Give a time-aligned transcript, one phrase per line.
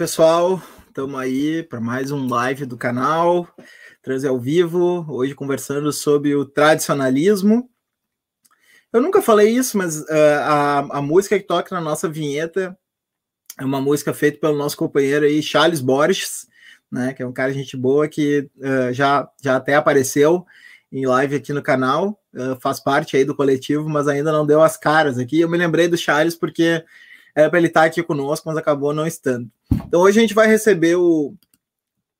[0.00, 3.46] Pessoal, estamos aí para mais um live do canal,
[4.02, 7.68] Transe ao vivo, hoje conversando sobre o tradicionalismo.
[8.90, 10.06] Eu nunca falei isso, mas uh,
[10.42, 12.74] a, a música que toca na nossa vinheta
[13.58, 16.46] é uma música feita pelo nosso companheiro aí, Charles Borges,
[16.90, 20.46] né, que é um cara de gente boa que uh, já, já até apareceu
[20.90, 24.62] em live aqui no canal, uh, faz parte aí do coletivo, mas ainda não deu
[24.62, 25.40] as caras aqui.
[25.40, 26.82] Eu me lembrei do Charles porque
[27.40, 29.50] era para ele estar aqui conosco, mas acabou não estando.
[29.72, 31.34] Então hoje a gente vai receber o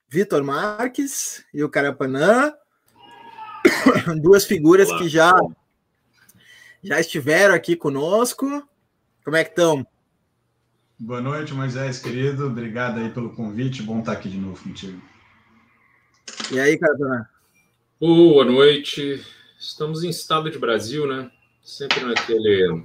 [0.08, 2.52] Vitor Marques e o Carapanã,
[4.20, 4.98] duas figuras Olá.
[4.98, 5.32] que já
[6.82, 8.66] já estiveram aqui conosco.
[9.24, 9.86] Como é que estão?
[10.98, 12.46] Boa noite, Moisés, querido.
[12.46, 13.82] Obrigado aí pelo convite.
[13.82, 15.00] Bom estar aqui de novo contigo.
[16.50, 17.26] E aí, Carapanã?
[18.00, 19.24] Boa noite.
[19.58, 21.30] Estamos em estado de Brasil, né?
[21.62, 22.82] Sempre naquele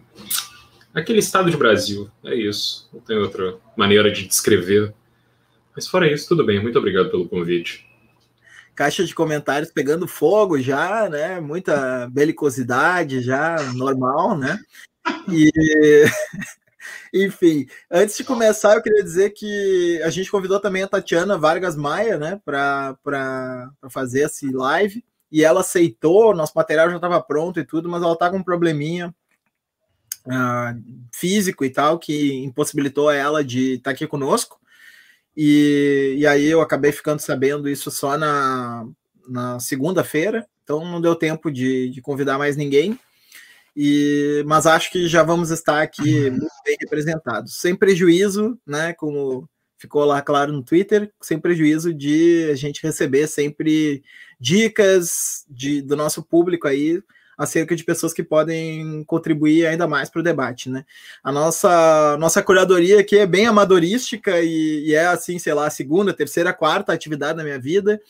[0.95, 2.09] aquele estado de Brasil.
[2.23, 2.89] É isso.
[2.93, 4.93] Não tem outra maneira de descrever.
[5.75, 6.61] Mas fora isso, tudo bem.
[6.61, 7.85] Muito obrigado pelo convite.
[8.73, 11.39] Caixa de comentários pegando fogo já, né?
[11.39, 14.57] Muita belicosidade já, normal, né?
[15.29, 15.51] E.
[17.13, 21.75] Enfim, antes de começar, eu queria dizer que a gente convidou também a Tatiana Vargas
[21.75, 27.65] Maia, né, para fazer esse live, e ela aceitou, nosso material já estava pronto e
[27.65, 29.15] tudo, mas ela está com um probleminha
[30.25, 34.59] uh, físico e tal, que impossibilitou ela de estar tá aqui conosco.
[35.35, 38.87] E, e aí eu acabei ficando sabendo isso só na,
[39.27, 42.97] na segunda-feira, então não deu tempo de, de convidar mais ninguém.
[43.75, 48.93] E, mas acho que já vamos estar aqui muito bem representados, sem prejuízo, né?
[48.93, 54.01] Como ficou lá claro no Twitter, sem prejuízo de a gente receber sempre
[54.39, 57.01] dicas de, do nosso público aí
[57.37, 60.85] acerca de pessoas que podem contribuir ainda mais para o debate, né?
[61.23, 66.13] A nossa nossa curadoria aqui é bem amadorística e, e, é assim, sei lá, segunda,
[66.13, 68.01] terceira, quarta atividade da minha vida.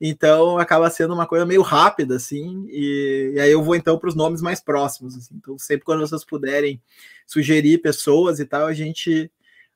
[0.00, 4.08] Então acaba sendo uma coisa meio rápida, assim, e, e aí eu vou então para
[4.08, 5.16] os nomes mais próximos.
[5.16, 5.34] Assim.
[5.36, 6.82] Então, sempre quando vocês puderem
[7.26, 9.30] sugerir pessoas e tal, a gente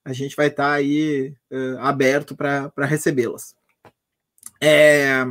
[0.05, 3.57] a gente vai estar tá aí uh, aberto para recebê-las.
[4.61, 5.27] É...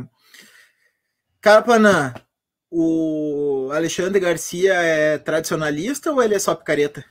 [1.40, 2.12] Carpanã,
[2.70, 7.04] o Alexandre Garcia é tradicionalista ou ele é só picareta?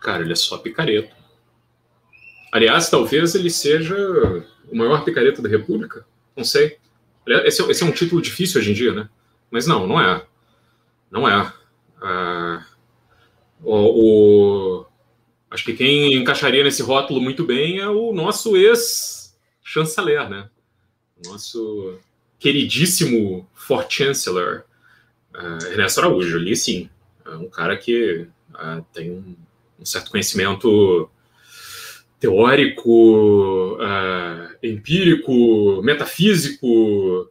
[0.00, 1.14] Cara, ele é só picareta.
[2.52, 3.96] Aliás, talvez ele seja
[4.68, 6.04] o maior picareta da República.
[6.36, 6.78] Não sei.
[7.26, 9.08] Esse é, esse é um título difícil hoje em dia, né?
[9.50, 10.26] Mas não, não é.
[11.10, 11.52] Não é.
[12.02, 12.66] Ah,
[13.62, 13.74] o,
[14.82, 14.86] o,
[15.50, 20.48] acho que quem encaixaria nesse rótulo muito bem é o nosso ex-chanceler, né?
[21.26, 21.98] Nosso
[22.40, 24.64] queridíssimo For Chancellor
[25.36, 26.38] uh, Ernesto Araújo.
[26.38, 26.88] Ali, sim,
[27.24, 29.36] é um cara que uh, tem um,
[29.78, 31.08] um, certo conhecimento
[32.18, 37.30] teórico, uh, empírico, metafísico,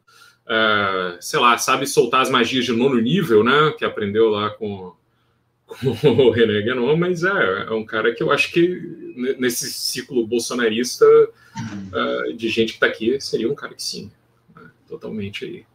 [1.19, 3.71] sei lá, sabe soltar as magias de nono nível, né?
[3.77, 4.95] Que aprendeu lá com,
[5.67, 10.25] com o René Guénon, mas é, é um cara que eu acho que nesse ciclo
[10.25, 11.05] bolsonarista
[12.35, 14.09] de gente que está aqui, seria um cara que sim
[14.89, 15.65] totalmente aí.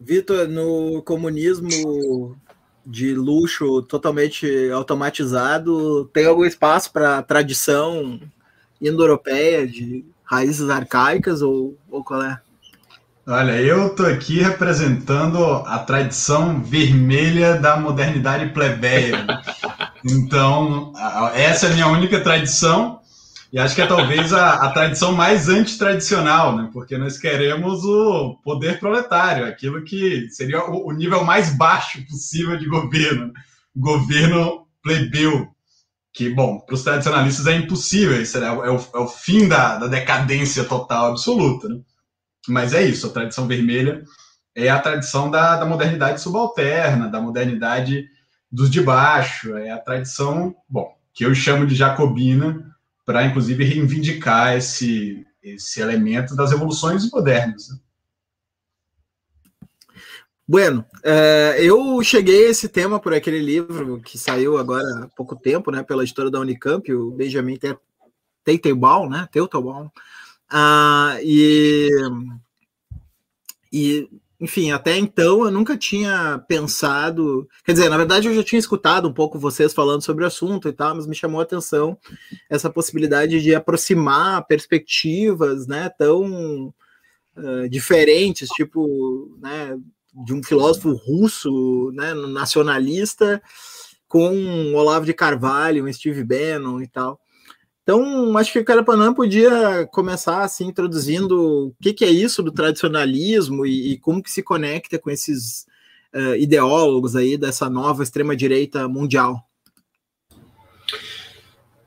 [0.00, 2.36] Vitor, no comunismo
[2.84, 8.20] de luxo totalmente automatizado, tem algum espaço para tradição
[8.80, 12.40] indo-europeia de raízes arcaicas ou, ou qual é?
[13.26, 19.26] Olha, eu tô aqui representando a tradição vermelha da modernidade plebeia.
[20.04, 20.92] Então,
[21.34, 23.00] essa é a minha única tradição.
[23.50, 26.68] E acho que é talvez a, a tradição mais antitradicional, né?
[26.72, 32.58] porque nós queremos o poder proletário, aquilo que seria o, o nível mais baixo possível
[32.58, 33.32] de governo,
[33.74, 35.48] governo plebeu,
[36.12, 39.78] que, bom, para os tradicionalistas é impossível, isso é, é, o, é o fim da,
[39.78, 41.68] da decadência total absoluta.
[41.68, 41.80] Né?
[42.48, 44.04] Mas é isso, a tradição vermelha
[44.54, 48.06] é a tradição da, da modernidade subalterna, da modernidade
[48.50, 52.74] dos de baixo, é a tradição, bom, que eu chamo de jacobina,
[53.08, 57.70] para inclusive reivindicar esse, esse elemento das revoluções modernas.
[57.70, 57.78] Né?
[60.46, 65.34] Bueno, uh, eu cheguei a esse tema por aquele livro que saiu agora há pouco
[65.34, 67.58] tempo, né, pela editora da Unicamp, o Benjamin
[68.44, 71.88] Teitelbaum, né, Teitelbaum, uh, e,
[73.72, 74.06] e
[74.40, 77.48] enfim, até então eu nunca tinha pensado.
[77.64, 80.68] Quer dizer, na verdade eu já tinha escutado um pouco vocês falando sobre o assunto
[80.68, 81.98] e tal, mas me chamou a atenção
[82.48, 86.72] essa possibilidade de aproximar perspectivas né, tão
[87.36, 89.76] uh, diferentes, tipo, né,
[90.24, 93.42] de um filósofo russo, né, nacionalista,
[94.06, 97.20] com Olavo de Carvalho, um Steve Bannon e tal.
[97.88, 102.52] Então, acho que o Carapanã podia começar assim introduzindo o que, que é isso do
[102.52, 105.64] tradicionalismo e, e como que se conecta com esses
[106.14, 109.42] uh, ideólogos aí dessa nova extrema direita mundial.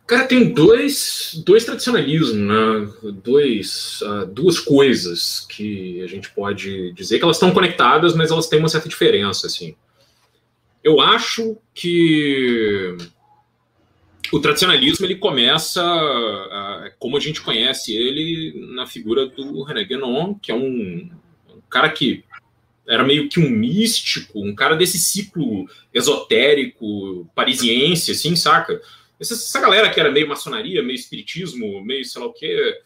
[0.08, 2.90] Cara, tem dois, dois tradicionalismos, né?
[3.24, 8.50] dois, uh, duas coisas que a gente pode dizer que elas estão conectadas, mas elas
[8.50, 9.46] têm uma certa diferença.
[9.46, 9.76] Assim.
[10.84, 12.98] Eu acho que
[14.32, 15.84] o tradicionalismo ele começa,
[16.98, 21.10] como a gente conhece ele, na figura do René Guénon, que é um,
[21.50, 22.24] um, cara que
[22.88, 28.82] era meio que um místico, um cara desse ciclo esotérico parisiense, assim, saca?
[29.20, 32.82] Essa, essa galera que era meio maçonaria, meio espiritismo, meio sei lá o quê,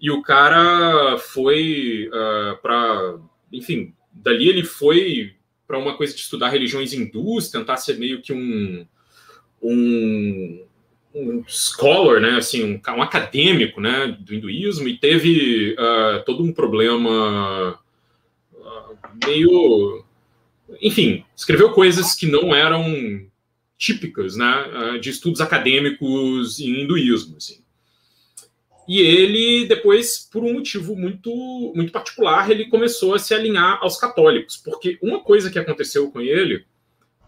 [0.00, 3.18] e o cara foi uh, ah, para,
[3.52, 5.34] enfim, dali ele foi
[5.66, 8.86] para uma coisa de estudar religiões hindus, tentar ser meio que um,
[9.60, 10.64] um
[11.16, 16.52] um scholar, né, assim, um, um, acadêmico, né, do hinduísmo e teve uh, todo um
[16.52, 17.78] problema
[18.52, 20.04] uh, meio,
[20.82, 23.26] enfim, escreveu coisas que não eram
[23.78, 27.64] típicas, né, uh, de estudos acadêmicos em hinduísmo, assim.
[28.88, 33.98] E ele depois, por um motivo muito muito particular, ele começou a se alinhar aos
[33.98, 36.64] católicos, porque uma coisa que aconteceu com ele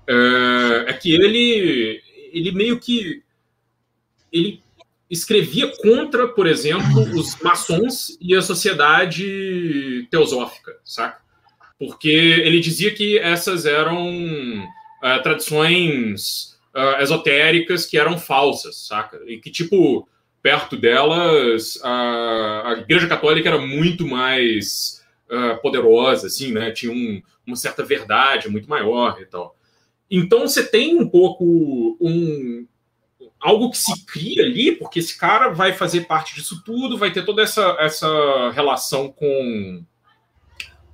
[0.07, 2.01] é, é que ele
[2.33, 3.25] ele meio que
[4.33, 4.61] ele
[5.11, 11.21] escrevia contra, por exemplo, os maçons e a sociedade teosófica, saca?
[11.79, 19.21] Porque ele dizia que essas eram uh, tradições uh, esotéricas que eram falsas, saca?
[19.27, 20.07] E que, tipo,
[20.43, 24.99] perto delas, uh, a Igreja Católica era muito mais
[25.61, 26.71] poderosa, assim, né?
[26.71, 29.55] Tinha um, uma certa verdade muito maior e tal.
[30.11, 32.67] Então, você tem um pouco um,
[33.41, 37.25] algo que se cria ali, porque esse cara vai fazer parte disso tudo, vai ter
[37.25, 39.85] toda essa, essa relação com,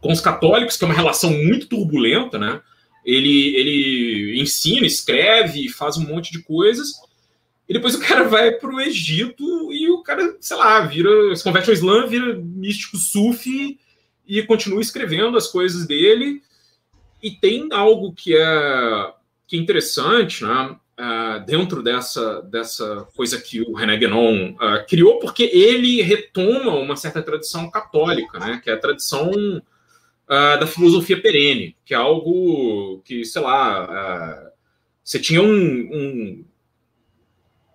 [0.00, 2.60] com os católicos, que é uma relação muito turbulenta, né?
[3.04, 6.92] Ele, ele ensina, escreve, faz um monte de coisas,
[7.68, 11.42] e depois o cara vai para o Egito e o cara, sei lá, vira, se
[11.42, 13.78] converte ao Islã, vira místico sufi
[14.26, 16.42] e continua escrevendo as coisas dele.
[17.22, 19.12] E tem algo que é,
[19.46, 20.76] que é interessante, né?
[20.98, 26.96] Uh, dentro dessa, dessa coisa que o René Guénon uh, criou, porque ele retoma uma
[26.96, 33.02] certa tradição católica, né, que é a tradição uh, da filosofia perene, que é algo
[33.04, 34.50] que, sei lá,
[35.02, 36.44] você tinha um, um,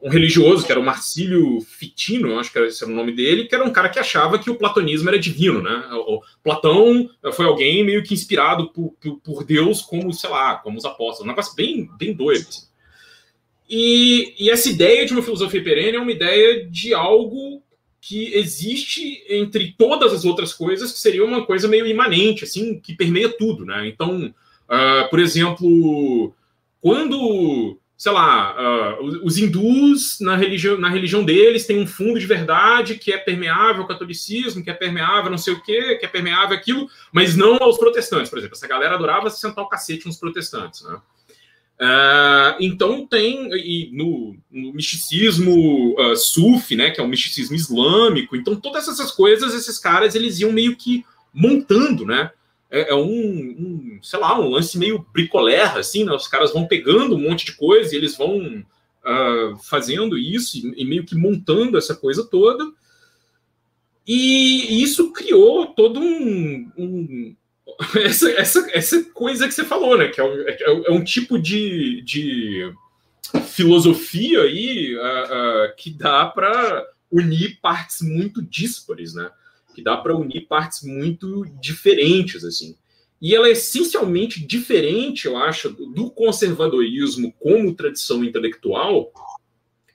[0.02, 3.54] um, religioso, que era o Marcílio Fitino, acho que esse era o nome dele, que
[3.54, 5.90] era um cara que achava que o platonismo era divino, né?
[5.92, 10.78] O Platão foi alguém meio que inspirado por, por, por Deus como, sei lá, como
[10.78, 12.69] os apóstolos, um negócio bem, bem doido, assim.
[13.70, 17.62] E, e, essa ideia de uma filosofia perene é uma ideia de algo
[18.02, 22.96] que existe entre todas as outras coisas, que seria uma coisa meio imanente, assim, que
[22.96, 23.88] permeia tudo, né?
[23.88, 26.34] Então, uh, por exemplo,
[26.82, 32.26] quando, sei lá, uh, os hindus, na religião, na religião deles, têm um fundo de
[32.26, 36.10] verdade que é permeável ao catolicismo, que é permeável não sei o quê, que é
[36.10, 38.56] permeável aquilo, mas não aos protestantes, por exemplo.
[38.56, 41.00] Essa galera adorava sentar o cacete nos protestantes, né?
[41.82, 48.36] Uh, então tem e no, no misticismo uh, sufi, né, que é o misticismo islâmico.
[48.36, 52.32] Então todas essas coisas, esses caras eles iam meio que montando, né?
[52.70, 56.12] É, é um, um, sei lá, um lance meio bricolé, assim, né?
[56.12, 58.64] Os caras vão pegando um monte de coisa e eles vão
[59.06, 62.70] uh, fazendo isso e, e, meio que montando essa coisa toda.
[64.06, 67.36] E isso criou todo um, um
[68.04, 70.10] essa, essa, essa coisa que você falou, né?
[70.10, 70.58] Que é um, é,
[70.88, 72.74] é um tipo de, de
[73.48, 79.30] filosofia aí uh, uh, que dá para unir partes muito díspares, né?
[79.74, 82.76] Que dá para unir partes muito diferentes, assim.
[83.22, 89.12] E ela é essencialmente diferente, eu acho, do conservadorismo como tradição intelectual,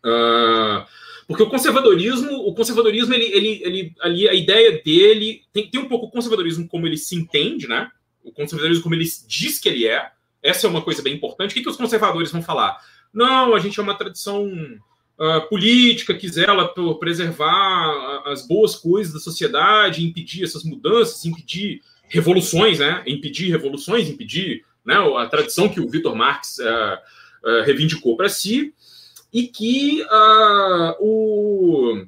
[0.04, 0.86] uh,
[1.26, 5.88] porque o conservadorismo, o conservadorismo, ele, ele, ele ali a ideia dele tem, tem um
[5.88, 7.90] pouco o conservadorismo como ele se entende, né?
[8.22, 10.10] O conservadorismo como ele diz que ele é.
[10.42, 11.52] Essa é uma coisa bem importante.
[11.52, 12.76] O que, que os conservadores vão falar?
[13.12, 19.14] Não, a gente é uma tradição uh, política que zela por preservar as boas coisas
[19.14, 23.02] da sociedade, impedir essas mudanças, impedir revoluções, né?
[23.06, 28.74] Impedir revoluções, impedir né, a tradição que o Vitor Marx uh, uh, reivindicou para si
[29.34, 32.06] e que uh, o,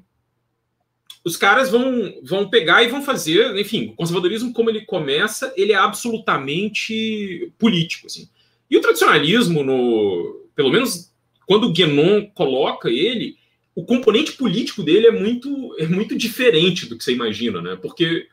[1.24, 5.72] os caras vão, vão pegar e vão fazer, enfim, o conservadorismo, como ele começa, ele
[5.72, 8.06] é absolutamente político.
[8.06, 8.28] Assim.
[8.70, 11.12] E o tradicionalismo, no, pelo menos
[11.46, 13.36] quando o Guénon coloca ele,
[13.74, 17.76] o componente político dele é muito, é muito diferente do que você imagina, né?
[17.76, 18.28] Porque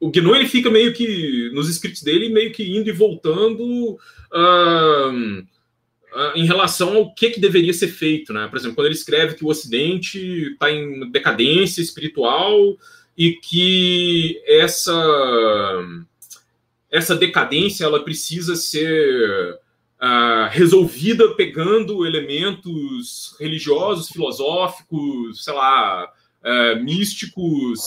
[0.00, 5.46] o Guinon ele fica meio que nos escritos dele meio que indo e voltando uh,
[6.12, 8.46] uh, em relação ao que, que deveria ser feito, né?
[8.48, 10.18] Por exemplo, quando ele escreve que o Ocidente
[10.52, 12.76] está em decadência espiritual
[13.16, 14.92] e que essa
[16.90, 19.58] essa decadência ela precisa ser
[20.00, 26.10] uh, resolvida pegando elementos religiosos, filosóficos, sei lá,
[26.42, 27.80] uh, místicos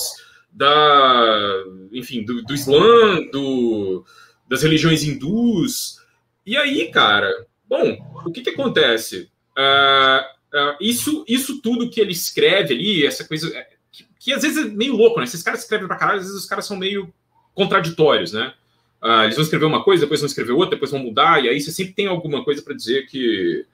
[0.52, 4.06] da, enfim, do, do Islã, do,
[4.48, 5.98] das religiões hindus.
[6.46, 9.30] E aí, cara, bom, o que, que acontece?
[9.58, 13.52] Uh, isso, isso tudo que ele escreve ali, essa coisa
[13.92, 15.26] que, que, às vezes é meio louco, né?
[15.26, 17.14] Esses caras escrevem pra caralho, às vezes os caras são meio
[17.54, 18.54] contraditórios, né?
[19.02, 21.60] Ah, eles vão escrever uma coisa, depois vão escrever outra, depois vão mudar, e aí
[21.60, 23.66] você sempre tem alguma coisa para dizer que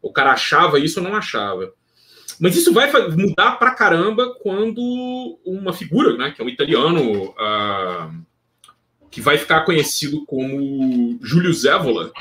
[0.00, 1.72] o cara achava isso ou não achava.
[2.40, 7.34] Mas isso vai mudar pra caramba quando uma figura, né, que é um italiano,
[9.10, 12.12] que vai ficar conhecido como Julius Evola.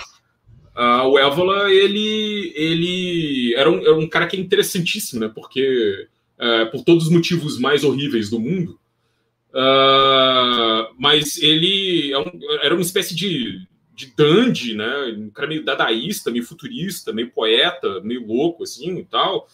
[0.77, 6.07] Ah, o Evola, ele, ele era, um, era um cara que é interessantíssimo, né, porque
[6.37, 8.79] eh, por todos os motivos mais horríveis do mundo,
[9.57, 12.31] Uh, mas ele é um,
[12.61, 13.65] era uma espécie de,
[13.95, 15.15] de dandy, né?
[15.17, 19.47] Um cara meio dadaísta, meio futurista, meio poeta, meio louco, assim e tal.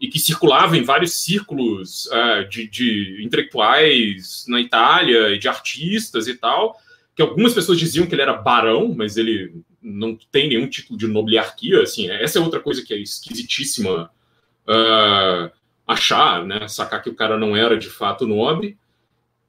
[0.00, 6.26] E que circulava em vários círculos uh, de, de intelectuais na Itália e de artistas
[6.26, 6.76] e tal.
[7.14, 11.06] Que algumas pessoas diziam que ele era barão, mas ele não tem nenhum título de
[11.06, 11.82] nobiliarquia.
[11.82, 14.10] Assim, essa é outra coisa que é esquisitíssima
[14.68, 15.50] uh,
[15.86, 16.68] achar, né?
[16.68, 18.76] Sacar que o cara não era de fato nobre.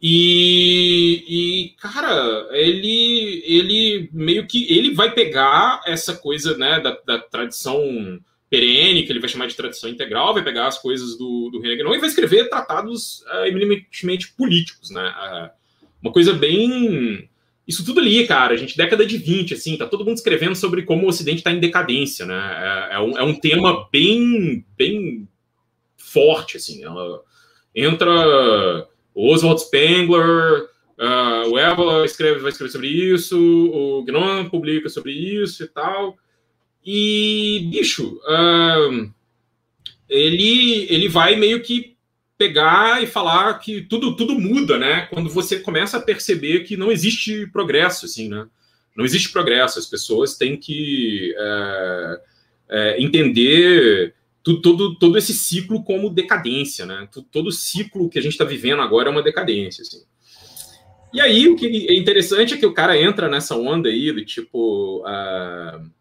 [0.02, 7.20] E, e, cara, ele, ele meio que ele vai pegar essa coisa né, da, da
[7.20, 8.20] tradição
[8.50, 11.76] perene, que ele vai chamar de tradição integral, vai pegar as coisas do, do René
[11.76, 15.08] e vai escrever tratados uh, eminentemente políticos, né?
[15.08, 15.62] Uh,
[16.02, 17.30] uma coisa bem.
[17.68, 21.06] Isso tudo ali, cara, gente, década de 20, assim, tá todo mundo escrevendo sobre como
[21.06, 22.90] o Ocidente está em decadência, né?
[22.92, 25.28] É, é, um, é um tema bem, bem
[25.98, 26.84] forte, assim.
[26.84, 27.22] Ela
[27.76, 30.64] entra Oswald Spengler,
[30.98, 36.18] uh, o Evola escreve, vai escrever sobre isso, o Gnon publica sobre isso e tal.
[36.84, 39.12] E, bicho, uh,
[40.10, 41.96] ele, ele vai meio que
[42.42, 45.02] pegar e falar que tudo, tudo muda, né?
[45.12, 48.48] Quando você começa a perceber que não existe progresso, assim, né?
[48.98, 49.78] Não existe progresso.
[49.78, 52.22] As pessoas têm que é,
[52.70, 57.08] é, entender todo, todo esse ciclo como decadência, né?
[57.32, 60.02] Todo ciclo que a gente está vivendo agora é uma decadência, assim.
[61.14, 64.26] E aí, o que é interessante é que o cara entra nessa onda aí do
[64.26, 65.06] tipo.
[65.06, 65.92] Uh,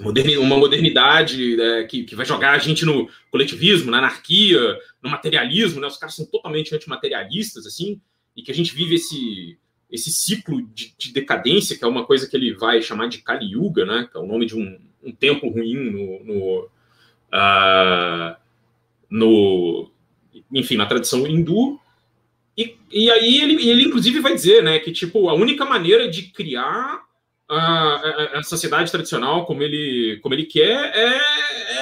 [0.00, 5.80] uma modernidade né, que, que vai jogar a gente no coletivismo, na anarquia, no materialismo,
[5.80, 5.86] né?
[5.86, 8.00] Os caras são totalmente antimaterialistas, assim,
[8.36, 9.58] e que a gente vive esse,
[9.90, 13.52] esse ciclo de, de decadência, que é uma coisa que ele vai chamar de Kali
[13.52, 14.08] Yuga, né?
[14.10, 16.70] Que é o nome de um, um tempo ruim no, no
[17.32, 18.36] uh,
[19.10, 19.90] no,
[20.52, 21.80] enfim, na tradição hindu.
[22.56, 26.22] E, e aí ele, ele, inclusive, vai dizer né, que tipo, a única maneira de
[26.22, 27.03] criar
[27.48, 31.16] a, a, a sociedade tradicional como ele, como ele quer é,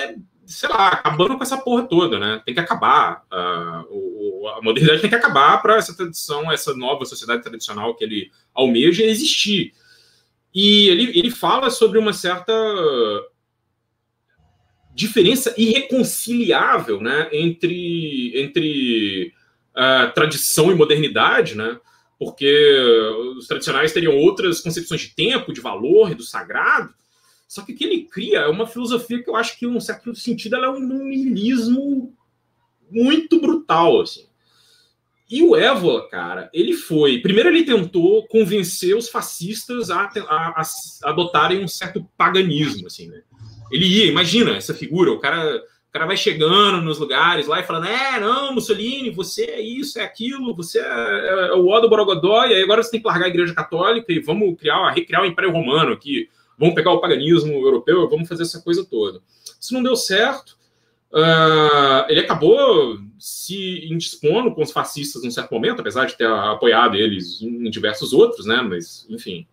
[0.04, 0.14] é,
[0.47, 2.42] sei lá, acabando com essa porra toda, né?
[2.45, 3.25] Tem que acabar.
[3.33, 8.31] Uh, a modernidade tem que acabar para essa tradição, essa nova sociedade tradicional que ele
[8.54, 9.73] almeja existir.
[10.54, 12.52] E ele, ele fala sobre uma certa
[14.95, 19.33] diferença irreconciliável né, entre, entre
[19.75, 21.78] uh, tradição e modernidade, né?
[22.25, 22.55] Porque
[23.37, 26.95] os tradicionais teriam outras concepções de tempo, de valor e do sagrado.
[27.49, 29.81] Só que o que ele cria é uma filosofia que eu acho que, em um
[29.81, 32.14] certo sentido, ela é um niilismo
[32.88, 34.00] muito brutal.
[34.00, 34.25] Assim.
[35.29, 37.19] E o Évola, cara, ele foi.
[37.19, 43.23] Primeiro, ele tentou convencer os fascistas a, a, a adotarem um certo paganismo, assim, né?
[43.73, 45.61] Ele ia, imagina essa figura, o cara,
[45.93, 50.01] o cara vai chegando nos lugares lá e falando: é, não, Mussolini, você é isso,
[50.01, 53.27] é aquilo, você é, é, é o Odo Borogodó, e agora você tem que largar
[53.27, 57.53] a Igreja Católica e vamos criar, recriar o Império Romano aqui, vamos pegar o paganismo
[57.53, 59.21] europeu, vamos fazer essa coisa toda.
[59.61, 60.57] Isso não deu certo.
[61.13, 66.97] Uh, ele acabou se indispondo com os fascistas num certo momento, apesar de ter apoiado
[66.97, 68.63] eles em diversos outros, né?
[68.63, 69.47] Mas, enfim,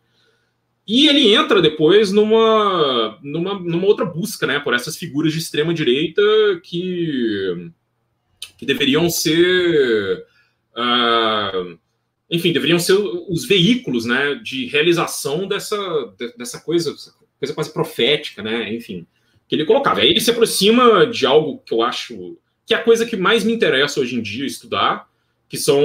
[0.89, 5.72] e ele entra depois numa, numa, numa outra busca, né, por essas figuras de extrema
[5.72, 6.19] direita
[6.63, 7.69] que,
[8.58, 10.25] que deveriam ser,
[10.75, 11.77] uh,
[12.27, 15.77] enfim, deveriam ser os veículos, né, de realização dessa,
[16.36, 16.91] dessa coisa,
[17.38, 19.05] coisa quase profética, né, enfim,
[19.48, 20.00] que ele colocava.
[20.00, 23.43] Aí ele se aproxima de algo que eu acho que é a coisa que mais
[23.43, 25.08] me interessa hoje em dia estudar,
[25.48, 25.79] que são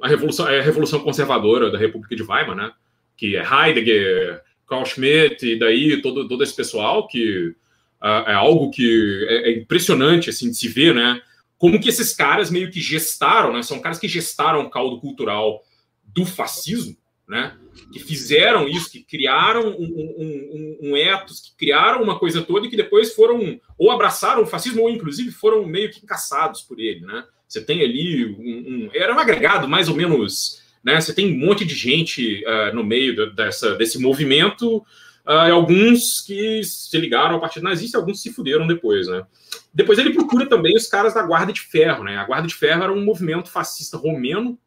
[0.00, 2.72] a revolução, é a revolução conservadora da República de Weimar, né?
[3.18, 7.54] Que é Heidegger, Carl Schmitt e daí todo, todo esse pessoal que
[8.02, 11.20] uh, é algo que é, é, impressionante assim de se ver, né?
[11.56, 13.62] Como que esses caras meio que gestaram, né?
[13.62, 15.62] São caras que gestaram o caldo cultural
[16.04, 16.96] do fascismo,
[17.26, 17.56] né?
[17.92, 22.66] Que fizeram isso, que criaram um, um, um, um ethos, que criaram uma coisa toda
[22.66, 26.78] e que depois foram ou abraçaram o fascismo ou inclusive foram meio que caçados por
[26.78, 27.24] ele, né?
[27.48, 31.00] Você tem ali um, era um agregado mais ou menos, né?
[31.00, 34.78] Você tem um monte de gente uh, no meio dessa, desse movimento,
[35.26, 39.24] uh, alguns que se ligaram ao Partido Nazista, alguns se fuderam depois, né?
[39.72, 42.16] Depois ele procura também os caras da Guarda de Ferro, né?
[42.16, 44.58] A Guarda de Ferro era um movimento fascista romeno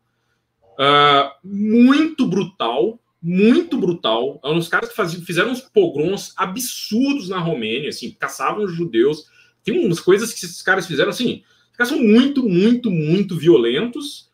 [0.82, 4.40] Uh, muito brutal, muito brutal.
[4.44, 9.26] Eram os caras que faziam, fizeram uns pogroms absurdos na Romênia, assim, caçavam os judeus.
[9.64, 14.31] Tem umas coisas que esses caras fizeram, assim, os caras são muito, muito, muito violentos.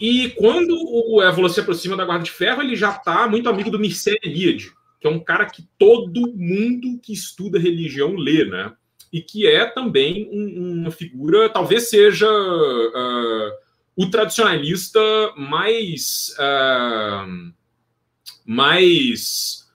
[0.00, 3.70] E quando o Évola se aproxima da Guarda de Ferro, ele já tá muito amigo
[3.70, 8.72] do Mircea Eliade, que é um cara que todo mundo que estuda religião lê, né?
[9.12, 12.30] E que é também um, uma figura, talvez seja...
[12.30, 15.00] Uh, o tradicionalista
[15.38, 17.52] mais uh,
[18.44, 19.66] mais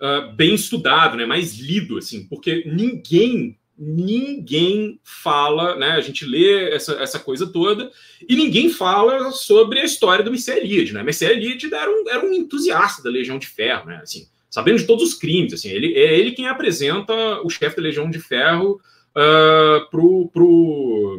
[0.00, 5.92] uh, bem estudado, né, mais lido, assim, porque ninguém ninguém fala, né?
[5.92, 7.90] A gente lê essa, essa coisa toda
[8.28, 11.02] e ninguém fala sobre a história do Mircea Eliade, né?
[11.02, 14.00] Mircea Eliade era um, era um entusiasta da Legião de Ferro, né?
[14.02, 17.82] Assim, sabendo de todos os crimes, assim, ele é ele quem apresenta o chefe da
[17.82, 21.18] Legião de Ferro uh, pro, pro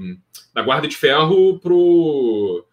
[0.53, 2.65] da Guarda de Ferro pro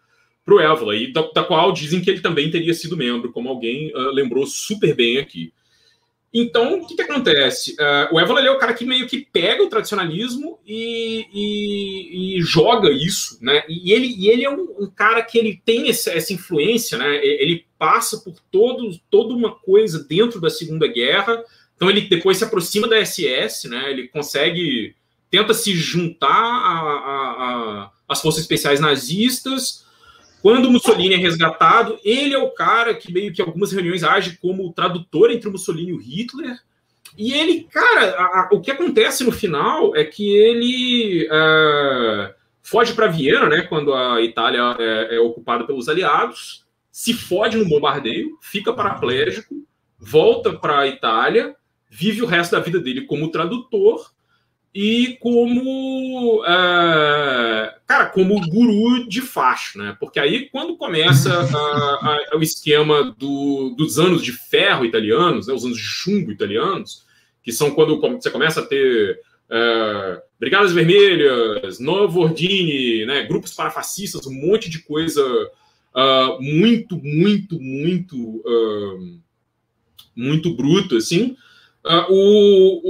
[0.45, 3.93] pro Évola, e da, da, qual dizem que ele também teria sido membro, como alguém
[3.93, 5.53] uh, lembrou super bem aqui.
[6.33, 7.73] Então, o que, que acontece?
[7.73, 12.43] Uh, o Évola é o cara que meio que pega o tradicionalismo e, e, e
[12.43, 13.63] joga isso, né?
[13.69, 17.25] E ele, e ele é um, um cara que ele tem essa, essa, influência, né?
[17.25, 21.43] Ele passa por todo, toda uma coisa dentro da Segunda Guerra.
[21.75, 23.91] Então, ele depois se aproxima da SS, né?
[23.91, 24.95] Ele consegue
[25.31, 29.86] tenta se juntar às forças especiais nazistas.
[30.43, 34.73] Quando Mussolini é resgatado, ele é o cara que meio que algumas reuniões age como
[34.73, 36.57] tradutor entre Mussolini e o Hitler.
[37.17, 42.93] E ele, cara, a, a, o que acontece no final é que ele uh, foge
[42.93, 43.63] para Viena, né?
[43.63, 49.67] Quando a Itália é, é ocupada pelos aliados, se fode no bombardeio, fica paraplégico,
[49.99, 51.57] volta para a Itália,
[51.91, 54.11] vive o resto da vida dele como tradutor
[54.79, 59.97] e como uh, cara como guru de facho, né?
[59.99, 65.55] Porque aí quando começa a, a, o esquema do, dos anos de ferro italianos, né?
[65.55, 67.07] os anos de chumbo italianos,
[67.43, 73.23] que são quando você começa a ter uh, brigadas vermelhas, Novo Ordine, né?
[73.23, 78.45] grupos parafascistas, um monte de coisa uh, muito, muito, muito,
[80.15, 81.35] muito bruto, assim.
[81.87, 82.81] Uh, o,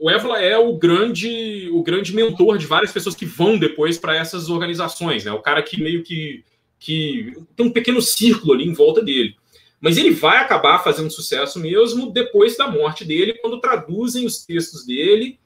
[0.00, 4.16] o, o é o grande, o grande mentor de várias pessoas que vão depois para
[4.16, 5.32] essas organizações, né?
[5.32, 6.42] O cara que meio que,
[6.78, 9.36] que tem um pequeno círculo ali em volta dele.
[9.78, 14.86] Mas ele vai acabar fazendo sucesso mesmo depois da morte dele, quando traduzem os textos
[14.86, 15.38] dele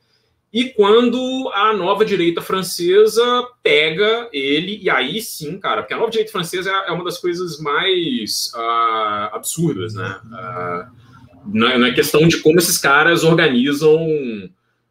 [0.53, 6.11] e quando a nova direita francesa pega ele, e aí sim, cara, porque a nova
[6.11, 10.21] direita francesa é uma das coisas mais uh, absurdas, né?
[10.25, 11.10] Uh,
[11.46, 13.96] na, na questão de como esses caras organizam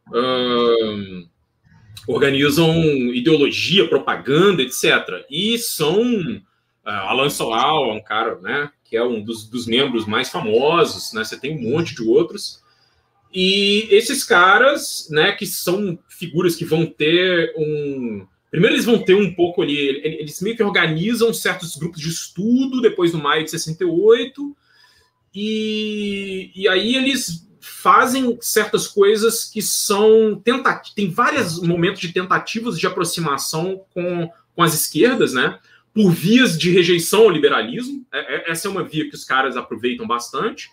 [0.08, 1.28] uh,
[2.06, 2.74] organizam
[3.14, 5.24] ideologia, propaganda, etc.
[5.30, 6.40] E são uh,
[6.84, 11.24] Alan Solau é um cara, né, que é um dos, dos membros mais famosos, né?
[11.24, 12.60] Você tem um monte de outros.
[13.32, 19.14] E esses caras, né, que são figuras que vão ter um Primeiro, eles vão ter
[19.14, 23.50] um pouco ali, eles meio que organizam certos grupos de estudo depois do maio de
[23.52, 24.56] 68,
[25.34, 30.94] e, e aí eles fazem certas coisas que são tentativas.
[30.94, 35.58] Tem vários momentos de tentativas de aproximação com, com as esquerdas, né?
[35.94, 38.06] Por vias de rejeição ao liberalismo.
[38.12, 40.70] É, é, essa é uma via que os caras aproveitam bastante.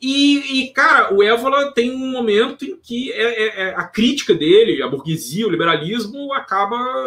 [0.00, 4.34] E, e cara, o Évola tem um momento em que é, é, é a crítica
[4.34, 7.06] dele, a burguesia, o liberalismo, acaba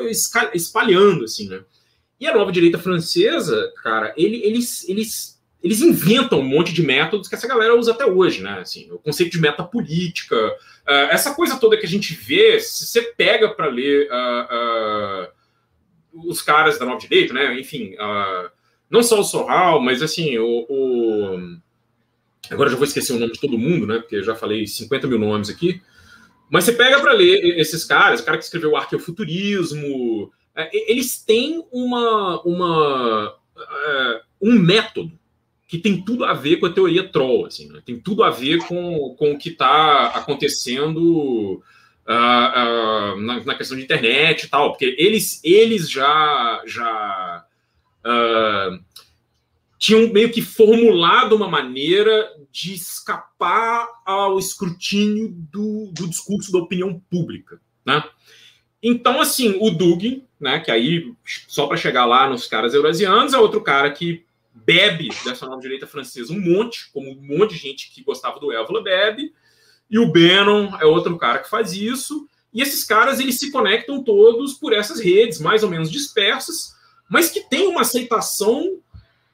[0.54, 1.62] espalhando, assim, né?
[2.20, 5.33] E a nova direita francesa, cara, ele, eles, eles
[5.63, 8.60] eles inventam um monte de métodos que essa galera usa até hoje, né?
[8.60, 12.86] Assim, o conceito de meta política, uh, essa coisa toda que a gente vê, se
[12.86, 15.28] você pega para ler uh,
[16.19, 17.58] uh, os caras da nova direita, né?
[17.58, 17.95] Enfim,
[18.89, 21.58] não só o Sorral, mas assim, o, o,
[22.52, 23.99] agora já vou esquecer o nome de todo mundo, né?
[23.99, 25.82] Porque eu já falei 50 mil nomes aqui.
[26.52, 31.23] Mas você pega para ler esses caras, o cara que escreveu o Arqueofuturismo, é, eles
[31.23, 33.36] têm uma, uma,
[34.41, 35.17] um método
[35.67, 37.82] que tem tudo a ver com a teoria troll, assim, né?
[37.86, 41.63] tem tudo a ver com, com o que está acontecendo
[42.08, 47.45] uh, uh, na, na, questão de internet e tal, porque eles, eles já, já
[48.06, 48.84] uh,
[49.80, 57.02] tinham meio que formulado uma maneira de escapar ao escrutínio do, do discurso da opinião
[57.10, 58.04] pública, né?
[58.86, 61.13] Então, assim, o Dugin, né, que aí,
[61.47, 64.26] só para chegar lá nos caras eurasianos, é outro cara que
[64.65, 68.52] bebe dessa nova direita francesa um monte, como um monte de gente que gostava do
[68.52, 69.34] Évola bebe,
[69.89, 74.04] e o Bannon é outro cara que faz isso, e esses caras eles se conectam
[74.04, 76.73] todos por essas redes mais ou menos dispersas,
[77.10, 78.80] mas que têm uma aceitação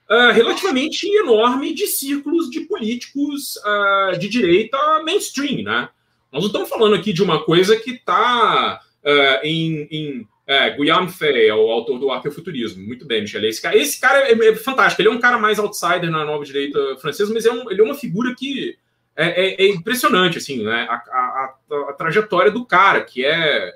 [0.09, 5.89] uh, relativamente enorme de círculos de políticos uh, de direita mainstream, né?
[6.31, 11.11] Nós não estamos falando aqui de uma coisa que está uh, em, em é, Guillaume
[11.11, 12.83] Fay é o autor do Arqueofuturismo.
[12.83, 13.45] Muito bem, Michel.
[13.45, 14.99] Esse cara, esse cara é, é, fantástico.
[14.99, 17.83] Ele é um cara mais outsider na nova direita francesa, mas é um, ele é
[17.83, 18.75] uma figura que
[19.15, 20.87] é, é, é impressionante, assim, né?
[20.89, 23.71] A, a, a, a, trajetória do cara, que é.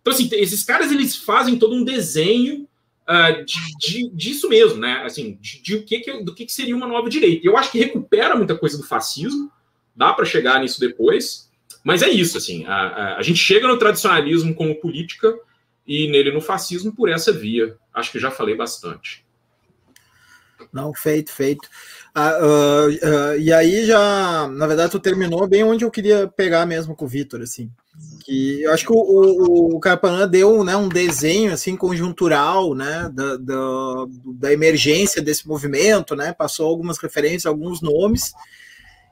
[0.00, 2.66] Então, assim, esses caras eles fazem todo um desenho
[3.08, 5.02] uh, de, de, disso mesmo, né?
[5.04, 7.46] Assim, de, de, que que, do que, que seria uma nova direita.
[7.46, 9.48] Eu acho que recupera muita coisa do fascismo,
[9.94, 11.48] dá para chegar nisso depois.
[11.84, 15.32] Mas é isso, assim, a, gente chega no tradicionalismo como política
[15.86, 17.76] e nele no fascismo por essa via.
[17.94, 19.24] Acho que já falei bastante.
[20.72, 21.68] Não, feito, feito.
[22.16, 26.94] Uh, uh, e aí já, na verdade, tu terminou bem onde eu queria pegar mesmo
[26.94, 27.70] com o Vitor, assim.
[28.24, 33.10] Que eu acho que o, o, o Carpanã deu né, um desenho assim conjuntural né,
[33.12, 34.06] da, da,
[34.38, 36.32] da emergência desse movimento, né?
[36.32, 38.32] Passou algumas referências, alguns nomes.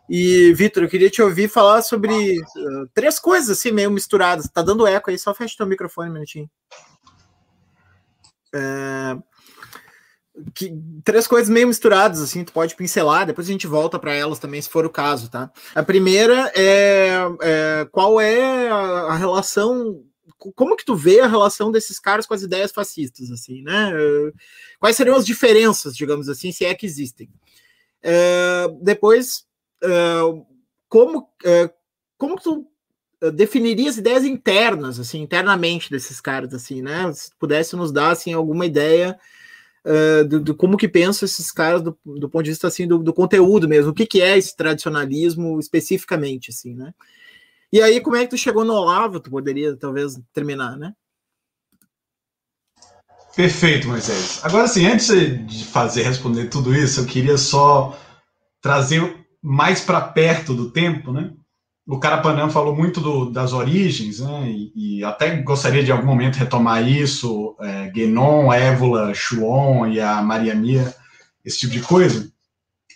[0.08, 4.48] E, Vitor, eu queria te ouvir falar sobre uh, três coisas assim, meio misturadas.
[4.48, 6.50] Tá dando eco aí, só fecha teu microfone um minutinho.
[8.54, 9.16] É,
[10.54, 10.72] que,
[11.04, 14.60] três coisas meio misturadas, assim, tu pode pincelar, depois a gente volta para elas também,
[14.60, 15.50] se for o caso, tá?
[15.74, 20.02] A primeira é, é qual é a, a, relação,
[20.54, 23.92] como que tu vê a relação desses caras com as ideias fascistas, assim, né?
[24.80, 27.28] Quais seriam as diferenças, digamos assim, se é que existem?
[28.02, 29.43] É, depois,
[30.88, 31.29] como,
[32.16, 32.66] como tu
[33.33, 37.12] definiria as ideias internas, assim, internamente desses caras, assim, né?
[37.12, 39.18] Se pudesse nos dar, assim, alguma ideia
[39.85, 42.99] uh, do, do, como que pensam esses caras do, do ponto de vista, assim, do,
[42.99, 46.92] do, conteúdo mesmo, o que que é esse tradicionalismo especificamente, assim, né?
[47.73, 49.18] E aí, como é que tu chegou no Olavo?
[49.18, 50.92] Tu poderia, talvez, terminar, né?
[53.35, 54.40] Perfeito, Moisés.
[54.44, 57.99] Agora, sim, antes de fazer responder tudo isso, eu queria só
[58.61, 59.01] trazer
[59.44, 61.30] mais para perto do tempo, né?
[61.87, 64.48] O Carapanã falou muito do, das origens, né?
[64.48, 70.22] E, e, até gostaria de algum momento retomar isso, é, Guénon, Évola, Chuon e a
[70.22, 70.94] Maria Mia,
[71.44, 72.33] esse tipo de coisa.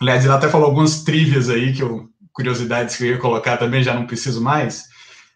[0.00, 3.82] Aliás, ele até falou algumas trivias aí, que eu, curiosidades que eu ia colocar também,
[3.82, 4.84] já não preciso mais.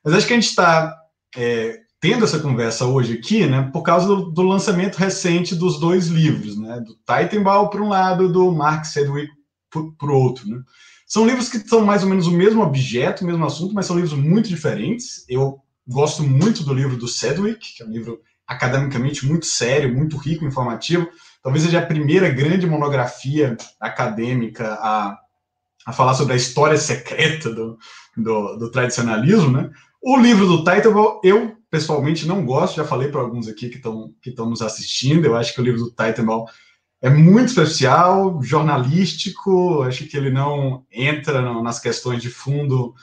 [0.02, 0.96] Mas acho que a gente está
[1.36, 6.06] é, tendo essa conversa hoje aqui, né, por causa do, do lançamento recente dos dois
[6.06, 9.30] livros, né, do Titanball por um lado, do Mark Sedgwick
[9.70, 10.58] por, por outro, né.
[11.12, 13.96] São livros que são mais ou menos o mesmo objeto, o mesmo assunto, mas são
[13.96, 15.26] livros muito diferentes.
[15.28, 20.16] Eu gosto muito do livro do Sedgwick, que é um livro academicamente muito sério, muito
[20.16, 21.06] rico, informativo.
[21.42, 25.18] Talvez seja a primeira grande monografia acadêmica a,
[25.84, 27.76] a falar sobre a história secreta do,
[28.16, 29.52] do, do tradicionalismo.
[29.52, 29.70] Né?
[30.00, 34.14] O livro do Title, eu pessoalmente não gosto, já falei para alguns aqui que estão
[34.22, 35.26] que nos assistindo.
[35.26, 36.46] Eu acho que o livro do Title
[37.02, 42.94] é muito especial, jornalístico, acho que ele não entra nas questões de fundo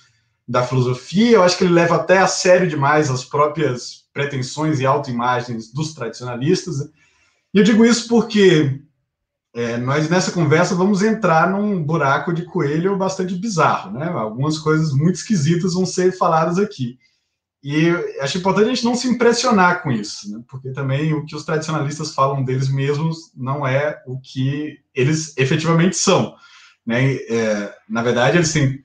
[0.48, 4.86] da filosofia, eu acho que ele leva até a sério demais as próprias pretensões e
[4.86, 6.80] autoimagens dos tradicionalistas.
[7.54, 8.82] E eu digo isso porque
[9.54, 14.08] é, nós nessa conversa vamos entrar num buraco de coelho bastante bizarro, né?
[14.08, 16.98] Algumas coisas muito esquisitas vão ser faladas aqui.
[17.62, 17.90] E
[18.22, 20.42] acho importante a gente não se impressionar com isso, né?
[20.48, 25.98] porque também o que os tradicionalistas falam deles mesmos não é o que eles efetivamente
[25.98, 26.36] são.
[26.86, 27.16] Né?
[27.16, 28.82] É, na verdade, eles têm.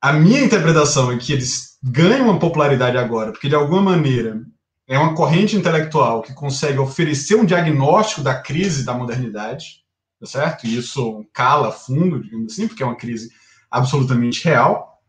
[0.00, 4.42] A minha interpretação é que eles ganham uma popularidade agora, porque de alguma maneira
[4.88, 9.84] é uma corrente intelectual que consegue oferecer um diagnóstico da crise da modernidade,
[10.18, 10.66] tá certo?
[10.66, 13.30] E isso cala fundo, digamos assim, porque é uma crise
[13.70, 15.00] absolutamente real.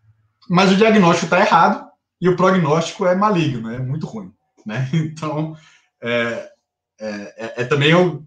[0.47, 1.91] Mas o diagnóstico está errado
[2.23, 4.31] e o prognóstico é maligno, é muito ruim.
[4.65, 4.89] Né?
[4.93, 5.57] Então,
[6.01, 6.49] é,
[6.97, 7.07] é,
[7.37, 8.25] é, é também eu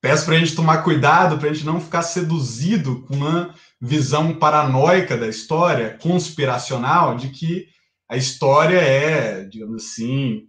[0.00, 4.38] peço para a gente tomar cuidado, para a gente não ficar seduzido com uma visão
[4.38, 7.66] paranoica da história, conspiracional, de que
[8.08, 10.46] a história é, digamos assim,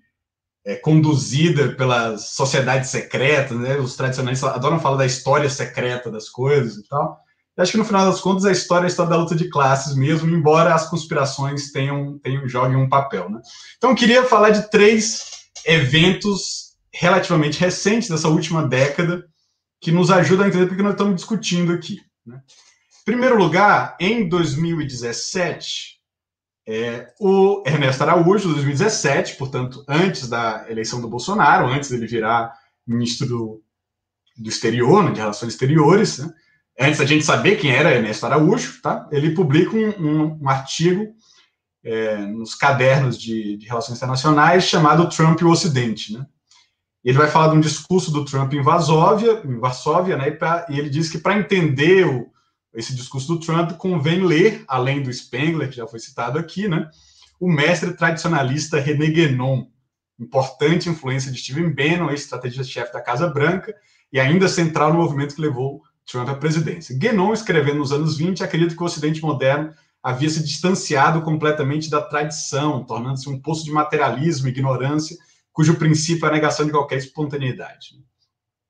[0.66, 3.78] é, conduzida pelas sociedades secretas, né?
[3.78, 7.20] Os tradicionalistas adoram falar da história secreta das coisas e tal.
[7.56, 9.50] Eu acho que no final das contas a história é a história da luta de
[9.50, 13.40] classes mesmo, embora as conspirações tenham, tenham joguem um papel, né?
[13.78, 19.26] Então eu queria falar de três eventos relativamente recentes dessa última década
[19.82, 22.02] que nos ajudam a entender porque nós estamos discutindo aqui.
[22.26, 22.42] Né?
[23.02, 25.96] Em primeiro lugar, em 2017,
[26.68, 32.54] é, o Ernesto Araújo, 2017, portanto, antes da eleição do Bolsonaro, antes dele virar
[32.88, 33.64] ministro do,
[34.38, 36.34] do exterior, né, de relações exteriores, né,
[36.80, 41.14] antes da gente saber quem era Ernesto Araújo, tá, ele publica um, um, um artigo
[41.84, 46.14] é, nos cadernos de, de, relações internacionais chamado Trump e o Ocidente.
[46.14, 46.26] Né.
[47.04, 50.66] Ele vai falar de um discurso do Trump em Varsóvia, em Varsóvia né, e, pra,
[50.70, 52.28] e ele diz que para entender o,
[52.74, 56.90] esse discurso do Trump, convém ler, além do Spengler, que já foi citado aqui, né,
[57.40, 59.68] o mestre tradicionalista René Guénon,
[60.20, 63.76] importante influência de Stephen Bannon, ex-estrategista-chefe da Casa Branca,
[64.12, 66.98] e ainda central no movimento que levou Trump à presidência.
[66.98, 72.02] Guénon, escrevendo nos anos 20, acredita que o Ocidente moderno havia se distanciado completamente da
[72.02, 75.18] tradição, tornando-se um poço de materialismo e ignorância,
[75.52, 77.96] cujo princípio é a negação de qualquer espontaneidade.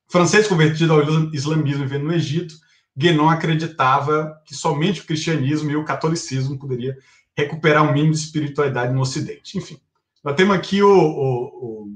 [0.08, 2.54] francês convertido ao islamismo e vivendo no Egito,
[2.96, 6.96] Guénon acreditava que somente o cristianismo e o catolicismo poderia
[7.36, 9.58] recuperar um mínimo de espiritualidade no Ocidente.
[9.58, 9.78] Enfim,
[10.24, 11.92] nós temos aqui o, o,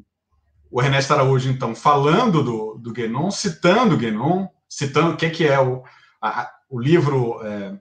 [0.71, 5.61] o, Ernesto Araújo, então, falando do, do Guénon, citando Guénon, citando o que é, é
[5.61, 5.83] o,
[6.23, 7.79] a, o livro é,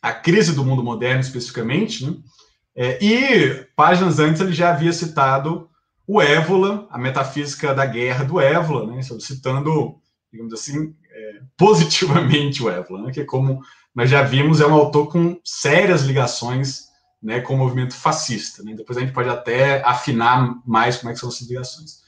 [0.00, 2.16] A Crise do Mundo Moderno, especificamente, né?
[2.74, 5.68] É, e páginas antes ele já havia citado
[6.06, 9.02] o Évola, a metafísica da guerra do Évola, né?
[9.20, 10.00] citando,
[10.32, 10.94] digamos assim,
[11.56, 13.62] positivamente o Evelyn, né, que como
[13.94, 16.88] nós já vimos, é um autor com sérias ligações
[17.22, 18.62] né, com o movimento fascista.
[18.62, 18.74] Né?
[18.74, 22.02] Depois a gente pode até afinar mais como é que são essas ligações.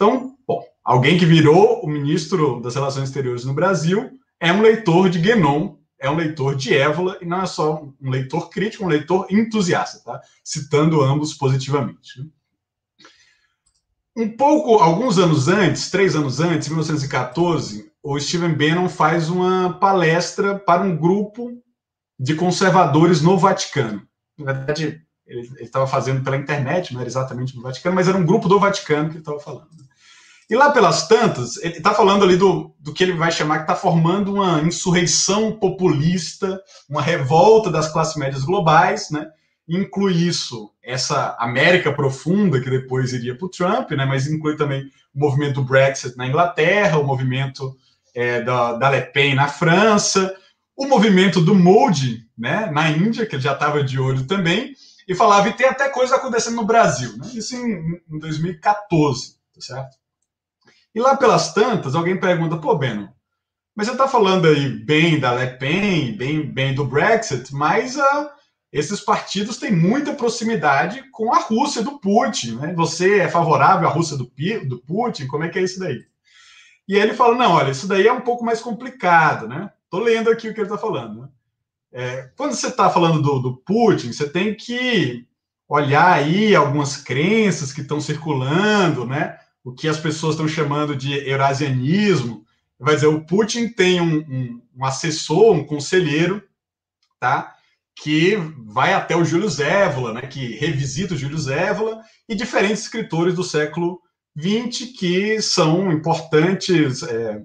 [0.00, 5.10] Então, bom, alguém que virou o ministro das Relações Exteriores no Brasil é um leitor
[5.10, 8.88] de Guénon, é um leitor de Évola, e não é só um leitor crítico, um
[8.88, 10.22] leitor entusiasta, tá?
[10.42, 12.18] citando ambos positivamente.
[12.18, 12.26] Né?
[14.16, 20.58] Um pouco, alguns anos antes, três anos antes, 1914, o Steven Bannon faz uma palestra
[20.58, 21.62] para um grupo
[22.18, 24.00] de conservadores no Vaticano.
[24.38, 28.24] Na verdade, ele estava fazendo pela internet, não era exatamente no Vaticano, mas era um
[28.24, 29.89] grupo do Vaticano que ele estava falando.
[30.50, 33.62] E lá pelas tantas, ele está falando ali do, do que ele vai chamar que
[33.62, 39.28] está formando uma insurreição populista, uma revolta das classes médias globais, né?
[39.68, 44.04] Inclui isso, essa América profunda que depois iria para o Trump, né?
[44.04, 47.76] Mas inclui também o movimento do Brexit na Inglaterra, o movimento
[48.12, 50.34] é, da, da Le Pen na França,
[50.76, 54.74] o movimento do Modi né, na Índia, que ele já estava de olho também,
[55.06, 57.28] e falava, e tem até coisa acontecendo no Brasil, né?
[57.34, 60.00] isso em, em 2014, tá certo?
[60.94, 63.08] E lá pelas tantas, alguém pergunta, pô, Beno,
[63.74, 68.28] mas você está falando aí bem da Le Pen, bem, bem do Brexit, mas uh,
[68.72, 72.74] esses partidos têm muita proximidade com a Rússia do Putin, né?
[72.74, 74.30] Você é favorável à Rússia do,
[74.66, 75.26] do Putin?
[75.26, 76.04] Como é que é isso daí?
[76.86, 79.70] E aí ele fala: não, olha, isso daí é um pouco mais complicado, né?
[79.84, 81.22] Estou lendo aqui o que ele está falando.
[81.22, 81.28] Né?
[81.92, 85.26] É, quando você está falando do, do Putin, você tem que
[85.68, 89.38] olhar aí algumas crenças que estão circulando, né?
[89.64, 92.44] O que as pessoas estão chamando de eurasianismo.
[92.78, 96.42] Vai dizer, o Putin tem um, um, um assessor, um conselheiro,
[97.18, 97.54] tá?
[98.02, 103.34] que vai até o Júlio Zévola, né, que revisita o Júlio Zévola e diferentes escritores
[103.34, 104.00] do século
[104.34, 107.42] 20 que são importantes é,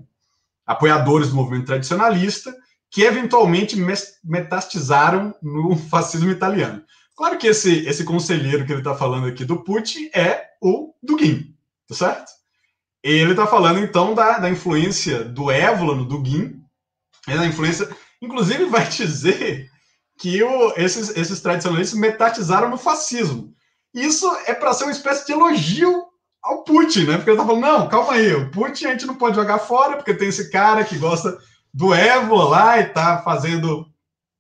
[0.66, 2.56] apoiadores do movimento tradicionalista,
[2.90, 3.76] que eventualmente
[4.24, 6.84] metastizaram no fascismo italiano.
[7.16, 11.55] Claro que esse, esse conselheiro que ele está falando aqui do Putin é o Dugin,
[11.88, 12.32] tá certo?
[13.04, 16.60] Ele está falando então da, da influência do Évola no Dugin,
[17.28, 17.88] é da influência,
[18.22, 19.70] inclusive vai dizer
[20.20, 23.54] que o, esses, esses tradicionalistas metatizaram no fascismo.
[23.94, 26.06] Isso é para ser uma espécie de elogio
[26.42, 27.18] ao Putin, né?
[27.18, 29.98] Porque ele tá falando, não, calma aí, o Putin a gente não pode jogar fora,
[29.98, 31.38] porque tem esse cara que gosta
[31.74, 33.86] do Evo lá e tá fazendo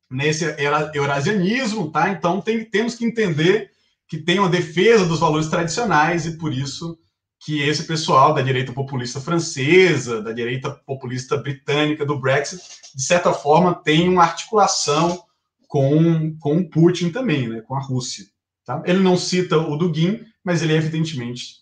[0.09, 0.45] nesse
[0.93, 2.09] eurasianismo, tá?
[2.09, 3.71] Então tem, temos que entender
[4.07, 6.97] que tem uma defesa dos valores tradicionais e por isso
[7.45, 12.59] que esse pessoal da direita populista francesa, da direita populista britânica, do Brexit,
[12.95, 15.23] de certa forma tem uma articulação
[15.67, 17.61] com, com o Putin também, né?
[17.61, 18.25] Com a Rússia.
[18.65, 18.81] Tá?
[18.83, 21.57] Ele não cita o Dugin, mas ele evidentemente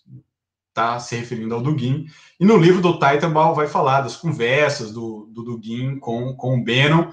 [0.70, 2.06] está se referindo ao Dugin.
[2.40, 6.64] E no livro do Titanball vai falar das conversas do, do Dugin com, com o
[6.64, 7.12] Bannon.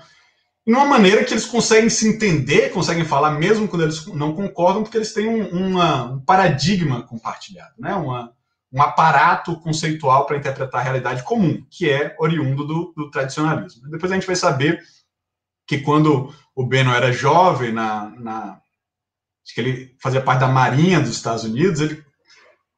[0.66, 4.98] numa maneira que eles conseguem se entender, conseguem falar mesmo quando eles não concordam, porque
[4.98, 7.94] eles têm um, uma, um paradigma compartilhado, né?
[7.96, 8.32] Uma,
[8.72, 13.90] um aparato conceitual para interpretar a realidade comum, que é oriundo do, do, tradicionalismo.
[13.90, 14.82] Depois a gente vai saber
[15.68, 18.60] que quando o Beno era jovem, na, na,
[19.44, 22.04] acho que ele fazia parte da Marinha dos Estados Unidos, ele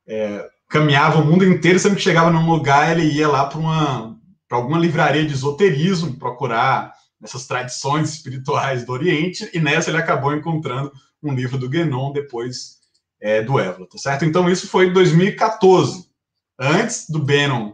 [0.07, 4.79] é, caminhava o mundo inteiro, sempre que chegava num lugar, ele ia lá para alguma
[4.79, 11.33] livraria de esoterismo, procurar essas tradições espirituais do Oriente, e nessa ele acabou encontrando um
[11.33, 12.82] livro do Guénon depois
[13.23, 14.25] é, do Évora, tá certo?
[14.25, 16.05] Então isso foi em 2014,
[16.59, 17.73] antes do Bannon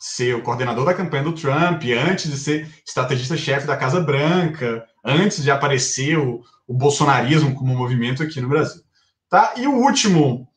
[0.00, 5.44] ser o coordenador da campanha do Trump, antes de ser estrategista-chefe da Casa Branca, antes
[5.44, 8.82] de aparecer o, o, bolsonarismo como movimento aqui no Brasil.
[9.28, 9.54] Tá?
[9.56, 10.48] E o último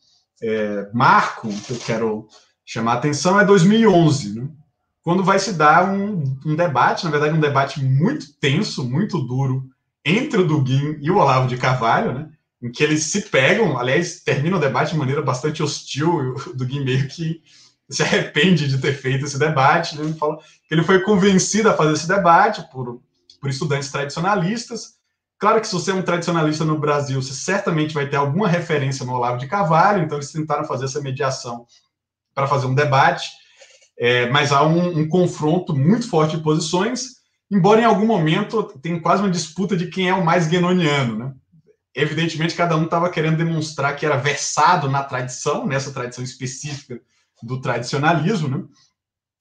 [0.42, 2.28] é, marco que eu quero
[2.66, 4.48] chamar a atenção é 2011, né?
[5.04, 9.70] quando vai se dar um, um, debate, na verdade um debate muito tenso, muito duro,
[10.04, 12.30] entre o Dugin e o Olavo de Carvalho, né?
[12.64, 16.36] Em que eles se pegam, aliás, termina o debate de maneira bastante hostil, e o
[16.56, 17.42] Dugin meio que
[17.90, 20.06] se arrepende de ter feito esse debate, né?
[20.06, 23.02] ele fala que ele foi convencido a fazer esse debate por,
[23.42, 24.94] por estudantes tradicionalistas.
[25.38, 29.06] Claro que se você é um tradicionalista no Brasil, você certamente vai ter alguma referência
[29.06, 31.68] no Olavo de Carvalho, então eles tentaram fazer essa mediação
[32.34, 33.30] para fazer um debate,
[34.00, 37.18] é, mas há um, um confronto muito forte de posições,
[37.52, 41.34] embora em algum momento tenha quase uma disputa de quem é o mais guenoniano, né?
[41.96, 47.00] Evidentemente, cada um estava querendo demonstrar que era versado na tradição, nessa tradição específica
[47.42, 48.64] do tradicionalismo, né?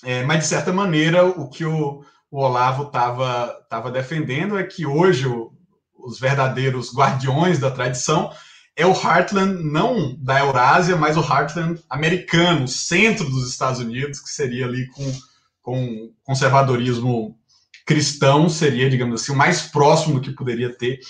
[0.04, 5.26] É, mas, de certa maneira, o que o, o Olavo estava defendendo é que hoje
[5.28, 5.52] o,
[5.96, 8.32] os verdadeiros guardiões da tradição
[8.74, 14.30] é o Heartland, não da Eurásia, mas o Heartland americano, centro dos Estados Unidos, que
[14.30, 15.12] seria ali com,
[15.60, 17.38] com conservadorismo
[17.86, 21.00] cristão, seria, digamos assim, o mais próximo que poderia ter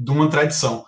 [0.00, 0.84] de uma tradição.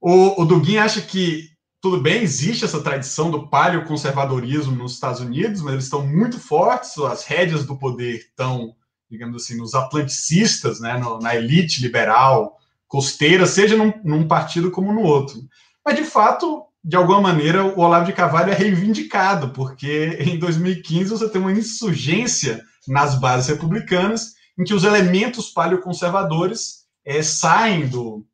[0.00, 5.74] O, o acha que, tudo bem, existe essa tradição do paleoconservadorismo nos Estados Unidos, mas
[5.74, 8.74] eles estão muito fortes, as rédeas do poder estão,
[9.10, 12.56] digamos assim, nos atlanticistas, né, no, na elite liberal
[12.88, 15.38] costeira, seja num, num partido como no outro.
[15.84, 21.10] Mas, de fato, de alguma maneira, o Olavo de Carvalho é reivindicado, porque em 2015
[21.10, 28.24] você tem uma insurgência nas bases republicanas em que os elementos paleoconservadores é, saem do,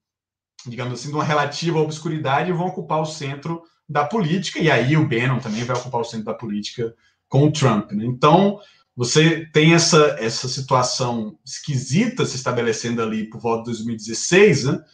[0.67, 4.97] digamos assim, de uma relativa obscuridade e vão ocupar o centro da política, e aí
[4.97, 6.95] o Bannon também vai ocupar o centro da política
[7.29, 7.93] com o Trump.
[7.93, 8.05] Né?
[8.05, 8.59] Então,
[8.95, 14.85] você tem essa, essa situação esquisita se estabelecendo ali por volta de 2016, né?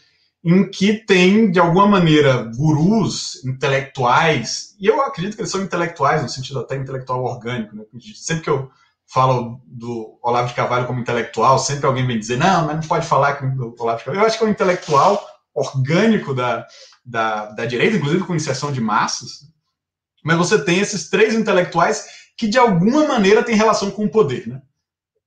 [0.45, 6.23] em que tem, de alguma maneira, gurus intelectuais, e eu acredito que eles são intelectuais,
[6.23, 7.75] no sentido até intelectual orgânico.
[7.75, 7.85] Né?
[8.15, 8.71] Sempre que eu
[9.15, 13.07] falo do Olavo de Carvalho como intelectual, sempre alguém vem dizer, não, mas não pode
[13.07, 14.25] falar que o Olavo de Carvalho.
[14.25, 15.25] Eu acho que é um intelectual
[15.55, 16.67] orgânico da,
[17.07, 19.47] da, da direita, inclusive com inserção de massas,
[20.25, 24.49] mas você tem esses três intelectuais que de alguma maneira têm relação com o poder.
[24.49, 24.61] Né?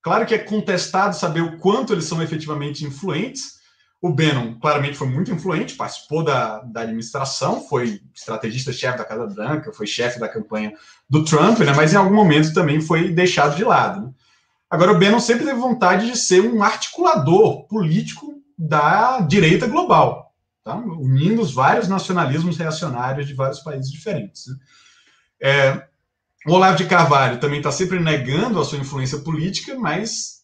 [0.02, 3.58] Claro que é contestado saber o quanto eles são efetivamente influentes,
[4.02, 9.73] o Bannon claramente foi muito influente, participou da, da administração, foi estrategista-chefe da Casa Branca,
[9.73, 10.73] foi chefe da campanha
[11.10, 14.02] do Trump, né, mas em algum momento também foi deixado de lado.
[14.02, 14.12] Né?
[14.70, 20.34] Agora, o Bannon sempre teve vontade de ser um articulador político da direita global,
[20.64, 20.76] tá?
[20.76, 24.47] unindo os vários nacionalismos reacionários de vários países diferentes.
[24.47, 24.55] Né?
[25.39, 25.88] É,
[26.45, 30.38] o Olavo de Carvalho também está sempre negando a sua influência política, mas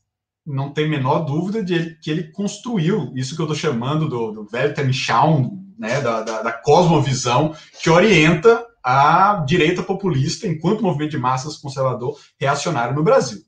[0.45, 4.47] não tem menor dúvida de que ele construiu isso que eu estou chamando do, do
[4.51, 11.57] Weltanschauung, né, da, da, da, cosmovisão que orienta a direita populista enquanto movimento de massas
[11.57, 13.39] conservador reacionário no Brasil.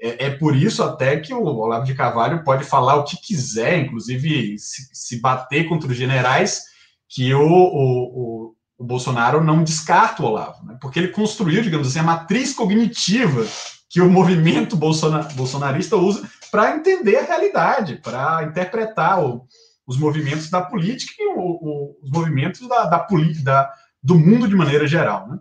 [0.00, 3.78] É, é, por isso até que o Olavo de Carvalho pode falar o que quiser,
[3.78, 6.62] inclusive se, se bater contra os generais,
[7.08, 11.88] que o, o, o, o Bolsonaro não descarta o Olavo, né, porque ele construiu, digamos
[11.88, 13.44] assim, a matriz cognitiva
[13.90, 19.46] que o movimento bolsonarista usa para entender a realidade, para interpretar o,
[19.86, 23.06] os movimentos da política e os movimentos da, da,
[23.42, 23.72] da,
[24.02, 25.28] do mundo de maneira geral.
[25.28, 25.38] Né?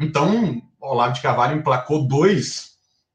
[0.00, 2.72] Então, Olavo de Carvalho emplacou dois,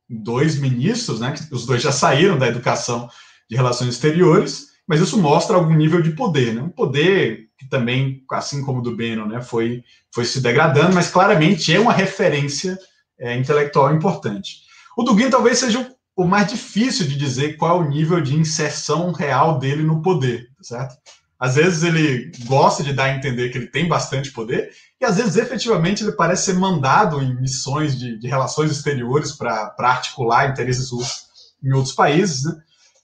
[0.09, 3.09] dois ministros, né, que os dois já saíram da educação
[3.49, 6.61] de relações exteriores, mas isso mostra algum nível de poder, né?
[6.61, 9.83] um poder que também, assim como o do Bannon, né, foi,
[10.13, 12.77] foi se degradando, mas claramente é uma referência
[13.19, 14.63] é, intelectual importante.
[14.97, 19.11] O Dugin talvez seja o mais difícil de dizer qual é o nível de inserção
[19.11, 20.95] real dele no poder, certo?
[21.43, 24.71] Às vezes ele gosta de dar a entender que ele tem bastante poder,
[25.01, 29.75] e às vezes efetivamente ele parece ser mandado em missões de, de relações exteriores para
[29.77, 31.25] articular interesses russos
[31.61, 32.55] em outros países, né?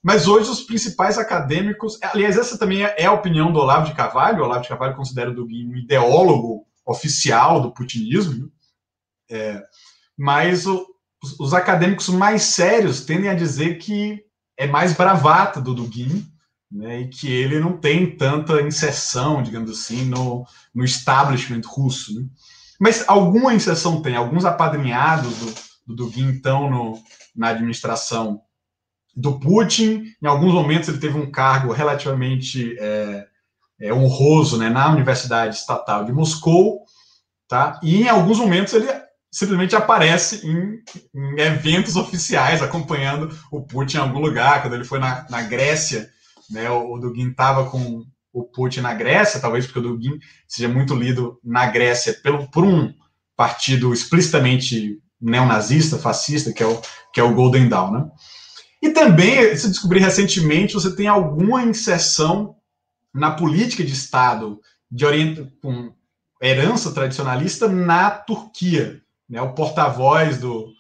[0.02, 4.42] Mas hoje os principais acadêmicos, aliás, essa também é a opinião do Olavo de Carvalho.
[4.42, 8.50] O Olavo de Carvalho considera o Dugin um ideólogo oficial do putinismo, né?
[9.30, 9.64] é,
[10.18, 10.88] mas o,
[11.22, 14.24] os, os, acadêmicos mais sérios tendem a dizer que
[14.58, 16.26] é mais bravata do Dugin,
[16.72, 22.14] né, e que ele não tem tanta inserção, digamos assim, no, no establishment russo.
[22.14, 22.28] Né?
[22.80, 25.56] Mas alguma inserção tem, alguns apadrinhados do,
[25.88, 27.00] do Dugin estão no,
[27.36, 28.42] na administração
[29.16, 30.04] do Putin.
[30.22, 33.28] Em alguns momentos ele teve um cargo relativamente é,
[33.82, 36.84] é, honroso né, na Universidade Estatal de Moscou,
[37.48, 37.80] tá?
[37.84, 38.88] E em alguns momentos ele
[39.32, 40.82] simplesmente aparece em,
[41.14, 44.62] em eventos oficiais, acompanhando o Putin em algum lugar.
[44.62, 46.10] Quando ele foi na, na Grécia,
[46.50, 50.70] né, o, o Dugin estava com o Putin na Grécia, talvez porque o Dugin seja
[50.70, 52.94] muito lido na Grécia pelo, por um
[53.36, 56.82] partido explicitamente neonazista, fascista, que é o,
[57.14, 58.10] que é o Golden Dawn, né?
[58.82, 62.56] E também, se descobri recentemente, você tem alguma inserção
[63.14, 65.52] na política de Estado de orient...
[65.62, 65.94] com
[66.42, 69.02] herança tradicionalista na Turquia.
[69.30, 69.42] Né?
[69.42, 70.72] O porta-voz do,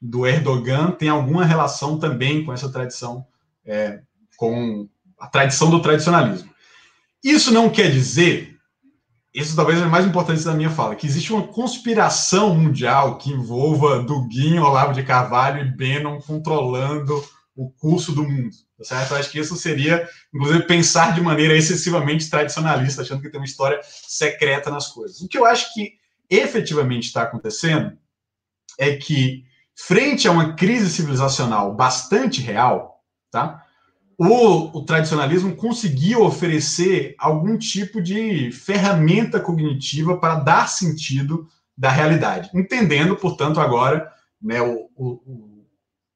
[0.00, 3.26] do Erdogan tem alguma relação também com essa tradição,
[3.64, 4.00] é,
[4.36, 4.88] com
[5.18, 6.50] a tradição do tradicionalismo.
[7.22, 8.56] Isso não quer dizer,
[9.34, 14.02] isso talvez é mais importante da minha fala, que existe uma conspiração mundial que envolva
[14.02, 17.22] Dugin, Olavo de Carvalho e Bannon controlando
[17.56, 19.10] o curso do mundo, tá certo?
[19.10, 23.46] Eu acho que isso seria, inclusive, pensar de maneira excessivamente tradicionalista, achando que tem uma
[23.46, 25.20] história secreta nas coisas.
[25.20, 25.94] O que eu acho que
[26.30, 27.98] efetivamente está acontecendo
[28.78, 29.44] é que,
[29.74, 33.64] frente a uma crise civilizacional bastante real, tá?
[34.20, 41.46] O, o, tradicionalismo conseguiu oferecer algum tipo de ferramenta cognitiva para dar sentido
[41.76, 44.10] da realidade, entendendo, portanto, agora
[44.42, 45.64] né, o, o,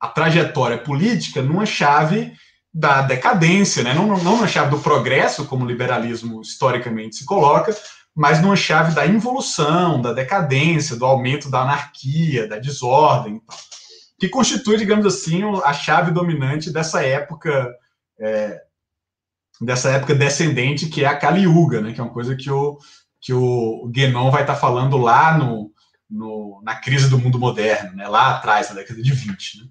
[0.01, 2.33] a trajetória política numa chave
[2.75, 3.95] da decadência, né?
[3.95, 7.73] não, não numa chave do progresso, como o liberalismo historicamente se coloca,
[8.13, 13.41] mas numa chave da involução, da decadência, do aumento da anarquia, da desordem,
[14.19, 17.73] que constitui, digamos assim, a chave dominante dessa época,
[18.23, 18.63] é,
[19.61, 21.93] dessa época descendente que é a Kali né?
[21.93, 22.79] que é uma coisa que o,
[23.21, 25.73] que o Guénon vai estar falando lá no,
[26.09, 29.59] no, na crise do mundo moderno, né, lá atrás, na década de 20.
[29.59, 29.65] Né?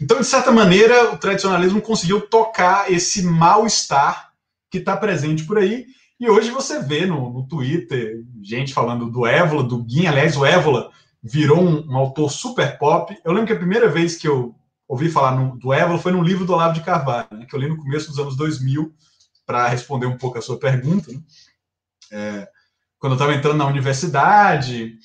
[0.00, 4.32] Então, de certa maneira, o tradicionalismo conseguiu tocar esse mal-estar
[4.70, 5.86] que está presente por aí.
[6.18, 10.06] E hoje você vê no, no, Twitter gente falando do Évola, do Guin.
[10.06, 10.90] Aliás, o Évola
[11.22, 13.16] virou um, um, autor super pop.
[13.24, 14.54] Eu lembro que a primeira vez que eu
[14.88, 17.60] ouvi falar no, do Évola foi no livro do Olavo de Carvalho, né, que eu
[17.60, 18.94] li no começo dos anos 2000,
[19.46, 21.10] para responder um pouco a sua pergunta.
[21.12, 21.20] Né?
[22.12, 22.48] É,
[22.98, 24.96] quando eu estava entrando na universidade,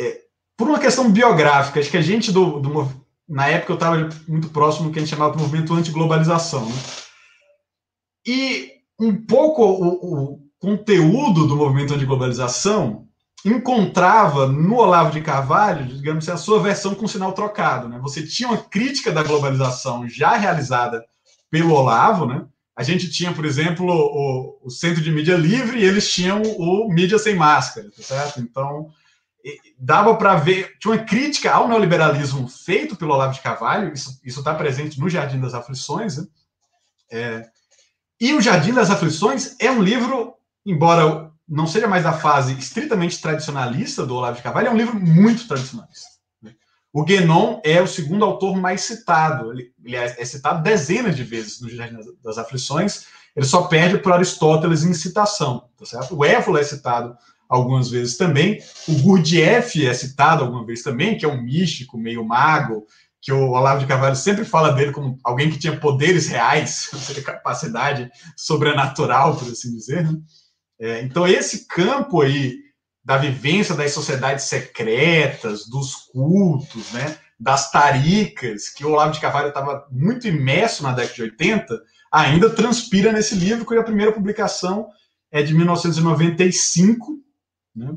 [0.00, 0.20] é,
[0.56, 4.48] por uma questão biográfica, acho que a gente do, do na época eu estava muito
[4.50, 6.74] próximo do que a gente chamava de movimento anti-globalização, né?
[8.26, 13.08] E um pouco o, o conteúdo do movimento anti-globalização
[13.44, 17.98] encontrava no Olavo de Carvalho, digamos assim, a sua versão com sinal trocado, né?
[18.00, 21.04] Você tinha uma crítica da globalização já realizada
[21.50, 22.44] pelo Olavo, né?
[22.74, 26.88] A gente tinha, por exemplo, o, o Centro de Mídia Livre e eles tinham o
[26.88, 28.40] Mídia Sem Máscara, tá certo?
[28.40, 28.88] Então,
[29.78, 34.54] dava para ver, tinha uma crítica ao neoliberalismo feito pelo Olavo de Carvalho, isso está
[34.54, 36.26] presente no Jardim das Aflições, né?
[37.10, 37.50] é,
[38.20, 40.34] e o Jardim das Aflições é um livro,
[40.64, 44.98] embora não seja mais da fase estritamente tradicionalista do Olavo de Carvalho, é um livro
[44.98, 46.08] muito tradicionalista.
[46.40, 46.54] Né?
[46.90, 51.60] O Guénon é o segundo autor mais citado, ele, ele é, citado dezenas de vezes
[51.60, 53.04] no Jardim das Aflições,
[53.36, 56.16] ele só perde para Aristóteles em citação, tá certo?
[56.16, 57.14] O Évola é citado
[57.48, 58.58] algumas vezes também.
[58.88, 62.86] O Gurdjieff é citado alguma vez também, que é um místico, meio mago,
[63.20, 66.88] que o Olavo de Carvalho sempre fala dele como alguém que tinha poderes reais,
[67.24, 70.04] capacidade sobrenatural, por assim dizer.
[70.04, 70.18] Né?
[70.80, 72.56] É, então, esse campo aí
[73.04, 79.48] da vivência das sociedades secretas, dos cultos, né, das taricas, que o Olavo de Carvalho
[79.48, 84.88] estava muito imerso na década de 80, ainda transpira nesse livro, cuja primeira publicação
[85.32, 87.18] é de 1995,
[87.74, 87.96] né?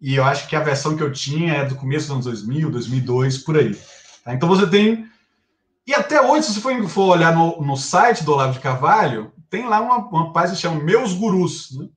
[0.00, 2.70] E eu acho que a versão que eu tinha é do começo dos anos 2000,
[2.70, 3.74] 2002, por aí.
[4.24, 4.34] Tá?
[4.34, 5.08] Então você tem.
[5.86, 9.66] E até hoje, se você for, olhar no, no, site do Olavo de Carvalho, tem
[9.66, 11.76] lá uma, uma página que chama Meus Gurus.
[11.76, 11.88] Né?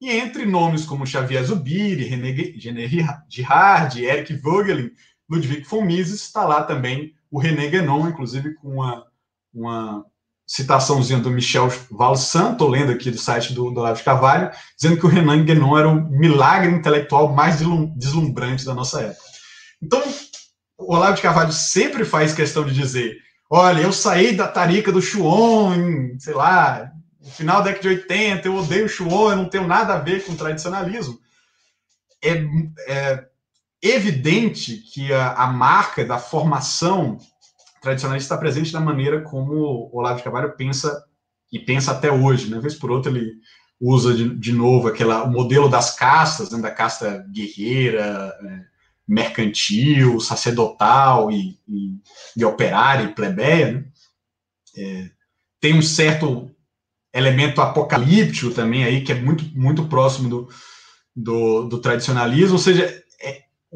[0.00, 2.88] E entre nomes como Xavier Zubiri, René, René
[3.28, 4.90] Girard, Eric Vogelin,
[5.28, 9.06] Ludwig von Mises, está lá também o René Guénon, inclusive com uma,
[9.52, 10.04] uma
[10.46, 15.06] citaçãozinha do Michel Valsanto, lendo aqui do site do, do Olavo de Carvalho, dizendo que
[15.06, 17.58] o Renan Guénon era o milagre intelectual mais
[17.96, 19.26] deslumbrante da nossa época.
[19.82, 20.02] Então,
[20.78, 23.16] o Olavo de Carvalho sempre faz questão de dizer
[23.50, 26.90] olha, eu saí da tarica do Chuon, em, sei lá,
[27.26, 29.98] no final da década de 80, eu odeio o Chuon, eu não tenho nada a
[29.98, 31.18] ver com tradicionalismo.
[32.22, 32.44] É,
[32.86, 33.28] é
[33.82, 37.18] evidente que a, a, marca da formação
[37.82, 41.04] tradicionalista está presente na maneira como o Olavo de Carvalho pensa
[41.52, 42.48] e pensa até hoje.
[42.48, 42.60] Né?
[42.60, 43.32] Vez por outra, ele
[43.80, 46.60] usa de, de novo aquela, o modelo das castas, né?
[46.60, 48.60] da casta guerreira, é,
[49.06, 51.96] mercantil, sacerdotal e, e,
[52.36, 53.72] e operária e plebeia.
[53.72, 53.84] Né?
[54.76, 55.10] É,
[55.60, 56.55] tem um certo
[57.16, 60.48] elemento apocalíptico também aí, que é muito, muito próximo do,
[61.14, 63.02] do, do tradicionalismo, ou seja,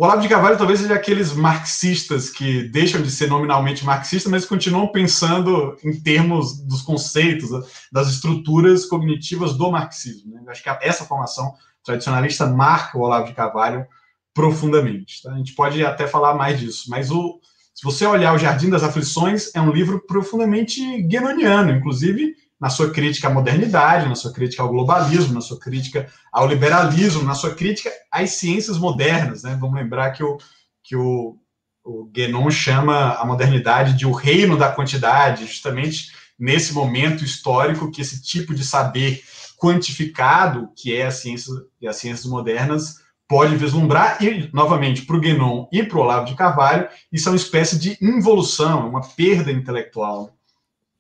[0.01, 4.47] o Olavo de Carvalho talvez seja aqueles marxistas que deixam de ser nominalmente marxistas, mas
[4.47, 7.51] continuam pensando em termos dos conceitos,
[7.93, 10.33] das estruturas cognitivas do marxismo.
[10.33, 10.43] Né?
[10.49, 11.53] Acho que essa formação
[11.85, 13.85] tradicionalista marca o Olavo de Carvalho
[14.33, 15.23] profundamente.
[15.23, 15.33] Tá?
[15.33, 17.41] A gente pode até falar mais disso, mas o,
[17.75, 22.91] se você olhar O Jardim das Aflições, é um livro profundamente guénoniano, inclusive na sua
[22.91, 27.55] crítica à modernidade, na sua crítica ao globalismo, na sua crítica ao liberalismo, na sua
[27.55, 29.43] crítica às ciências modernas.
[29.43, 29.57] Né?
[29.59, 30.37] Vamos lembrar que o,
[30.83, 31.39] que o,
[31.83, 38.03] o Guénon chama a modernidade de o reino da quantidade, justamente nesse momento histórico que
[38.03, 39.23] esse tipo de saber
[39.57, 42.97] quantificado, que é a ciência e as ciências modernas,
[43.29, 47.33] pode vislumbrar, e, novamente, para o Guénon e para o Olavo de Carvalho, isso é
[47.33, 50.35] uma espécie de involução, uma perda intelectual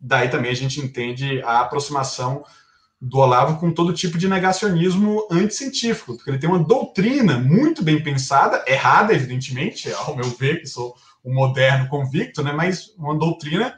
[0.01, 2.45] daí também a gente entende a aproximação
[3.01, 8.03] do Olavo com todo tipo de negacionismo anticientífico, porque ele tem uma doutrina muito bem
[8.03, 10.95] pensada, errada, evidentemente, ao meu ver, que sou
[11.25, 13.75] um moderno convicto, né, mas uma doutrina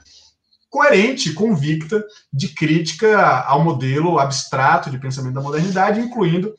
[0.68, 2.02] coerente, convicta,
[2.32, 6.54] de crítica ao modelo abstrato de pensamento da modernidade, incluindo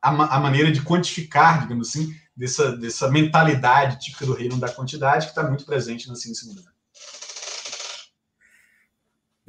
[0.00, 5.26] a, a maneira de quantificar, digamos assim, dessa, dessa mentalidade típica do reino da quantidade
[5.26, 6.69] que está muito presente na ciência moderna.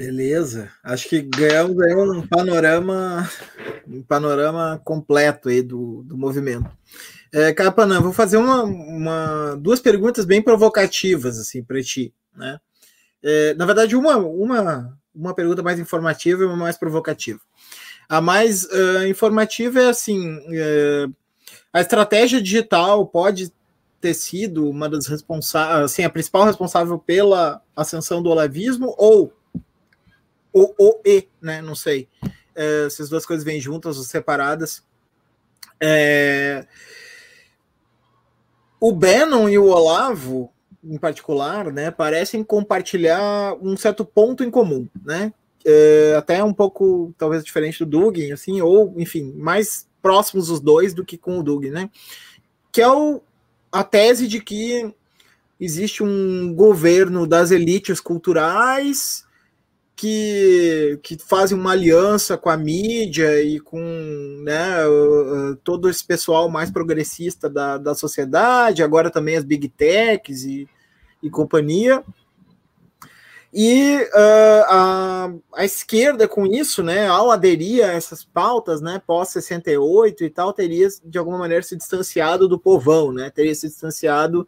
[0.02, 0.72] Beleza.
[0.84, 3.30] Acho que ganhamos aí um panorama,
[3.88, 6.68] um panorama completo aí do, do movimento.
[7.32, 12.60] É, Capanã, vou fazer uma, uma, duas perguntas bem provocativas assim para ti, né?
[13.22, 17.40] É, na verdade, uma, uma, uma pergunta mais informativa e uma mais provocativa.
[18.10, 21.14] A mais uh, informativa é assim: uh,
[21.72, 23.54] a estratégia digital pode
[24.02, 29.32] ter sido uma das responsáveis, assim, a principal responsável pela ascensão do olavismo ou
[30.54, 31.62] o, o e, né?
[31.62, 32.08] Não sei
[32.56, 34.84] é, se as duas coisas vêm juntas ou separadas.
[35.80, 36.66] É,
[38.80, 40.52] o Bannon e o Olavo,
[40.84, 45.34] em particular, né, parecem compartilhar um certo ponto em comum, né?
[45.64, 50.94] É, até um pouco, talvez, diferente do Dugin, assim, ou, enfim, mais próximos os dois
[50.94, 51.90] do que com o Dugin, né?
[52.72, 53.22] Que é o,
[53.72, 54.92] a tese de que
[55.60, 59.24] existe um governo das elites culturais
[60.02, 63.80] que, que fazem uma aliança com a mídia e com
[64.44, 64.78] né,
[65.64, 70.68] todo esse pessoal mais progressista da, da sociedade, agora também as big techs e,
[71.22, 72.04] e companhia.
[73.54, 80.22] E uh, a, a esquerda, com isso, né, ao aderir a essas pautas, né, pós-68
[80.22, 84.48] e tal, teria de alguma maneira se distanciado do povão, né, teria se distanciado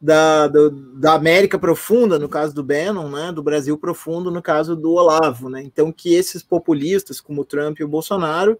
[0.00, 4.76] da, do, da América profunda, no caso do Bannon, né, do Brasil profundo, no caso
[4.76, 5.48] do Olavo.
[5.48, 5.62] Né?
[5.62, 8.58] Então, que esses populistas, como o Trump e o Bolsonaro,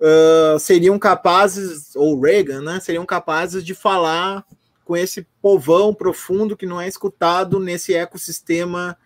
[0.00, 4.44] uh, seriam capazes, ou Reagan, né, seriam capazes de falar
[4.84, 8.96] com esse povão profundo que não é escutado nesse ecossistema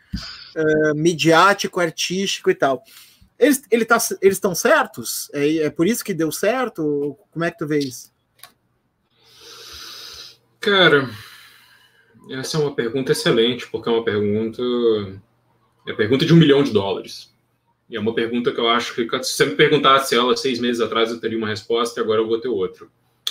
[0.57, 2.83] uh, midiático, artístico e tal.
[3.39, 5.29] Eles ele tá, estão certos?
[5.33, 7.19] É, é por isso que deu certo?
[7.31, 8.13] Como é que tu vê isso?
[10.61, 11.11] Cara,
[12.31, 14.63] essa é uma pergunta excelente, porque é uma pergunta.
[15.87, 17.35] É pergunta de um milhão de dólares.
[17.89, 20.81] E é uma pergunta que eu acho que, se você me perguntasse ela seis meses
[20.81, 22.87] atrás, eu teria uma resposta e agora eu vou ter outra.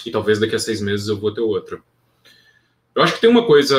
[0.05, 1.81] E talvez daqui a seis meses eu vou ter outra.
[2.93, 3.75] Eu acho que tem uma coisa.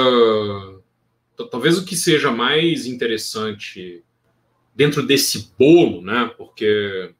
[1.50, 4.02] Talvez o que seja mais interessante
[4.74, 6.32] dentro desse bolo, né?
[6.36, 7.14] Porque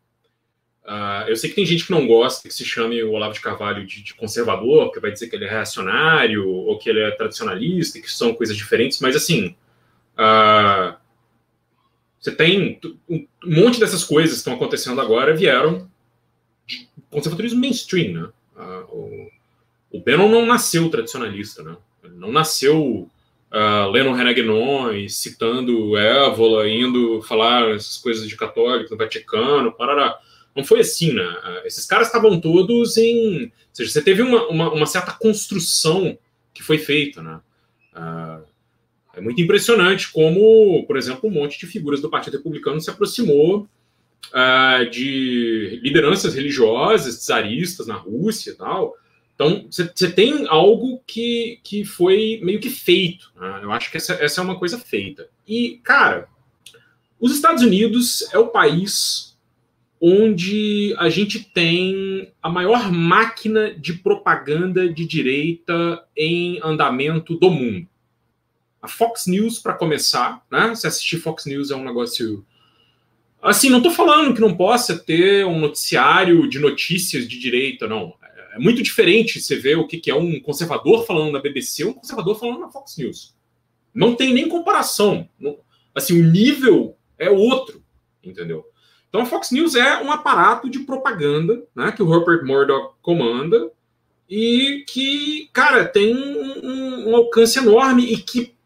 [0.84, 3.40] Uh, eu sei que tem gente que não gosta que se chame o Olavo de
[3.40, 7.10] Carvalho de, de, conservador, que vai dizer que ele é reacionário ou que ele é
[7.12, 9.56] tradicionalista, que são coisas diferentes, mas assim,
[10.18, 10.94] uh,
[12.20, 12.78] você tem
[13.08, 15.90] um monte dessas coisas que estão acontecendo agora vieram
[16.66, 18.28] de conservadorismo mainstream, né?
[18.56, 19.30] Uh,
[19.90, 21.76] o, o Bannon não nasceu tradicionalista, né?
[22.02, 23.08] Ele não nasceu
[23.52, 30.18] uh, lendo René Guénon citando Évola, indo falar essas coisas de católico no Vaticano, parará.
[30.54, 31.22] Não foi assim, né?
[31.42, 33.44] Ah, esses caras estavam todos em.
[33.44, 36.16] Ou seja, você teve uma, uma, uma certa construção
[36.52, 37.40] que foi feita, né?
[37.94, 38.44] Uh,
[39.16, 43.68] É muito impressionante como, por exemplo, um monte de figuras do Partido Republicano se aproximou
[44.32, 48.96] uh, de lideranças religiosas, czaristas na Rússia e tal.
[49.34, 53.32] Então, você tem algo que, que foi meio que feito.
[53.36, 53.60] Né?
[53.62, 55.28] Eu acho que essa, essa é uma coisa feita.
[55.46, 56.28] E, cara,
[57.20, 59.33] os Estados Unidos é o país
[60.00, 67.86] onde a gente tem a maior máquina de propaganda de direita em andamento do mundo.
[68.82, 70.74] A Fox News, para começar, né?
[70.74, 72.44] Se assistir Fox News é um negócio.
[73.40, 78.14] Assim, não estou falando que não possa ter um noticiário de notícias de direita, não.
[78.54, 81.92] É muito diferente você ver o que, é um conservador falando na BBC e um
[81.92, 83.34] conservador falando na Fox News.
[83.92, 85.28] Não tem nem comparação.
[85.94, 87.82] Assim, o nível é outro,
[88.22, 88.64] entendeu?
[89.14, 93.70] Então a Fox News é um aparato de propaganda, né, que o Rupert Murdoch comanda
[94.28, 98.56] e que, cara, tem um, um alcance enorme e que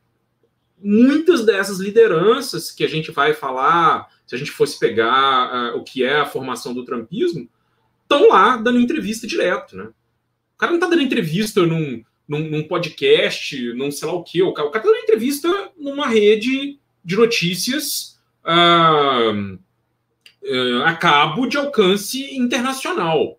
[0.82, 5.84] muitas dessas lideranças que a gente vai falar, se a gente fosse pegar uh, o
[5.84, 7.46] que é a formação do trumpismo,
[8.04, 9.90] estão lá dando entrevista direto, né?
[10.54, 14.42] O cara não está dando entrevista num, num, num, podcast, num sei lá o quê.
[14.42, 19.58] O cara, está dando entrevista numa rede de notícias uh,
[20.48, 23.38] uh, a cabo de alcance internacional.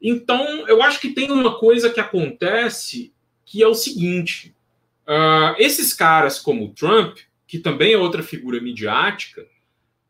[0.00, 3.12] Então, eu acho que tem uma coisa que acontece
[3.44, 4.54] que é o seguinte:
[5.06, 9.42] uh, esses caras como o Trump, que também é outra figura midiática,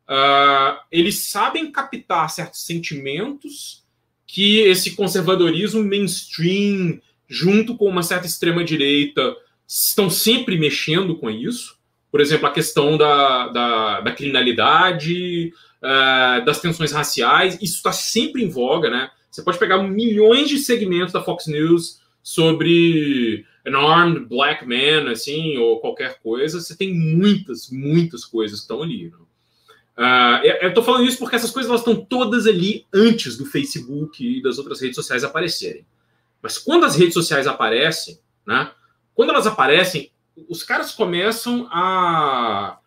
[0.08, 3.82] uh, eles sabem captar certos sentimentos
[4.26, 9.36] que esse conservadorismo mainstream, junto com uma certa extrema-direita,
[9.66, 11.76] estão sempre mexendo com isso.
[12.10, 15.52] Por exemplo, a questão da, da, da criminalidade,
[15.82, 19.10] uh, das tensões raciais, isso está sempre em voga, né?
[19.30, 25.56] Você pode pegar milhões de segmentos da Fox News sobre an armed black man, assim,
[25.56, 26.60] ou qualquer coisa.
[26.60, 29.10] Você tem muitas, muitas coisas que estão ali.
[29.10, 29.16] Né?
[29.96, 34.38] Uh, eu estou falando isso porque essas coisas elas estão todas ali antes do Facebook
[34.38, 35.86] e das outras redes sociais aparecerem.
[36.42, 38.70] Mas quando as redes sociais aparecem, né?
[39.14, 40.10] Quando elas aparecem,
[40.48, 42.78] os caras começam a,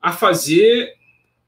[0.00, 0.94] a fazer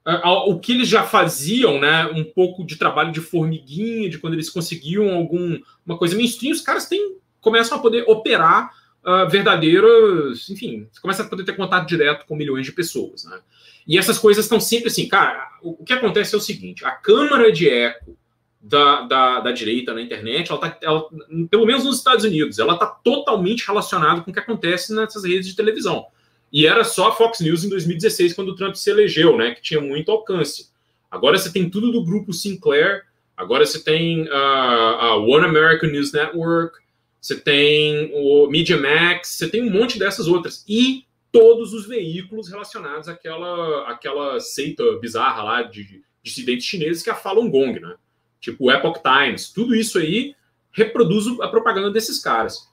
[0.05, 2.07] o que eles já faziam, né?
[2.07, 6.87] Um pouco de trabalho de formiguinha, de quando eles conseguiam alguma coisa mainstream, os caras
[6.87, 8.71] têm, começam a poder operar
[9.03, 13.41] uh, verdadeiros, enfim, começa a poder ter contato direto com milhões de pessoas, né?
[13.87, 15.49] E essas coisas estão sempre assim, cara.
[15.63, 18.17] O que acontece é o seguinte: a câmara de eco
[18.61, 21.07] da, da, da direita na internet, ela tá, ela,
[21.51, 25.47] pelo menos nos Estados Unidos, ela está totalmente relacionada com o que acontece nessas redes
[25.47, 26.07] de televisão.
[26.55, 29.57] E era só a Fox News em 2016, quando o Trump se elegeu, né?
[29.57, 30.71] Que tinha muito alcance.
[31.11, 33.03] Agora você tem tudo do grupo Sinclair,
[33.37, 36.79] agora você tem a uh, One American News Network,
[37.21, 40.65] você tem o Media Max, você tem um monte dessas outras.
[40.69, 47.13] E todos os veículos relacionados àquela, àquela seita bizarra lá de dissidentes chineses que é
[47.13, 47.97] a Falun Gong, né?
[48.41, 50.37] Tipo o Epoch Times, tudo isso aí
[50.71, 52.69] reproduz a propaganda desses caras.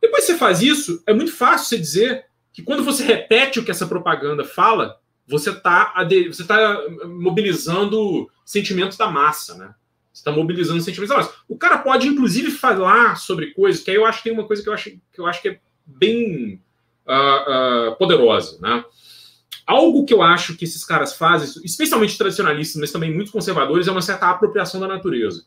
[0.00, 2.25] Depois você faz isso, é muito fácil você dizer
[2.56, 4.98] que quando você repete o que essa propaganda fala,
[5.28, 5.92] você está
[6.26, 9.74] você tá mobilizando sentimentos da massa, né?
[10.10, 11.34] Você está mobilizando sentimentos da massa.
[11.46, 14.62] O cara pode, inclusive, falar sobre coisas, que aí eu acho que tem uma coisa
[14.62, 16.58] que eu acho que, eu acho que é bem
[17.06, 18.58] uh, uh, poderosa.
[18.58, 18.82] Né?
[19.66, 23.92] Algo que eu acho que esses caras fazem, especialmente tradicionalistas, mas também muito conservadores, é
[23.92, 25.44] uma certa apropriação da natureza.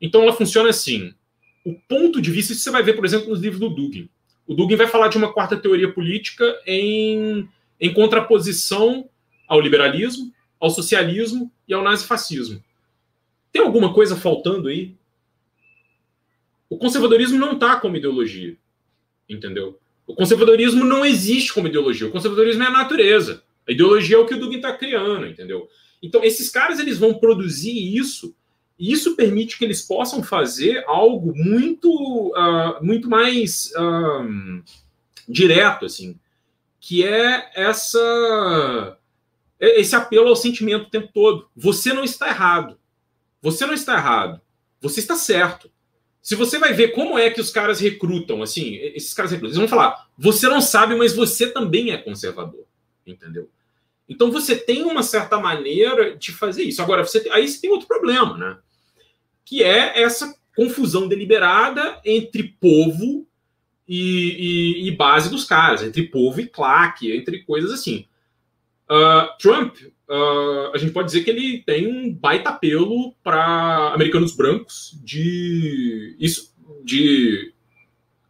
[0.00, 1.12] Então ela funciona assim.
[1.66, 4.08] O ponto de vista, isso você vai ver, por exemplo, nos livros do Dugin.
[4.46, 7.48] O Dugin vai falar de uma quarta teoria política em,
[7.80, 9.08] em contraposição
[9.48, 12.62] ao liberalismo, ao socialismo e ao nazifascismo.
[13.52, 14.94] Tem alguma coisa faltando aí?
[16.68, 18.56] O conservadorismo não está como ideologia,
[19.28, 19.78] entendeu?
[20.06, 22.06] O conservadorismo não existe como ideologia.
[22.06, 23.42] O conservadorismo é a natureza.
[23.66, 25.68] A ideologia é o que o Dugin está criando, entendeu?
[26.02, 28.36] Então, esses caras eles vão produzir isso,
[28.78, 31.88] isso permite que eles possam fazer algo muito,
[32.32, 34.62] uh, muito mais uh,
[35.28, 36.18] direto, assim,
[36.80, 38.98] que é essa
[39.60, 41.48] é esse apelo ao sentimento o tempo todo.
[41.56, 42.78] Você não está errado.
[43.40, 44.40] Você não está errado.
[44.80, 45.70] Você está certo.
[46.20, 49.58] Se você vai ver como é que os caras recrutam, assim, esses caras recrutam, eles
[49.58, 52.64] vão falar: você não sabe, mas você também é conservador,
[53.06, 53.48] entendeu?
[54.08, 56.82] Então você tem uma certa maneira de fazer isso.
[56.82, 58.58] Agora, você, aí você tem outro problema, né?
[59.44, 63.26] Que é essa confusão deliberada entre povo
[63.88, 68.06] e, e, e base dos caras, entre povo e claque, entre coisas assim.
[68.88, 69.76] Uh, Trump
[70.08, 76.16] uh, a gente pode dizer que ele tem um baita apelo para americanos brancos de
[76.18, 77.52] isso de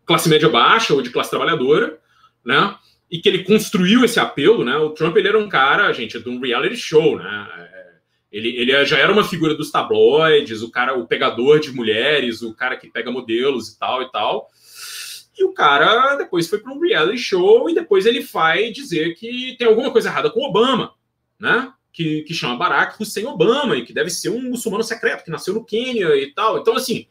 [0.07, 1.99] classe média baixa ou de classe trabalhadora,
[2.45, 2.77] né?
[3.15, 4.77] E que ele construiu esse apelo, né?
[4.77, 7.49] O Trump ele era um cara, gente, de um reality show, né?
[7.57, 7.93] É,
[8.33, 12.53] ele, ele já era uma figura dos tabloides, o cara, o pegador de mulheres, o
[12.53, 14.51] cara que pega modelos e tal e tal.
[15.39, 19.55] E o cara depois foi para um reality show e depois ele vai dizer que
[19.57, 20.93] tem alguma coisa errada com Obama,
[21.39, 21.73] né?
[21.93, 25.55] Que, que chama Barack Hussein Obama e que deve ser um muçulmano secreto que nasceu
[25.55, 26.59] no Quênia e tal.
[26.59, 27.07] Então, assim,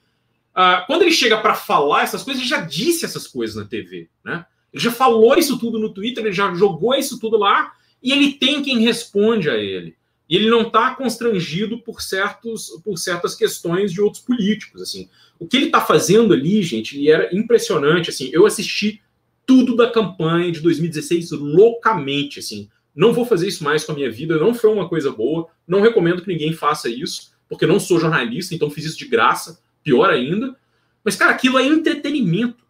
[0.51, 4.09] uh, quando ele chega para falar essas coisas, ele já disse essas coisas na TV,
[4.21, 4.45] né?
[4.73, 8.33] Ele já falou isso tudo no Twitter, ele já jogou isso tudo lá e ele
[8.33, 9.95] tem quem responde a ele.
[10.29, 14.81] E ele não está constrangido por, certos, por certas questões de outros políticos.
[14.81, 15.07] assim.
[15.39, 18.09] O que ele está fazendo ali, gente, e era impressionante.
[18.09, 18.29] assim.
[18.33, 19.01] Eu assisti
[19.45, 22.39] tudo da campanha de 2016 loucamente.
[22.39, 22.67] assim.
[22.95, 25.47] Não vou fazer isso mais com a minha vida, não foi uma coisa boa.
[25.67, 29.59] Não recomendo que ninguém faça isso, porque não sou jornalista, então fiz isso de graça,
[29.83, 30.55] pior ainda.
[31.03, 32.62] Mas, cara, aquilo é entretenimento.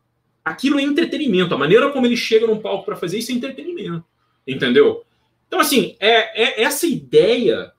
[0.44, 1.54] Aquilo é entretenimento.
[1.54, 4.04] A maneira como ele chega num palco para fazer isso é entretenimento.
[4.46, 5.04] Entendeu?
[5.48, 7.72] Então, assim, é, é essa ideia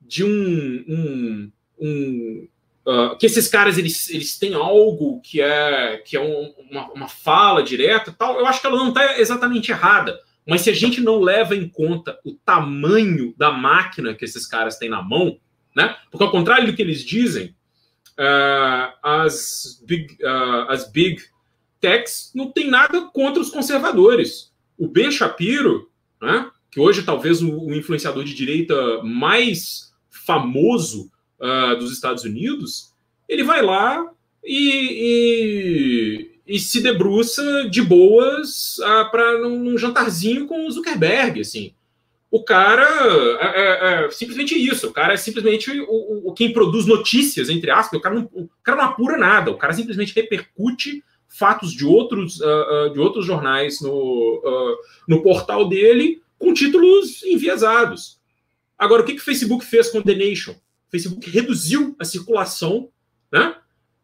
[0.00, 0.84] de um.
[0.88, 2.48] um, um
[2.86, 7.08] uh, que esses caras eles, eles têm algo que é, que é um, uma, uma
[7.08, 10.18] fala direta tal, eu acho que ela não está exatamente errada.
[10.46, 14.78] Mas se a gente não leva em conta o tamanho da máquina que esses caras
[14.78, 15.38] têm na mão,
[15.74, 15.96] né?
[16.10, 17.54] Porque ao contrário do que eles dizem,
[18.16, 21.20] uh, as, big, uh, as big
[21.80, 24.52] techs não tem nada contra os conservadores.
[24.78, 26.50] O Ben Shapiro, né?
[26.70, 31.10] que hoje talvez o, influenciador de direita mais famoso
[31.40, 32.92] uh, dos Estados Unidos,
[33.28, 34.04] ele vai lá
[34.44, 41.40] e, e, e se debruça de boas uh, para num, num, jantarzinho com o Zuckerberg,
[41.40, 41.72] assim.
[42.30, 42.86] O cara
[43.40, 44.88] é, é, é, simplesmente isso.
[44.88, 47.98] O cara é simplesmente o, o, quem produz notícias, entre aspas.
[47.98, 49.50] O cara, não, o cara não apura nada.
[49.50, 54.76] O cara simplesmente repercute fatos de outros, uh, uh, de outros jornais no, uh,
[55.08, 58.20] no portal dele com títulos enviesados.
[58.78, 60.52] Agora, o que, que o Facebook fez com The Nation?
[60.52, 62.90] O Facebook reduziu a circulação
[63.32, 63.56] né,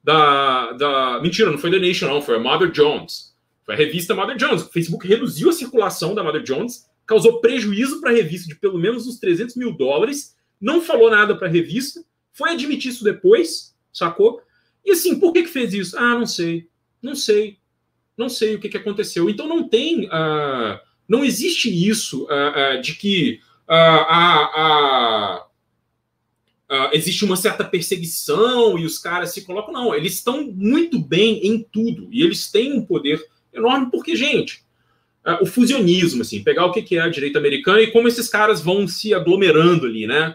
[0.02, 1.20] da, da.
[1.22, 3.32] Mentira, não foi The Nation, não, foi a Mother Jones.
[3.64, 4.62] Foi a revista Mother Jones.
[4.62, 8.78] O Facebook reduziu a circulação da Mother Jones, causou prejuízo para a revista de pelo
[8.78, 12.02] menos uns 300 mil dólares, não falou nada para a revista,
[12.32, 14.40] foi admitir isso depois, sacou?
[14.84, 15.96] E assim, por que, que fez isso?
[15.98, 16.68] Ah, não sei,
[17.02, 17.58] não sei,
[18.16, 19.28] não sei o que, que aconteceu.
[19.28, 20.06] Então não tem.
[20.06, 20.78] Uh,
[21.08, 23.40] não existe isso uh, uh, de que
[26.92, 29.72] existe uma certa perseguição e os caras se colocam.
[29.72, 33.22] Não, eles estão muito bem em tudo e eles têm um poder
[33.52, 34.62] enorme, porque, gente,
[35.40, 38.86] o fusionismo, assim, pegar o que é a direita americana e como esses caras vão
[38.88, 40.34] se aglomerando ali, né?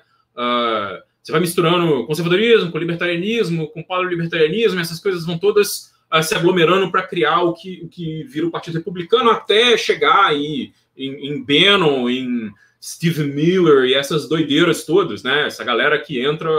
[1.28, 6.91] você vai misturando conservadorismo com libertarianismo, com paleolibertarianismo, essas coisas vão todas uh, se aglomerando
[6.91, 11.43] para criar o que, o que vira o Partido Republicano, até chegar aí em, em
[11.43, 12.51] Bannon, em
[12.82, 15.47] Steve Miller e essas doideiras todas, né?
[15.47, 16.49] Essa galera que entra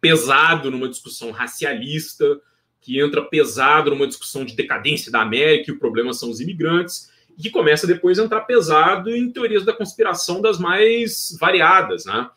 [0.00, 2.40] pesado numa discussão racialista,
[2.80, 7.10] que entra pesado numa discussão de decadência da América e o problema são os imigrantes,
[7.36, 12.28] e que começa depois a entrar pesado em teorias da conspiração das mais variadas, né?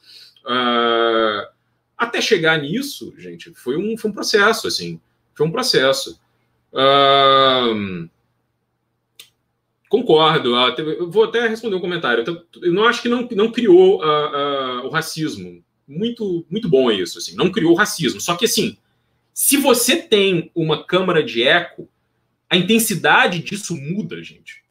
[0.46, 1.58] Uh,
[1.98, 5.00] até chegar nisso, gente, foi um, foi um processo, assim,
[5.36, 6.20] foi um processo
[9.90, 10.56] concordo.
[10.78, 12.24] Eu vou até responder um comentário.
[12.62, 15.64] Eu não acho que não, não criou uh, o racismo.
[15.88, 17.18] Muito, muito bom isso.
[17.18, 18.20] Assim, não criou o racismo.
[18.20, 18.78] Só que, assim,
[19.34, 21.90] se você tem uma câmara de eco,
[22.50, 24.64] a intensidade disso muda, gente.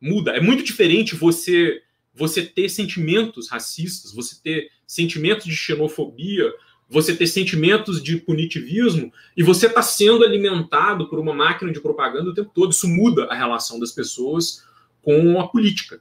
[0.00, 0.32] Muda.
[0.32, 1.80] É muito diferente você
[2.16, 6.52] você ter sentimentos racistas, você ter sentimentos de xenofobia,
[6.88, 12.30] você ter sentimentos de punitivismo e você está sendo alimentado por uma máquina de propaganda
[12.30, 12.72] o tempo todo.
[12.72, 14.64] Isso muda a relação das pessoas
[15.02, 16.00] com a política.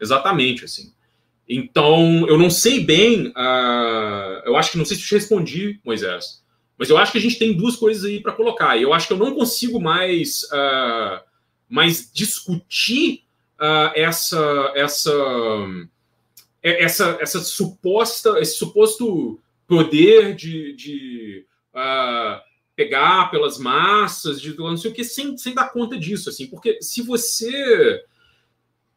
[0.00, 0.92] Exatamente, assim.
[1.48, 6.42] Então, eu não sei bem, uh, eu acho que não sei se te respondi, Moisés,
[6.78, 8.76] mas eu acho que a gente tem duas coisas aí para colocar.
[8.76, 11.20] E eu acho que eu não consigo mais, uh,
[11.68, 13.24] mais discutir
[13.60, 15.12] uh, essa, essa,
[16.62, 22.40] essa, essa suposta, esse suposto poder de, de uh,
[22.74, 26.78] pegar pelas massas, de não sei o que, sem, sem dar conta disso, assim, porque
[26.80, 28.02] se você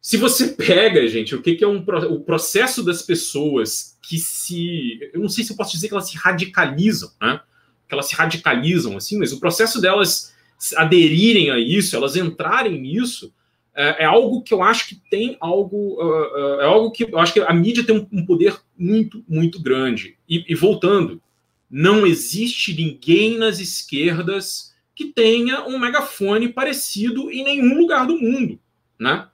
[0.06, 5.00] se você pega, gente, o que, que é um, o processo das pessoas que se.
[5.12, 7.42] Eu não sei se eu posso dizer que elas se radicalizam, né?
[7.88, 10.32] Que elas se radicalizam, assim, mas o processo delas
[10.76, 13.34] aderirem a isso, elas entrarem nisso,
[13.76, 16.02] é, é algo que eu acho que tem algo.
[16.02, 19.62] Uh, uh, é algo que eu acho que a mídia tem um, poder muito, muito
[19.62, 20.18] grande.
[20.28, 21.22] E, e, voltando,
[21.70, 28.58] não existe ninguém nas esquerdas que tenha um megafone parecido em nenhum lugar do mundo.
[28.98, 29.28] Né?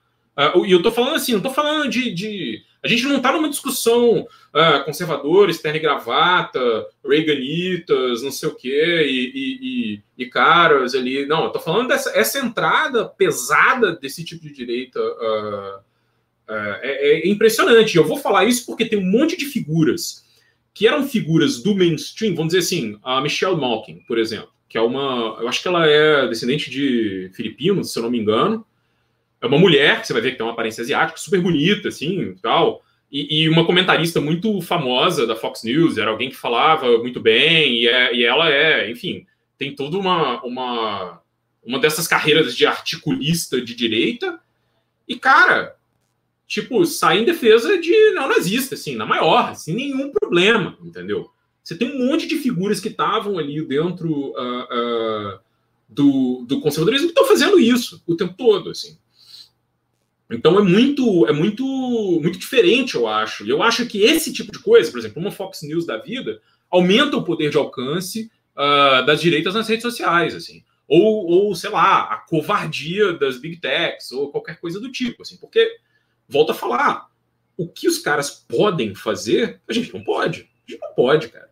[0.55, 3.31] Uh, e eu estou falando assim, não estou falando de, de, A gente não está
[3.31, 10.23] numa discussão uh, conservadores, terno e gravata, reaganitas, não sei o quê, e, e, e,
[10.23, 11.25] e caras ali.
[11.27, 14.99] Não, estou falando dessa essa entrada pesada desse tipo de direita.
[14.99, 15.91] Uh,
[16.53, 17.95] é, é, impressionante.
[17.95, 20.25] Eu vou falar isso porque tem um monte de figuras
[20.73, 24.81] que eram figuras do mainstream, vamos dizer assim, a Michelle Malkin, por exemplo, que é
[24.81, 25.37] uma.
[25.39, 28.65] Eu acho que ela é descendente de filipinos, se eu não me engano
[29.41, 32.35] é uma mulher, que você vai ver que tem uma aparência asiática, super bonita, assim,
[32.41, 32.83] tal.
[33.11, 37.81] E, e, uma comentarista muito famosa da Fox News, era alguém que falava muito bem,
[37.81, 39.25] e, é, e ela é, enfim,
[39.57, 41.21] tem toda uma, uma,
[41.63, 44.39] uma dessas carreiras de articulista de direita.
[45.07, 45.75] E, cara,
[46.47, 51.29] tipo, sai em defesa de neonazista, assim, na maior, sem nenhum problema, entendeu?
[51.63, 55.39] Você tem um monte de figuras que estavam ali dentro uh, uh,
[55.87, 58.97] do, do conservadorismo que estão fazendo isso o tempo todo, assim.
[60.31, 61.65] Então é muito, é muito,
[62.21, 63.45] muito diferente, eu acho.
[63.45, 66.41] E eu acho que esse tipo de coisa, por exemplo, uma Fox News da vida,
[66.69, 70.63] aumenta o poder de alcance uh, das direitas nas redes sociais, assim.
[70.87, 75.37] Ou, ou, sei lá, a covardia das big techs, ou qualquer coisa do tipo, assim.
[75.37, 75.77] Porque,
[76.27, 77.07] volta a falar,
[77.57, 80.49] o que os caras podem fazer, a gente não pode.
[80.67, 81.49] A gente não pode, cara.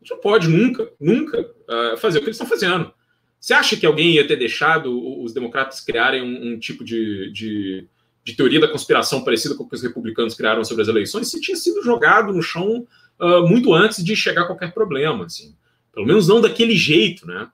[0.00, 2.92] A gente não pode nunca, nunca uh, fazer o que eles estão fazendo.
[3.38, 7.88] Você acha que alguém ia ter deixado os democratas criarem um, um tipo de, de
[8.24, 11.40] de teoria da conspiração parecida com o que os republicanos criaram sobre as eleições, se
[11.40, 12.86] tinha sido jogado no chão
[13.20, 15.54] uh, muito antes de chegar a qualquer problema, assim.
[15.92, 17.48] Pelo menos não daquele jeito, né?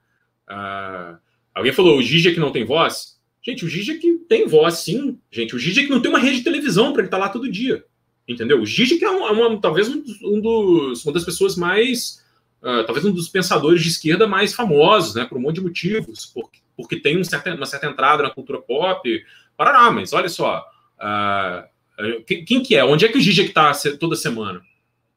[0.48, 1.18] Uh,
[1.54, 3.18] alguém falou, o Zizek não tem voz?
[3.42, 5.18] Gente, o Zizek tem voz, sim.
[5.30, 7.50] Gente, o Zizek não tem uma rede de televisão para ele estar tá lá todo
[7.50, 7.84] dia.
[8.26, 8.60] Entendeu?
[8.60, 12.26] O Zizek é, uma, uma, talvez um, dos, uma das pessoas mais...
[12.60, 15.24] Uh, talvez um dos pensadores de esquerda mais famosos, né?
[15.24, 16.26] Por um monte de motivos.
[16.26, 17.22] Porque, porque tem um
[17.56, 19.24] uma certa entrada na cultura pop,
[19.58, 20.64] Paraná, mas olha só.
[21.00, 22.84] Uh, quem, quem, que é?
[22.84, 24.62] Onde é que o Gigi está toda semana?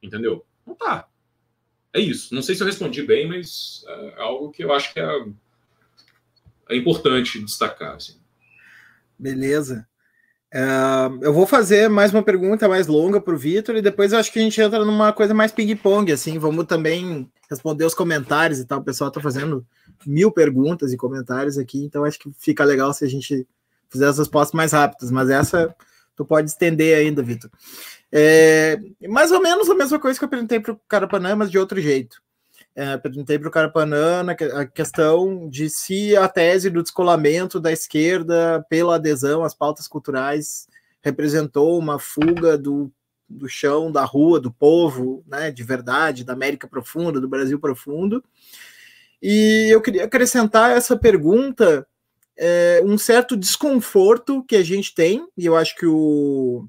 [0.01, 0.43] Entendeu?
[0.65, 1.07] Não tá.
[1.93, 2.33] É isso.
[2.33, 5.25] Não sei se eu respondi bem, mas é algo que eu acho que é,
[6.69, 7.97] é importante destacar.
[7.97, 8.17] Assim.
[9.19, 9.87] Beleza.
[10.51, 14.17] Uh, eu vou fazer mais uma pergunta mais longa para o Vitor e depois eu
[14.17, 18.59] acho que a gente entra numa coisa mais ping-pong, assim, vamos também responder os comentários
[18.59, 18.79] e tal.
[18.79, 19.65] O pessoal está fazendo
[20.05, 23.47] mil perguntas e comentários aqui, então acho que fica legal se a gente
[23.91, 25.75] fizer as respostas mais rápidas, mas essa
[26.15, 27.49] tu pode estender ainda, Vitor.
[28.11, 28.77] É,
[29.07, 31.79] mais ou menos a mesma coisa que eu perguntei para o Carapanã, mas de outro
[31.79, 32.21] jeito.
[32.73, 34.25] É, perguntei para o Carapanã
[34.55, 40.67] a questão de se a tese do descolamento da esquerda pela adesão às pautas culturais
[41.01, 42.91] representou uma fuga do,
[43.27, 48.23] do chão, da rua, do povo, né, de verdade, da América Profunda, do Brasil Profundo.
[49.21, 51.85] E eu queria acrescentar essa pergunta
[52.43, 56.67] é, um certo desconforto que a gente tem, e eu acho que o,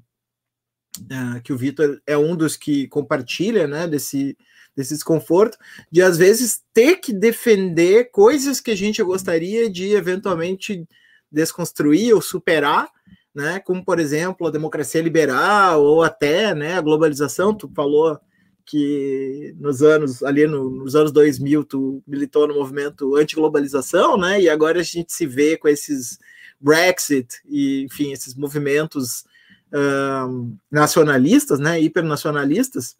[0.99, 4.37] uh, que o Vitor é um dos que compartilha né, desse,
[4.75, 5.57] desse desconforto,
[5.91, 10.87] de às vezes ter que defender coisas que a gente gostaria de eventualmente
[11.31, 12.87] desconstruir ou superar,
[13.33, 18.19] né, como por exemplo a democracia liberal ou até né, a globalização, tu falou
[18.65, 24.41] que nos anos ali no, nos anos 2000 tu militou no movimento anti-globalização, né?
[24.41, 26.17] E agora a gente se vê com esses
[26.59, 29.25] Brexit e enfim esses movimentos
[29.73, 31.79] um, nacionalistas, né?
[31.81, 32.95] Hipernacionalistas,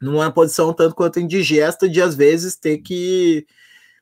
[0.00, 3.46] numa posição tanto quanto indigesta de às vezes ter que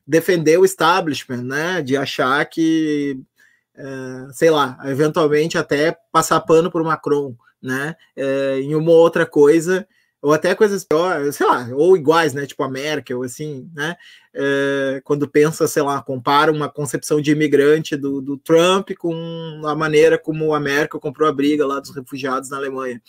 [0.07, 1.81] defender o establishment, né?
[1.81, 3.19] De achar que
[3.75, 7.97] uh, sei lá, eventualmente até passar pano por Macron, né?
[8.15, 9.85] Uh, em uma outra coisa
[10.21, 12.45] ou até coisas piores, sei lá, ou iguais, né?
[12.45, 13.95] Tipo a Merkel, assim, né?
[14.33, 19.75] É, quando pensa, sei lá, compara uma concepção de imigrante do, do Trump com a
[19.75, 23.01] maneira como a Merkel comprou a briga lá dos refugiados na Alemanha.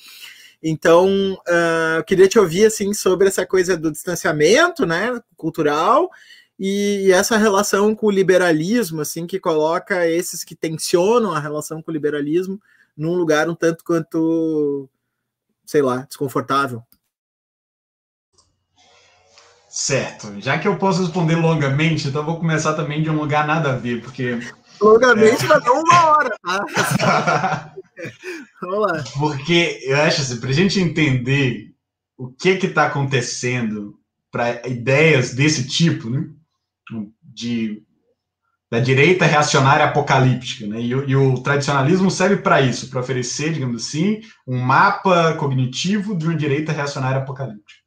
[0.62, 6.11] Então, uh, queria te ouvir assim sobre essa coisa do distanciamento, né, cultural
[6.58, 11.80] e, e, essa relação com o liberalismo, assim, que coloca esses que tensionam a relação
[11.80, 12.61] com o liberalismo
[12.94, 14.86] num lugar um tanto quanto,
[15.64, 16.82] sei lá, desconfortável.
[19.71, 20.41] Certo.
[20.41, 23.77] Já que eu posso responder longamente, então vou começar também de um lugar nada a
[23.77, 24.41] ver, porque.
[24.83, 25.47] Longamente é...
[25.47, 27.75] vai dar uma hora, tá?
[28.61, 29.05] Vamos lá.
[29.16, 31.73] Porque eu acho assim, para a gente entender
[32.18, 33.95] o que que está acontecendo
[34.31, 36.27] para ideias desse tipo, né?
[37.23, 37.83] De
[38.68, 40.81] da direita reacionária apocalíptica, né?
[40.81, 46.27] E, e o tradicionalismo serve para isso, para oferecer, digamos assim, um mapa cognitivo de
[46.27, 47.80] uma direita reacionária apocalíptica.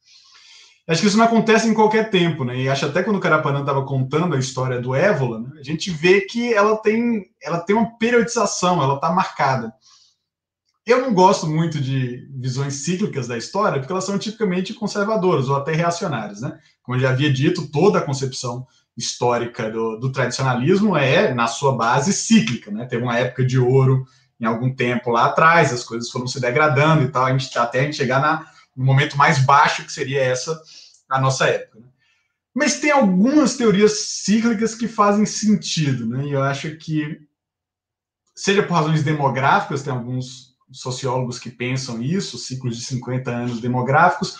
[0.85, 2.57] Acho que isso não acontece em qualquer tempo, né?
[2.57, 5.51] E acho até quando o Carapanã estava contando a história do Évola, né?
[5.57, 9.73] a gente vê que ela tem, ela tem uma periodização, ela está marcada.
[10.85, 15.55] eu não gosto muito de visões cíclicas da história, porque elas são tipicamente conservadoras ou
[15.55, 16.59] até reacionárias, né?
[16.81, 21.77] Como eu já havia dito, toda a concepção histórica do, do tradicionalismo é, na sua
[21.77, 22.85] base, cíclica, né?
[22.85, 24.05] Teve uma época de ouro
[24.37, 27.79] em algum tempo lá atrás, as coisas foram se degradando e tal, a gente, até
[27.79, 30.59] a gente chegar na, no momento mais baixo, que seria essa,
[31.09, 31.79] a nossa época.
[31.79, 31.85] Né?
[32.53, 36.25] Mas tem algumas teorias cíclicas que fazem sentido, né?
[36.25, 37.19] E eu acho que,
[38.35, 44.37] seja por razões demográficas, tem alguns sociólogos que pensam isso, ciclos de 50 anos demográficos,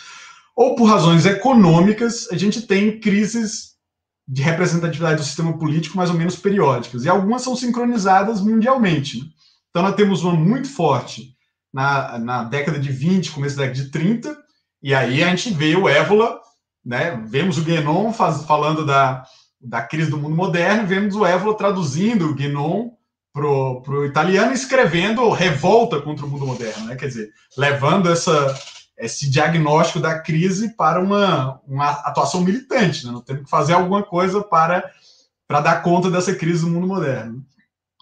[0.55, 3.73] ou por razões econômicas, a gente tem crises
[4.27, 9.19] de representatividade do sistema político mais ou menos periódicas, e algumas são sincronizadas mundialmente.
[9.19, 9.25] Né?
[9.69, 11.35] Então, nós temos uma muito forte
[11.73, 14.37] na, na década de 20, começo da década de 30,
[14.81, 16.39] e aí a gente vê o Évola,
[16.85, 17.19] né?
[17.25, 19.25] vemos o Guénon faz, falando da,
[19.59, 22.91] da crise do mundo moderno, vemos o Évola traduzindo o Guénon
[23.33, 26.95] pro, pro italiano escrevendo revolta contra o mundo moderno, né?
[26.95, 28.55] Quer dizer, levando essa,
[28.95, 33.11] esse diagnóstico da crise para uma, uma atuação militante, né?
[33.11, 34.83] Nós temos que fazer alguma coisa para,
[35.47, 37.43] para dar conta dessa crise do mundo moderno.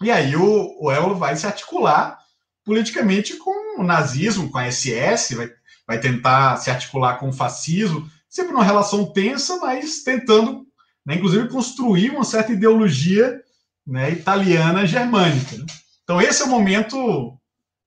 [0.02, 2.18] E aí o, o Eolo vai se articular
[2.64, 5.50] politicamente com o nazismo, com a SS, vai,
[5.86, 10.66] vai tentar se articular com o fascismo, sempre numa relação tensa, mas tentando,
[11.04, 13.42] né, inclusive, construir uma certa ideologia
[13.86, 15.56] né, italiana germânica.
[15.56, 15.66] Né?
[16.04, 17.36] Então, esse é um momento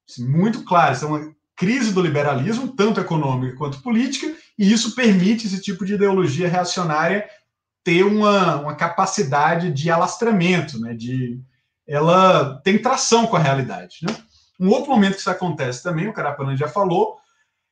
[0.10, 4.94] assim, muito claro, isso é uma crise do liberalismo, tanto econômica quanto política, e isso
[4.94, 7.28] permite esse tipo de ideologia reacionária
[7.84, 11.40] ter uma, uma capacidade de alastramento, né, de,
[11.88, 14.00] ela tem tração com a realidade.
[14.04, 14.16] Né?
[14.60, 17.18] Um outro momento que isso acontece também, o Carapanã já falou,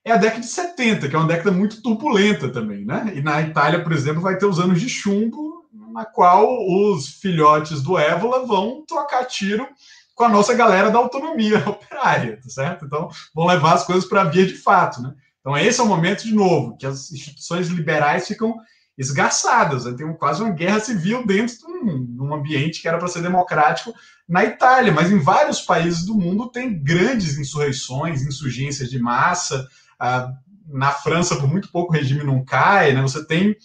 [0.05, 2.85] é a década de 70, que é uma década muito turbulenta também.
[2.85, 3.13] Né?
[3.15, 5.63] E na Itália, por exemplo, vai ter os anos de chumbo,
[5.93, 9.67] na qual os filhotes do Évola vão trocar tiro
[10.15, 12.85] com a nossa galera da autonomia operária, tá certo?
[12.85, 15.13] Então, vão levar as coisas para a via de fato, né?
[15.39, 18.55] Então, esse é o momento, de novo, que as instituições liberais ficam
[18.97, 19.93] esgarçadas, né?
[19.93, 23.21] tem quase uma guerra civil dentro de um, de um ambiente que era para ser
[23.21, 23.93] democrático
[24.27, 29.67] na Itália, mas em vários países do mundo tem grandes insurreições, insurgências de massa.
[29.99, 30.31] Ah,
[30.67, 33.01] na França, por muito pouco, o regime não cai, né?
[33.01, 33.55] Você tem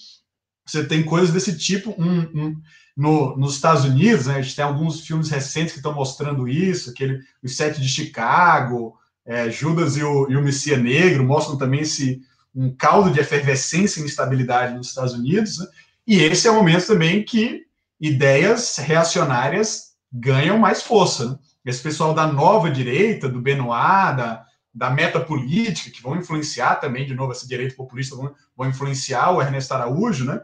[0.66, 2.62] você tem coisas desse tipo um, um,
[2.94, 4.36] no, nos Estados Unidos, né?
[4.36, 8.94] A gente tem alguns filmes recentes que estão mostrando isso, aquele Os Sete de Chicago,
[9.24, 12.20] é, Judas e o, e o Messias Negro, mostram também esse
[12.54, 15.66] um caldo de efervescência e instabilidade nos Estados Unidos, né?
[16.06, 17.66] e esse é o momento também que
[18.00, 21.30] ideias reacionárias ganham mais força.
[21.30, 21.38] Né?
[21.66, 27.06] Esse pessoal da nova direita, do Benoit, da, da meta política, que vão influenciar também,
[27.06, 30.40] de novo, esse direito populista, vão, vão influenciar o Ernesto Araújo, né?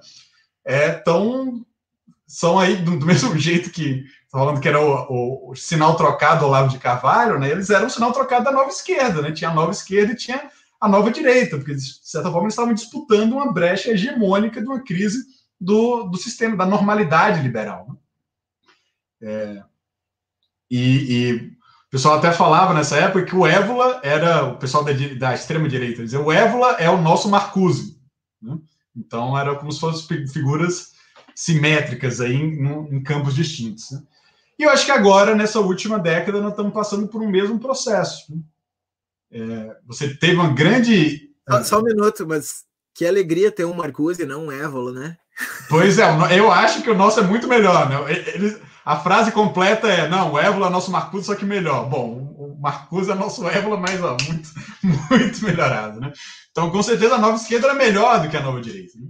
[0.65, 1.65] É, tão,
[2.27, 6.41] são aí, do, do mesmo jeito que falando que era o, o, o, sinal trocado
[6.41, 7.51] do Olavo de Carvalho, né?
[7.51, 9.31] Eles eram o sinal trocado da nova esquerda, né?
[9.31, 10.51] Tinha a nova esquerda e tinha
[10.85, 14.83] a nova direita, porque de certa forma eles estavam disputando uma brecha hegemônica de uma
[14.83, 15.25] crise
[15.59, 17.89] do, do sistema, da normalidade liberal.
[17.89, 17.97] Né?
[19.23, 19.63] É,
[20.71, 21.33] e, e
[21.87, 26.03] o pessoal até falava nessa época que o Évola era o pessoal da, da extrema-direita,
[26.03, 27.99] dizia o Évola é o nosso Marcuse.
[28.43, 28.59] Né?
[28.95, 30.93] Então era como se fossem figuras
[31.35, 33.91] simétricas aí em, em campos distintos.
[33.91, 34.03] Né?
[34.59, 38.33] E eu acho que agora, nessa última década, nós estamos passando por um mesmo processo.
[38.33, 38.43] Né?
[39.35, 41.29] É, você teve uma grande.
[41.51, 42.63] Só, só, um minuto, mas
[42.95, 45.17] que alegria ter um Marcuse e não um Évola, né?
[45.69, 46.05] Pois é,
[46.39, 47.91] eu acho que o nosso é muito melhor.
[47.91, 47.97] Né?
[48.35, 51.89] Eles, a frase completa é: não, o Évola é nosso Marcuse, só que melhor.
[51.89, 54.49] Bom, o Marcuse é nosso Évola, mas ó, muito,
[55.11, 56.13] muito melhorado, né?
[56.53, 58.93] Então, com certeza, a nova esquerda era melhor do que a nova direita.
[58.97, 59.09] Né?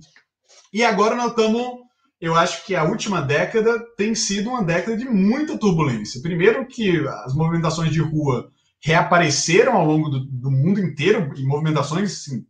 [0.72, 1.84] E agora nós estamos.
[2.18, 6.22] Eu acho que a última década tem sido uma década de muita turbulência.
[6.22, 8.50] Primeiro, que as movimentações de rua
[8.84, 12.44] reapareceram ao longo do, do mundo inteiro, e movimentações, assim,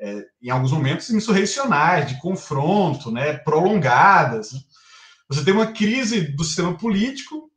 [0.00, 4.52] é, em alguns momentos, insurrecionais, de confronto, né, prolongadas.
[4.52, 4.60] Né?
[5.28, 7.50] Você tem uma crise do sistema político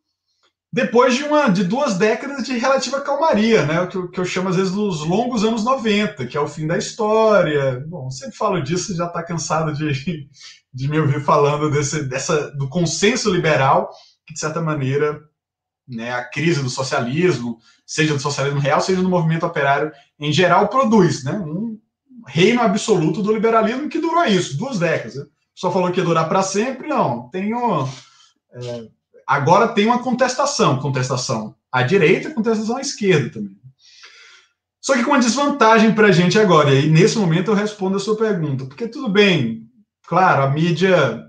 [0.72, 3.82] depois de, uma, de duas décadas de relativa calmaria, né?
[3.82, 6.48] O que, eu, que eu chamo às vezes dos longos anos 90, que é o
[6.48, 7.86] fim da história.
[7.88, 10.28] Bom, sempre falo disso, já está cansado de,
[10.74, 13.92] de me ouvir falando desse, dessa, do consenso liberal,
[14.26, 15.22] que de certa maneira
[15.88, 20.68] né, a crise do socialismo, seja do socialismo real, seja do movimento operário em geral,
[20.68, 21.80] produz né, um
[22.28, 25.16] reino absoluto do liberalismo que durou isso, duas décadas.
[25.16, 25.26] Né?
[25.56, 27.30] só falou que ia durar para sempre, não.
[27.30, 27.88] Tenho,
[28.54, 28.88] é,
[29.28, 33.58] agora tem uma contestação, contestação à direita, contestação à esquerda também.
[34.82, 38.00] Só que com uma desvantagem para a gente agora, e nesse momento eu respondo a
[38.00, 39.70] sua pergunta, porque tudo bem,
[40.06, 41.23] claro, a mídia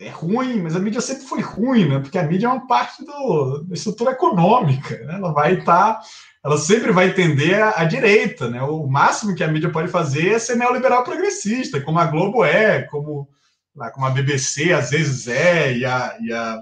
[0.00, 1.98] é ruim, mas a mídia sempre foi ruim, né?
[1.98, 5.16] Porque a mídia é uma parte do, da estrutura econômica, né?
[5.16, 6.00] Ela vai estar, tá,
[6.42, 8.62] ela sempre vai entender a, a, direita, né?
[8.62, 12.82] O máximo que a mídia pode fazer é ser neoliberal progressista, como a Globo é,
[12.84, 13.28] como,
[13.76, 16.60] lá, como a BBC às vezes é, e a, e a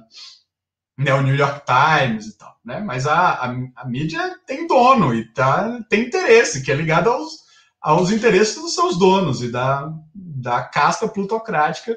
[0.99, 2.81] né, o New York Times e tal, né?
[2.81, 7.35] Mas a, a, a mídia tem dono e tá, tem interesse, que é ligado aos,
[7.81, 11.97] aos interesses dos seus donos e da, da casta plutocrática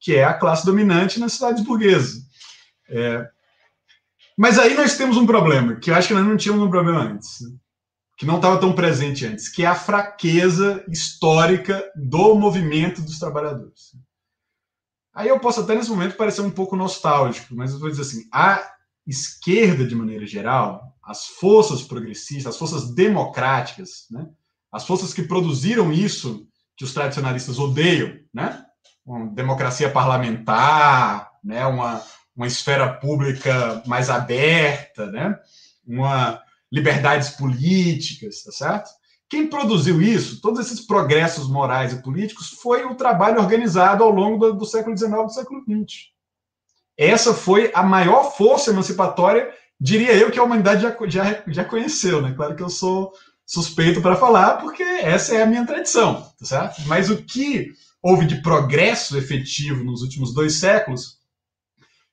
[0.00, 2.22] que é a classe dominante nas cidades burguesas.
[2.88, 3.28] É,
[4.38, 7.00] mas aí nós temos um problema, que eu acho que nós não tínhamos um problema
[7.00, 7.40] antes,
[8.16, 13.96] que não estava tão presente antes, que é a fraqueza histórica do movimento dos trabalhadores.
[15.12, 18.28] Aí eu posso até nesse momento parecer um pouco nostálgico, mas eu vou dizer assim:
[18.32, 18.64] a
[19.04, 24.24] esquerda, de maneira geral, as forças progressistas, as forças democráticas, né,
[24.70, 26.46] as forças que produziram isso
[26.76, 28.64] que os tradicionalistas odeiam, né,
[29.08, 32.02] uma democracia parlamentar, né, uma,
[32.36, 35.38] uma esfera pública mais aberta, né,
[35.86, 38.90] uma liberdades políticas, tá certo?
[39.30, 44.38] Quem produziu isso, todos esses progressos morais e políticos, foi o trabalho organizado ao longo
[44.38, 46.08] do, do século XIX e do século XX.
[46.96, 49.50] Essa foi a maior força emancipatória,
[49.80, 52.34] diria eu, que a humanidade já, já, já conheceu, né?
[52.36, 53.12] Claro que eu sou
[53.46, 56.82] suspeito para falar, porque essa é a minha tradição, tá certo?
[56.86, 57.72] Mas o que
[58.02, 61.18] houve de progresso efetivo nos últimos dois séculos,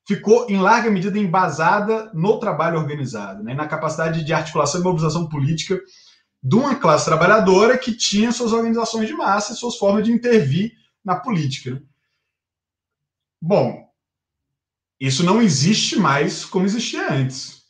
[0.08, 5.28] ficou em larga medida embasada no trabalho organizado, né, na capacidade de articulação e mobilização
[5.28, 5.80] política
[6.42, 10.74] de uma classe trabalhadora que tinha suas organizações de massa e suas formas de intervir
[11.04, 11.72] na política.
[11.72, 11.82] Né?
[13.42, 13.92] Bom,
[15.00, 17.64] isso não existe mais como existia antes.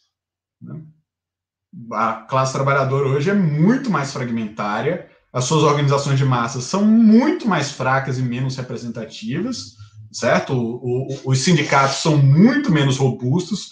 [0.62, 0.82] Né?
[1.94, 7.46] A classe trabalhadora hoje é muito mais fragmentária, as suas organizações de massa são muito
[7.46, 9.76] mais fracas e menos representativas,
[10.10, 10.54] certo?
[10.54, 13.72] O, o, os sindicatos são muito menos robustos,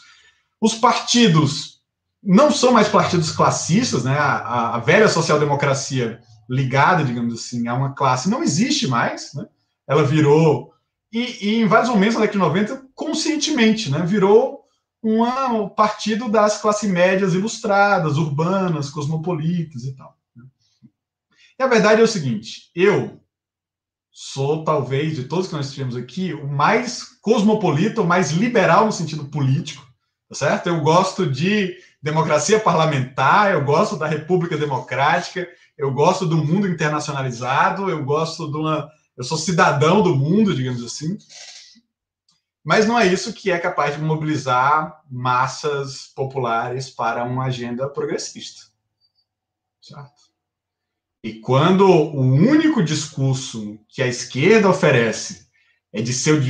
[0.60, 1.80] os partidos
[2.22, 4.18] não são mais partidos classistas, né?
[4.18, 9.46] A, a velha social-democracia ligada, digamos assim, a uma classe não existe mais, né?
[9.88, 10.74] Ela virou,
[11.14, 14.00] e, e em vários momentos na década de 90, conscientemente, né?
[14.06, 14.64] Virou
[15.02, 20.18] um partido das classes médias ilustradas, urbanas, cosmopolitas e tal.
[21.60, 23.22] E a verdade é o seguinte: eu
[24.12, 28.92] sou, talvez, de todos que nós tivemos aqui, o mais cosmopolita, o mais liberal no
[28.92, 29.86] sentido político,
[30.30, 30.68] tá certo?
[30.68, 35.48] Eu gosto de democracia parlamentar, eu gosto da República Democrática,
[35.78, 38.90] eu gosto do mundo internacionalizado, eu gosto de uma.
[39.18, 41.18] Eu sou cidadão do mundo, digamos assim.
[42.64, 48.72] Mas não é isso que é capaz de mobilizar massas populares para uma agenda progressista.
[49.82, 50.23] Certo?
[51.24, 55.48] E quando o único discurso que a esquerda oferece
[55.94, 56.42] é de ser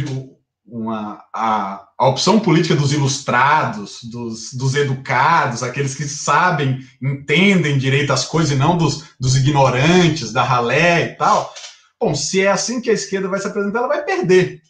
[0.66, 8.12] uma, a, a opção política dos ilustrados, dos, dos educados, aqueles que sabem, entendem direito
[8.12, 11.54] as coisas e não dos, dos ignorantes, da ralé e tal.
[12.02, 14.62] Bom, se é assim que a esquerda vai se apresentar, ela vai perder.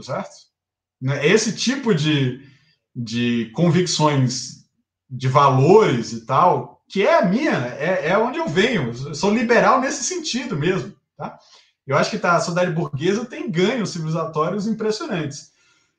[0.00, 0.30] Certo?
[1.02, 2.40] Né, esse tipo de,
[2.94, 4.66] de convicções,
[5.10, 8.92] de valores e tal, que é a minha, é, é onde eu venho.
[9.06, 10.92] Eu sou liberal nesse sentido mesmo.
[11.16, 11.38] Tá?
[11.86, 15.52] Eu acho que tá, a sociedade burguesa tem ganhos civilizatórios impressionantes.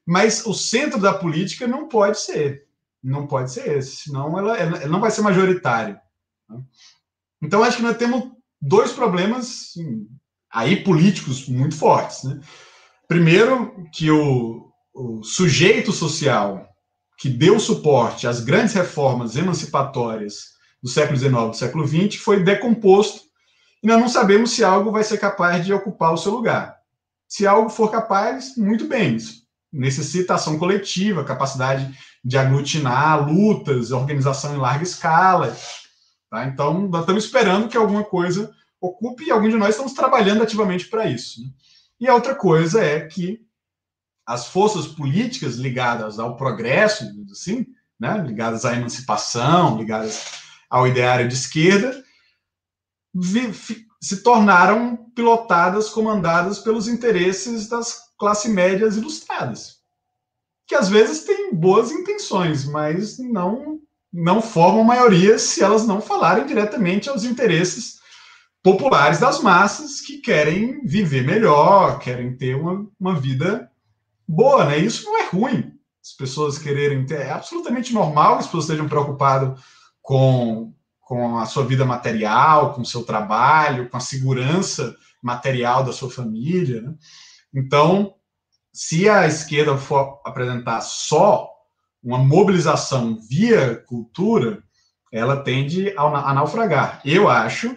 [0.06, 2.68] Mas o centro da política não pode ser.
[3.02, 6.00] Não pode ser esse, senão ela, ela não vai ser majoritária.
[6.46, 6.60] Tá?
[7.42, 8.30] Então, acho que nós temos
[8.62, 10.08] dois problemas assim,
[10.52, 12.24] aí políticos muito fortes.
[12.24, 12.42] Né?
[13.08, 16.68] Primeiro, que o, o sujeito social
[17.18, 23.22] que deu suporte às grandes reformas emancipatórias do século XIX, do século XX, foi decomposto
[23.84, 26.78] e nós não sabemos se algo vai ser capaz de ocupar o seu lugar.
[27.28, 29.16] Se algo for capaz, muito bem.
[29.16, 29.42] Isso
[29.72, 35.56] necessita ação coletiva, capacidade de aglutinar lutas, organização em larga escala.
[36.30, 36.46] Tá?
[36.46, 40.88] Então, nós estamos esperando que alguma coisa ocupe e alguns de nós estamos trabalhando ativamente
[40.88, 41.42] para isso.
[41.42, 41.50] Né?
[42.00, 43.42] E a outra coisa é que
[44.26, 47.66] as forças políticas ligadas ao progresso, assim,
[48.00, 50.41] né, ligadas à emancipação, ligadas
[50.72, 52.02] ao ideário de esquerda,
[54.02, 59.80] se tornaram pilotadas, comandadas pelos interesses das classes médias ilustradas,
[60.66, 63.80] que às vezes têm boas intenções, mas não
[64.14, 68.02] não formam maioria se elas não falarem diretamente aos interesses
[68.62, 73.72] populares das massas que querem viver melhor, querem ter uma, uma vida
[74.28, 74.78] boa, né?
[74.80, 75.72] Isso não é ruim.
[76.04, 79.58] As pessoas quererem ter, é absolutamente normal que as pessoas estejam preocupadas
[80.02, 85.94] com, com a sua vida material, com o seu trabalho, com a segurança material da
[85.94, 86.82] sua família.
[86.82, 86.96] Né?
[87.54, 88.16] Então,
[88.74, 91.50] se a esquerda for apresentar só
[92.04, 94.64] uma mobilização via cultura,
[95.12, 97.02] ela tende a naufragar.
[97.06, 97.76] Eu acho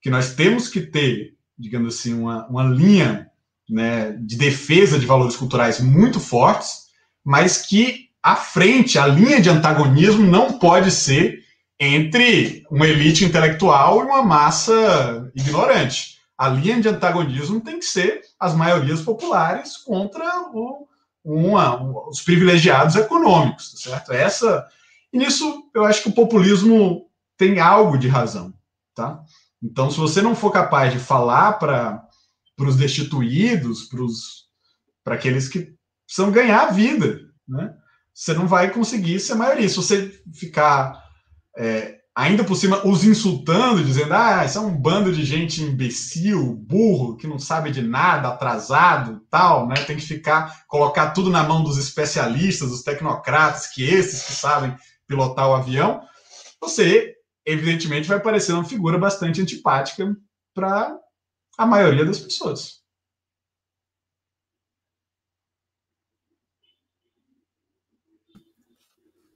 [0.00, 3.30] que nós temos que ter, digamos assim, uma, uma linha
[3.70, 6.82] né, de defesa de valores culturais muito fortes,
[7.24, 11.41] mas que a frente, a linha de antagonismo não pode ser
[11.84, 16.18] entre uma elite intelectual e uma massa ignorante.
[16.38, 20.86] A linha de antagonismo tem que ser as maiorias populares contra o,
[21.24, 24.12] uma, os privilegiados econômicos, tá certo?
[24.12, 24.64] Essa
[25.12, 28.54] e nisso eu acho que o populismo tem algo de razão,
[28.94, 29.20] tá?
[29.60, 32.08] Então, se você não for capaz de falar para
[32.60, 33.88] os destituídos,
[35.02, 35.74] para aqueles que
[36.06, 37.74] precisam ganhar a vida, né?
[38.14, 39.68] Você não vai conseguir ser maioria.
[39.68, 41.01] Se você ficar
[41.56, 46.54] é, ainda por cima os insultando, dizendo, ah, isso é um bando de gente imbecil,
[46.54, 49.74] burro, que não sabe de nada, atrasado, tal, né?
[49.86, 54.76] Tem que ficar, colocar tudo na mão dos especialistas, dos tecnocratas, que esses que sabem
[55.06, 56.02] pilotar o avião,
[56.60, 57.14] você,
[57.44, 60.16] evidentemente, vai parecer uma figura bastante antipática
[60.54, 60.96] para
[61.58, 62.82] a maioria das pessoas.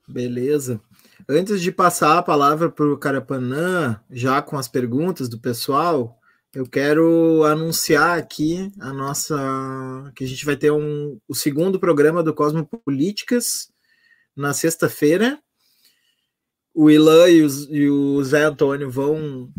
[0.07, 0.81] Beleza.
[1.29, 6.17] Antes de passar a palavra para o Carapanã, já com as perguntas do pessoal,
[6.53, 9.35] eu quero anunciar aqui a nossa
[10.15, 13.69] que a gente vai ter um, o segundo programa do Cosmopolíticas
[14.33, 15.37] na sexta-feira.
[16.73, 19.51] O Ilan e, e, o Zé Antônio vão.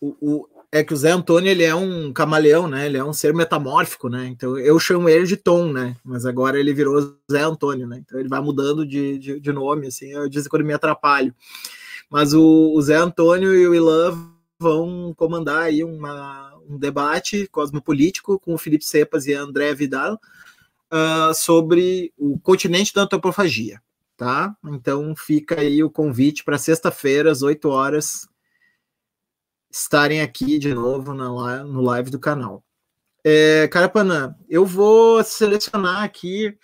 [0.00, 2.86] O, o, é que o Zé Antônio ele é um camaleão, né?
[2.86, 4.26] Ele é um ser metamórfico, né?
[4.26, 5.96] Então eu chamo ele de Tom, né?
[6.04, 7.98] Mas agora ele virou Zé Antônio, né?
[7.98, 10.12] Então ele vai mudando de, de, de nome, assim.
[10.12, 11.34] Eu disse quando me atrapalho.
[12.10, 18.38] Mas o, o, Zé Antônio e o Ilan vão comandar aí uma, um debate cosmopolítico
[18.38, 20.20] com o Felipe Cepas e André Vidal
[20.92, 23.80] uh, sobre o continente da antropofagia,
[24.16, 24.54] tá?
[24.66, 28.28] Então fica aí o convite para sexta-feira às 8 horas
[29.70, 32.62] estarem aqui de novo na, no live do canal.
[33.24, 36.56] É, Carapanã, eu vou selecionar aqui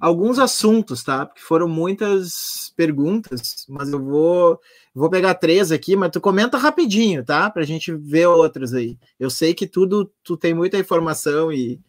[0.00, 1.26] alguns assuntos, tá?
[1.26, 4.60] Porque foram muitas perguntas, mas eu vou
[4.94, 7.50] vou pegar três aqui, mas tu comenta rapidinho, tá?
[7.50, 8.98] Para a gente ver outras aí.
[9.18, 11.80] Eu sei que tudo tu tem muita informação e,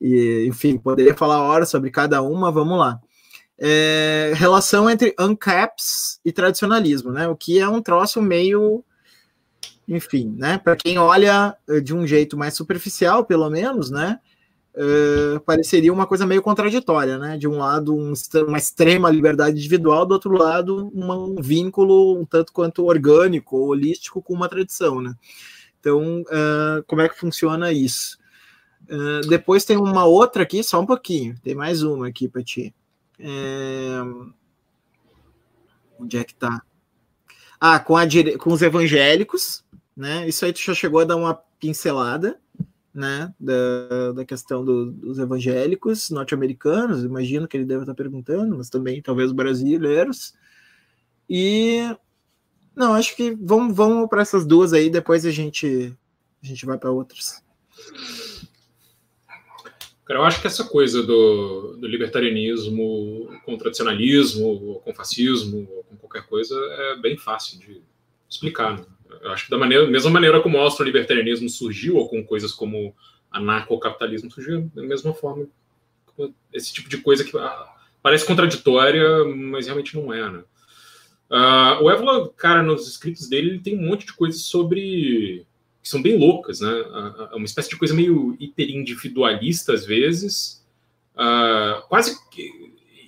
[0.00, 2.50] e enfim, poderia falar horas sobre cada uma.
[2.50, 3.00] Vamos lá.
[3.58, 7.28] É, relação entre ANCAPs e tradicionalismo, né?
[7.28, 8.84] O que é um troço meio
[9.92, 10.58] enfim, né?
[10.58, 14.18] Para quem olha eh, de um jeito mais superficial, pelo menos, né?
[14.74, 17.36] Uh, pareceria uma coisa meio contraditória, né?
[17.36, 18.14] De um lado, um,
[18.48, 24.22] uma extrema liberdade individual, do outro lado, uma, um vínculo um tanto quanto orgânico, holístico
[24.22, 25.14] com uma tradição, né?
[25.78, 28.16] Então, uh, como é que funciona isso?
[28.84, 32.74] Uh, depois tem uma outra aqui, só um pouquinho, tem mais uma aqui para ti.
[33.18, 34.00] É...
[35.98, 36.62] Onde é que tá?
[37.60, 38.04] Ah, com, a,
[38.38, 39.61] com os evangélicos,
[39.96, 40.26] né?
[40.28, 42.38] Isso aí tu já chegou a dar uma pincelada,
[42.94, 43.32] né?
[43.38, 49.00] Da, da questão do, dos evangélicos norte-americanos, imagino que ele deve estar perguntando, mas também
[49.02, 50.34] talvez brasileiros.
[51.28, 51.94] E
[52.74, 55.94] não, acho que vamos, vamos para essas duas aí, depois a gente
[56.42, 57.42] a gente vai para outras.
[60.04, 66.26] Cara, eu acho que essa coisa do, do libertarianismo com tradicionalismo, com fascismo, com qualquer
[66.26, 67.80] coisa, é bem fácil de
[68.28, 68.78] explicar.
[68.78, 68.84] Né?
[69.20, 72.94] Eu acho que da maneira, mesma maneira como o austro-libertarianismo surgiu, ou com coisas como
[73.30, 75.46] anarcocapitalismo surgiu, da mesma forma.
[76.52, 77.72] Esse tipo de coisa que ah,
[78.02, 80.44] parece contraditória, mas realmente não é, né?
[81.30, 85.46] Uh, o Evola, cara, nos escritos dele, ele tem um monte de coisas sobre.
[85.82, 86.70] que são bem loucas, né?
[86.70, 90.62] Uh, uma espécie de coisa meio hiperindividualista, às vezes.
[91.14, 92.18] Uh, quase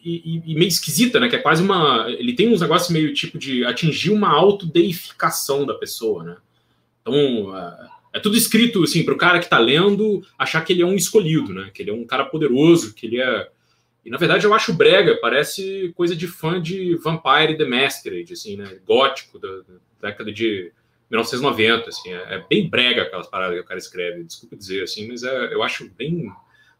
[0.05, 1.29] e, e, meio esquisita, né?
[1.29, 2.07] Que é quase uma.
[2.11, 6.37] Ele tem uns negócios meio tipo de atingir uma autodeificação da pessoa, né?
[7.01, 10.83] Então, é, é tudo escrito assim para o cara que está lendo achar que ele
[10.83, 11.71] é um escolhido, né?
[11.73, 13.49] Que ele é um cara poderoso, que ele é.
[14.05, 18.57] E na verdade eu acho brega, parece coisa de fã de Vampire the Masquerade, assim,
[18.57, 18.79] né?
[18.87, 20.71] Gótico da, da década de
[21.11, 22.13] 1990, assim.
[22.13, 25.55] É, é, bem brega aquelas paradas que o cara escreve, desculpa dizer, assim, mas é,
[25.55, 26.31] eu acho bem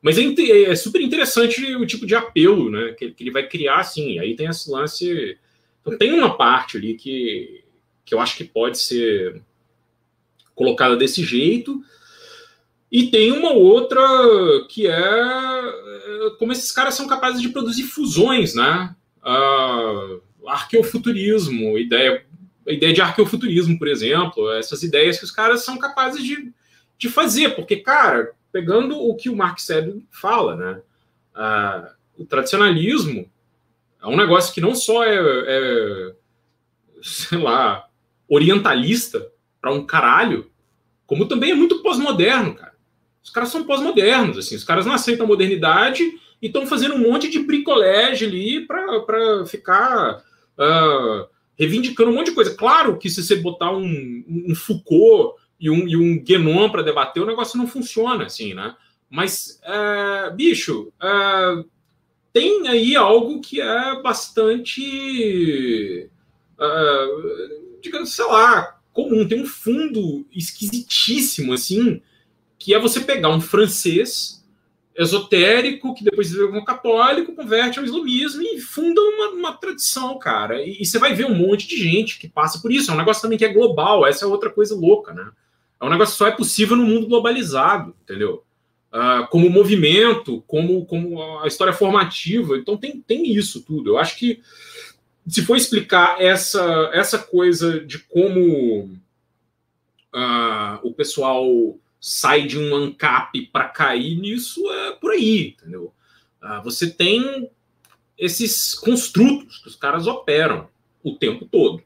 [0.05, 3.77] mas é, é, super interessante o tipo de apelo né, que, que ele vai criar,
[3.77, 4.19] assim.
[4.19, 5.39] Aí tem esse lance.
[5.81, 7.65] Então, tem uma parte ali que,
[8.05, 9.41] que eu acho que pode ser
[10.55, 11.83] colocada desse jeito.
[12.93, 13.99] E tem uma outra
[14.69, 18.95] que é, é como esses caras são capazes de produzir fusões, né?
[19.23, 22.27] Uh, arqueofuturismo, ideia,
[22.69, 26.53] a ideia de arqueofuturismo, por exemplo, essas ideias que os caras são capazes de,
[26.99, 30.81] de fazer, porque, cara, pegando o que o Mark Sedgwick fala, né?
[31.35, 33.29] Uh, o tradicionalismo
[34.01, 36.15] é um negócio que não só é, é
[37.03, 37.89] sei lá,
[38.29, 39.27] orientalista
[39.61, 40.53] para um caralho,
[41.05, 42.75] como também é muito pós-moderno, cara.
[43.21, 46.05] Os caras são pós-modernos, assim, os caras não aceitam a modernidade
[46.41, 50.23] e estão fazendo um monte de bricolagem ali para ficar
[50.57, 51.27] uh,
[51.59, 52.55] reivindicando um monte de coisa.
[52.55, 57.23] Claro que se você botar um, um Foucault e um, e um Guénon para debater,
[57.23, 58.77] o negócio não funciona, assim, né?
[59.09, 61.65] Mas, uh, bicho, uh,
[62.35, 66.11] tem aí algo que é bastante,
[66.59, 69.27] uh, digamos, sei lá, comum.
[69.27, 72.03] Tem um fundo esquisitíssimo, assim,
[72.59, 74.45] que é você pegar um francês
[74.95, 80.63] esotérico, que depois vira um católico, converte ao islamismo e funda uma, uma tradição, cara.
[80.63, 82.91] E, e, você vai ver um monte de gente que passa por isso.
[82.91, 85.31] É um negócio também que é global, essa é outra coisa louca, né?
[85.81, 88.45] É um negócio que só é possível no mundo globalizado, entendeu?
[88.95, 92.57] uh, como movimento, como, como a história formativa.
[92.57, 93.91] Então tem, tem isso tudo.
[93.91, 94.41] Eu acho que
[95.27, 98.85] se for explicar essa, essa coisa de como
[100.15, 101.47] uh, o pessoal
[102.01, 105.93] sai de um ANCAP para cair nisso, é por aí, entendeu?
[106.43, 107.51] Uh, você tem
[108.17, 110.69] esses construtos que os caras operam
[111.03, 111.83] o tempo todo.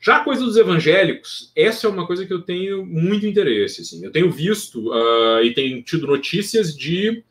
[0.00, 3.82] Já a coisa dos evangélicos, essa é uma coisa que eu tenho muito interesse.
[3.82, 4.02] Assim.
[4.02, 7.22] Eu tenho visto uh, e tenho tido notícias de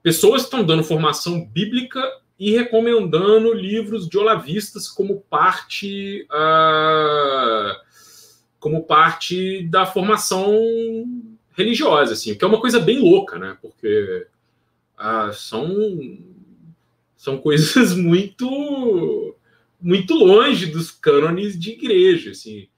[0.00, 2.00] pessoas que estão dando formação bíblica
[2.38, 7.74] e recomendando livros de olavistas como parte uh,
[8.60, 10.54] como parte da formação
[11.52, 13.56] religiosa, assim, que é uma coisa bem louca, né?
[13.60, 14.26] Porque
[14.98, 15.74] uh, são
[17.16, 19.35] são coisas muito
[19.86, 22.68] muito longe dos cânones de igreja, assim.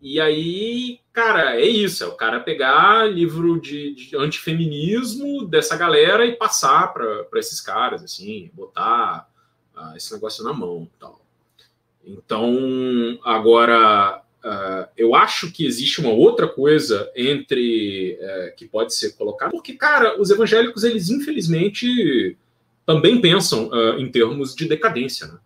[0.00, 6.24] E aí, cara, é isso, é o cara pegar livro de, de antifeminismo dessa galera
[6.24, 9.28] e passar para esses caras, assim, botar
[9.76, 11.20] uh, esse negócio na mão tal.
[12.02, 19.12] Então, agora, uh, eu acho que existe uma outra coisa entre uh, que pode ser
[19.12, 22.34] colocada, porque, cara, os evangélicos, eles infelizmente
[22.86, 25.38] também pensam ah, em termos de decadência, né?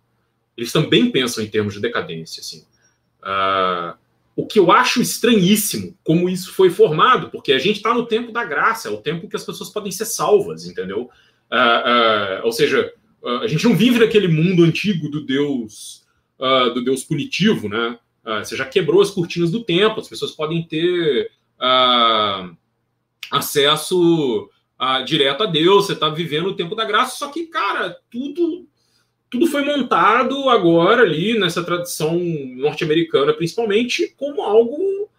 [0.61, 2.39] Eles também pensam em termos de decadência.
[2.39, 2.63] Assim.
[3.23, 3.97] Uh,
[4.35, 8.31] o que eu acho estranhíssimo, como isso foi formado, porque a gente está no tempo
[8.31, 11.09] da graça, é o tempo que as pessoas podem ser salvas, entendeu?
[11.51, 12.93] Uh, uh, ou seja,
[13.41, 15.99] a gente não vive naquele mundo antigo do Deus
[16.73, 17.99] do Deus punitivo, né?
[18.43, 21.29] você já quebrou as cortinas do tempo, as pessoas podem ter
[23.29, 24.49] acesso
[25.05, 28.67] direto a Deus, você está vivendo o tempo da graça, só que, cara, tudo
[29.31, 35.09] tudo foi montado agora ali nessa tradição norte-americana, principalmente, como algo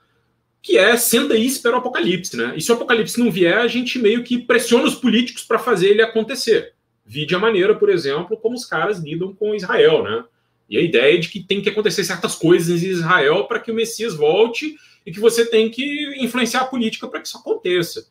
[0.61, 2.53] que é aí e espera o apocalipse, né?
[2.55, 5.89] E se o apocalipse não vier, a gente meio que pressiona os políticos para fazer
[5.89, 6.75] ele acontecer.
[7.07, 10.25] Vide a maneira, por exemplo, como os caras lidam com Israel, né?
[10.69, 13.75] E a ideia de que tem que acontecer certas coisas em Israel para que o
[13.75, 14.77] Messias volte
[15.07, 18.07] e que você tem que influenciar a política para que isso aconteça.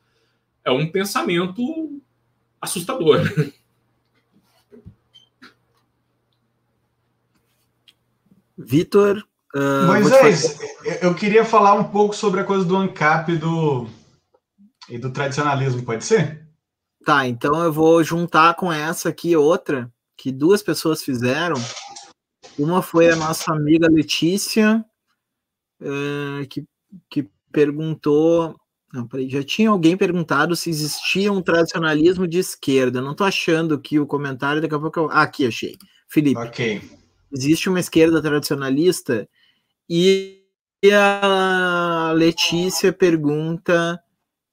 [0.65, 2.01] É um pensamento
[2.59, 3.21] assustador.
[8.65, 9.23] Vitor.
[9.53, 10.59] Uh, Moisés,
[11.01, 13.87] eu queria falar um pouco sobre a coisa do ANCAP e do,
[14.89, 16.47] e do tradicionalismo, pode ser?
[17.03, 21.55] Tá, então eu vou juntar com essa aqui outra que duas pessoas fizeram.
[22.57, 24.85] Uma foi a nossa amiga Letícia,
[25.81, 26.63] uh, que,
[27.09, 28.55] que perguntou.
[28.93, 33.01] Não, peraí, já tinha alguém perguntado se existia um tradicionalismo de esquerda.
[33.01, 35.09] Não estou achando que o comentário, daqui a pouco eu.
[35.09, 35.77] Ah, aqui achei.
[36.07, 36.39] Felipe.
[36.39, 37.00] Ok
[37.31, 39.27] existe uma esquerda tradicionalista
[39.89, 40.41] e
[40.91, 44.01] a Letícia pergunta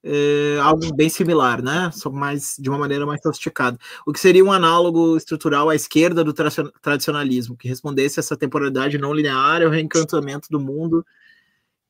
[0.03, 1.89] é, algo bem similar, né?
[1.93, 3.77] Só mais de uma maneira mais sofisticada.
[4.05, 6.49] O que seria um análogo estrutural à esquerda do tra
[6.81, 11.05] tradicionalismo, que respondesse a essa temporalidade não linear e o reencantamento do mundo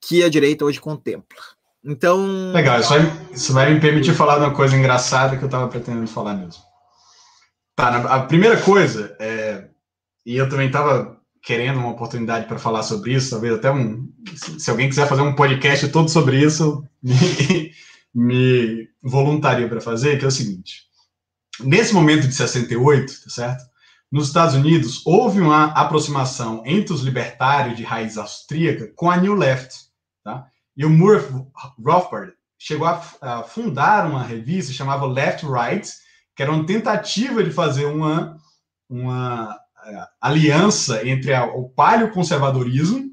[0.02, 1.38] que a direita hoje contempla.
[1.84, 2.52] Então.
[2.52, 5.68] Legal, isso vai, isso vai me permitir falar de uma coisa engraçada que eu estava
[5.68, 6.64] pretendendo falar mesmo.
[7.76, 9.69] Tá, a primeira coisa é
[10.26, 14.08] e eu também estava querendo uma oportunidade para falar sobre isso, talvez até um.
[14.58, 17.72] Se alguém quiser fazer um podcast todo sobre isso, me,
[18.14, 20.84] me voluntaria para fazer, que é o seguinte.
[21.62, 23.70] Nesse momento de 68, tá certo?
[24.12, 29.36] Nos Estados Unidos, houve uma aproximação entre os libertários de raiz austríaca com a New
[29.36, 29.76] Left,
[30.24, 30.48] tá?
[30.76, 31.46] E o Murphy
[31.84, 35.90] Rothbard chegou a, a fundar uma revista chamada Left Right,
[36.36, 38.38] que era uma tentativa de fazer uma,
[38.90, 39.56] uma
[40.22, 43.10] aliança entre a, o paleoconservadorismo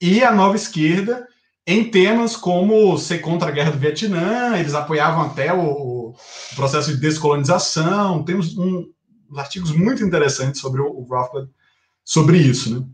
[0.00, 1.26] e a nova esquerda,
[1.66, 6.14] em temas como ser contra a guerra do Vietnã, eles apoiavam até o, o
[6.54, 8.84] processo de descolonização, temos um,
[9.30, 11.50] uns artigos muito interessantes sobre o, o Rothbard
[12.04, 12.78] sobre isso.
[12.78, 12.86] Né?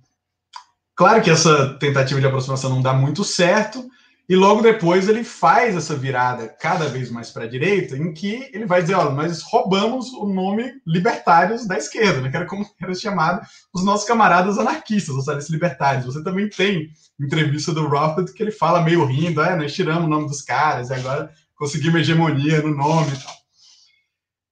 [0.94, 3.86] Claro que essa tentativa de aproximação não dá muito certo,
[4.28, 8.48] e logo depois ele faz essa virada cada vez mais para a direita, em que
[8.52, 12.30] ele vai dizer: olha, nós roubamos o nome libertários da esquerda, né?
[12.30, 13.44] que era como era chamado
[13.74, 16.06] os nossos camaradas anarquistas, os socialistas libertários.
[16.06, 16.90] Você também tem
[17.20, 20.90] entrevista do Rothbard que ele fala meio rindo: é, nós tiramos o nome dos caras
[20.90, 23.34] e agora conseguimos hegemonia no nome e tal.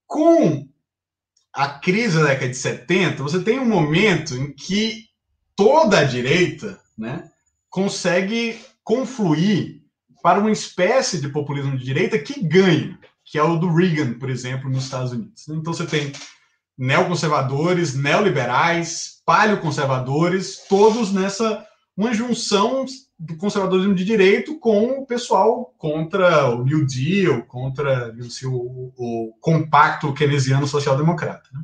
[0.06, 0.68] Com
[1.52, 5.04] a crise da década de 70, você tem um momento em que
[5.54, 7.30] toda a direita né,
[7.68, 8.58] consegue
[8.90, 9.84] confluir
[10.20, 14.28] para uma espécie de populismo de direita que ganha, que é o do Reagan, por
[14.28, 15.48] exemplo, nos Estados Unidos.
[15.48, 16.10] Então você tem
[16.76, 21.64] neoconservadores, neoliberais, paleoconservadores, todos nessa
[21.96, 22.84] uma junção
[23.16, 29.32] do conservadorismo de direito com o pessoal contra o New Deal, contra assim, o, o,
[29.40, 31.48] compacto keynesiano social-democrata.
[31.52, 31.60] Né?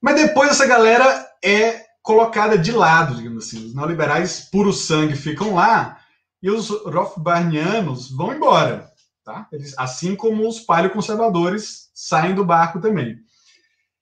[0.00, 3.66] Mas depois essa galera é colocada de lado, digamos assim.
[3.66, 5.98] Os neoliberais puro sangue ficam lá
[6.42, 8.90] e os Rothbardianos vão embora.
[9.22, 9.46] Tá?
[9.52, 13.18] Eles, assim como os paleoconservadores saem do barco também.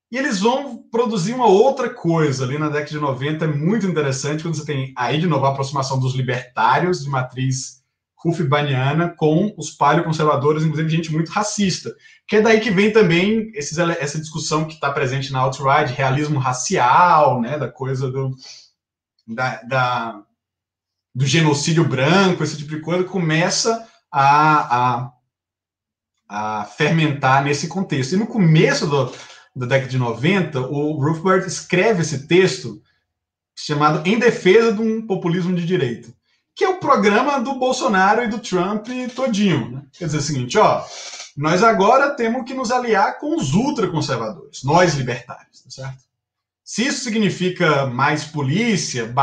[0.08, 4.44] E eles vão produzir uma outra coisa ali na década de 90, é muito interessante,
[4.44, 7.82] quando você tem aí de novo a aproximação dos libertários de matriz
[8.26, 11.94] Rufibaniana com os paleoconservadores, inclusive gente muito racista.
[12.26, 16.40] Que é daí que vem também esses, essa discussão que está presente na alt-right, realismo
[16.40, 18.34] racial, né, da coisa do,
[19.28, 20.22] da, da,
[21.14, 25.12] do genocídio branco, esse tipo de coisa, começa a, a,
[26.28, 28.14] a fermentar nesse contexto.
[28.14, 29.12] E no começo do,
[29.54, 32.82] da década de 90, o Rothbard escreve esse texto
[33.54, 36.16] chamado Em Defesa de um Populismo de Direita
[36.56, 39.70] que é o programa do Bolsonaro e do Trump todinho.
[39.70, 39.82] Né?
[39.92, 40.82] Quer dizer o seguinte, ó,
[41.36, 46.06] nós agora temos que nos aliar com os ultraconservadores, nós libertários, tá certo?
[46.64, 49.14] Se isso significa mais polícia,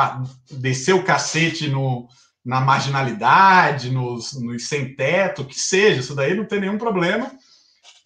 [0.49, 2.07] descer o cacete no,
[2.45, 7.29] na marginalidade, nos, nos sem teto, que seja, isso daí não tem nenhum problema.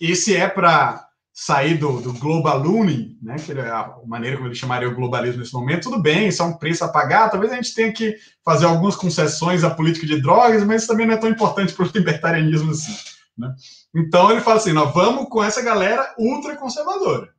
[0.02, 1.07] E se é para
[1.40, 5.54] sair do, do globaluning, né, que é a maneira como ele chamaria o globalismo nesse
[5.54, 8.66] momento, tudo bem, isso é um preço a pagar, talvez a gente tenha que fazer
[8.66, 11.92] algumas concessões à política de drogas, mas isso também não é tão importante para o
[11.94, 12.96] libertarianismo assim.
[13.38, 13.54] Né?
[13.96, 17.30] Então ele fala assim, nós vamos com essa galera ultraconservadora.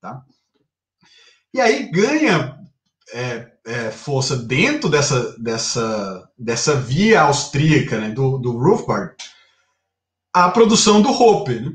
[0.00, 0.20] Tá?
[1.54, 2.58] E aí ganha
[3.12, 9.14] é, é, força dentro dessa, dessa, dessa via austríaca né, do, do Rothbard
[10.32, 11.72] a produção do Hoppe, né?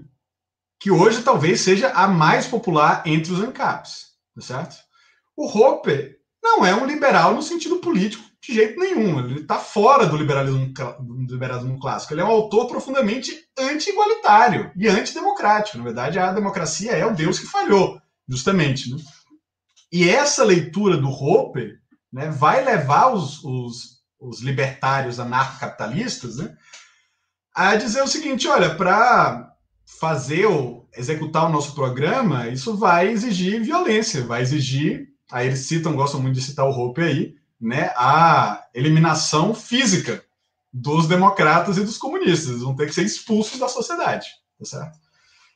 [0.80, 4.78] Que hoje talvez seja a mais popular entre os ANCAPs, tá certo?
[5.36, 9.20] O Roper não é um liberal no sentido político de jeito nenhum.
[9.20, 12.14] Ele está fora do liberalismo, do liberalismo clássico.
[12.14, 15.78] Ele é um autor profundamente anti-igualitário e antidemocrático.
[15.78, 18.90] Na verdade, a democracia é o Deus que falhou, justamente.
[18.90, 18.98] Né?
[19.92, 21.80] E essa leitura do Roper
[22.12, 26.56] né, vai levar os, os, os libertários anarcocapitalistas né,
[27.54, 29.49] a dizer o seguinte: olha, para
[29.98, 35.96] fazer ou executar o nosso programa, isso vai exigir violência, vai exigir, aí eles citam,
[35.96, 40.24] gostam muito de citar o Hope aí, né, a eliminação física
[40.72, 44.98] dos democratas e dos comunistas, eles vão ter que ser expulsos da sociedade, tá certo?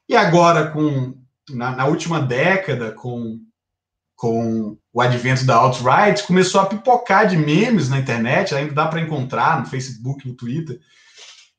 [0.10, 1.16] E agora, com
[1.50, 3.40] na, na última década, com,
[4.16, 9.02] com o advento da alt-right, começou a pipocar de memes na internet, ainda dá para
[9.02, 10.80] encontrar no Facebook, no Twitter,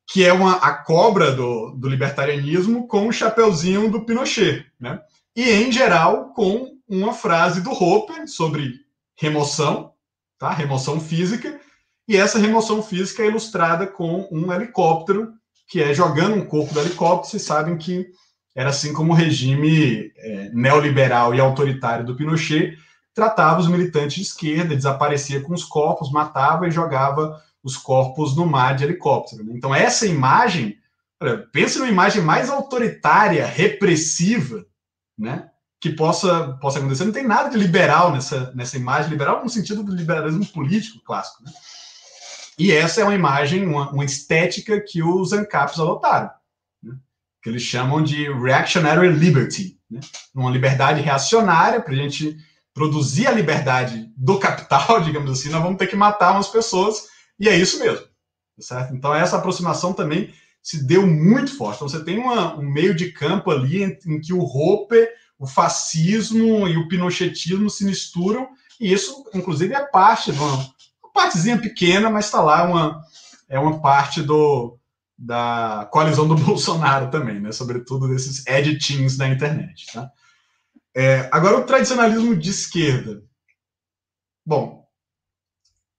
[0.06, 5.00] que é uma, a cobra do, do libertarianismo com o chapeuzinho do Pinochet, né?
[5.34, 8.74] E, em geral, com uma frase do Roper sobre
[9.16, 9.92] remoção,
[10.38, 10.50] tá?
[10.50, 11.58] Remoção física,
[12.06, 15.32] e essa remoção física é ilustrada com um helicóptero,
[15.66, 18.06] que é jogando um corpo do helicóptero, vocês sabem que
[18.54, 22.76] era assim como o regime é, neoliberal e autoritário do Pinochet
[23.14, 28.44] tratava os militantes de esquerda, desaparecia com os corpos, matava e jogava os corpos no
[28.44, 29.42] mar de helicóptero.
[29.42, 29.54] Né?
[29.56, 30.76] Então, essa imagem,
[31.20, 34.66] olha, pense numa imagem mais autoritária, repressiva,
[35.18, 35.48] né?
[35.80, 37.04] que possa, possa acontecer.
[37.04, 41.42] Não tem nada de liberal nessa, nessa imagem, liberal no sentido do liberalismo político clássico.
[41.42, 41.52] Né?
[42.58, 46.30] E essa é uma imagem, uma, uma estética que os ANCAPs adotaram,
[46.82, 46.94] né?
[47.42, 50.00] que eles chamam de reactionary liberty, né?
[50.34, 52.36] uma liberdade reacionária para a gente
[52.74, 57.48] produzir a liberdade do capital, digamos assim, nós vamos ter que matar umas pessoas e
[57.48, 58.06] é isso mesmo,
[58.58, 58.94] certo?
[58.94, 60.32] Então essa aproximação também
[60.62, 61.76] se deu muito forte.
[61.76, 65.46] Então você tem uma, um meio de campo ali em, em que o Roper, o
[65.46, 68.48] fascismo e o pinochetismo se misturam,
[68.80, 70.74] e isso, inclusive, é parte de uma
[71.12, 73.04] partezinha pequena, mas está lá uma,
[73.48, 74.78] é uma parte do,
[75.16, 77.52] da coalizão do Bolsonaro também, né?
[77.52, 79.86] Sobretudo desses editings da internet.
[79.92, 80.10] Tá?
[80.94, 83.22] É, agora, o tradicionalismo de esquerda.
[84.44, 84.83] Bom,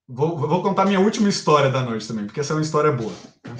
[0.07, 3.14] vou, vou, contar minha última história da noite também, porque essa é uma história boa.
[3.41, 3.56] Tá?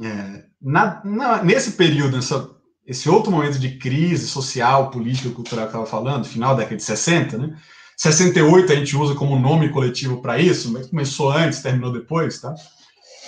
[0.00, 2.50] É, na, na, nesse período, nessa,
[2.86, 6.76] esse outro momento de crise social, política, cultural que eu estava falando, final da década
[6.76, 7.58] de 60, né?
[7.96, 12.54] 68 a gente usa como nome coletivo para isso, mas começou antes, terminou depois, tá?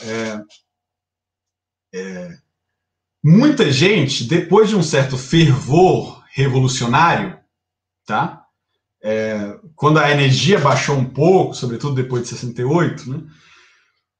[0.04, 0.40] É,
[1.92, 2.38] é,
[3.22, 7.38] muita gente, depois de um certo fervor revolucionário,
[8.06, 8.46] tá?
[9.02, 13.22] É, quando a energia baixou um pouco, sobretudo depois de 68, né?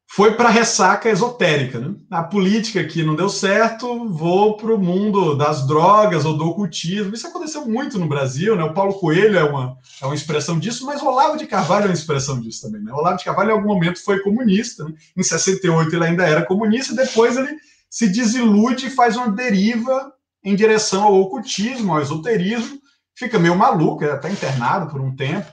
[0.09, 1.79] foi para a ressaca esotérica.
[1.79, 1.97] Né?
[2.11, 7.13] A política aqui não deu certo, vou para o mundo das drogas ou do ocultismo.
[7.13, 8.65] Isso aconteceu muito no Brasil, né?
[8.65, 11.89] O Paulo Coelho é uma, é uma expressão disso, mas o Olavo de Carvalho é
[11.89, 12.83] uma expressão disso também.
[12.83, 12.91] Né?
[12.91, 14.85] O Olavo de Carvalho, em algum momento, foi comunista.
[14.85, 14.95] Né?
[15.15, 17.55] Em 68 ele ainda era comunista, depois ele
[17.91, 20.11] se desilude e faz uma deriva
[20.43, 22.80] em direção ao ocultismo, ao esoterismo,
[23.21, 25.47] fica meio maluco, é internado por um tempo,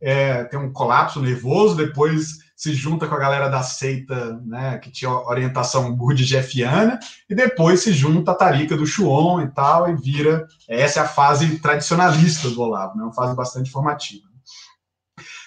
[0.00, 4.90] é, tem um colapso nervoso, depois se junta com a galera da seita, né, que
[4.90, 6.98] tinha orientação gurdjieffiana,
[7.28, 10.46] e depois se junta a Tarika do Chuon e tal, e vira.
[10.66, 14.24] Essa é a fase tradicionalista do Olavo, né, uma fase bastante formativa.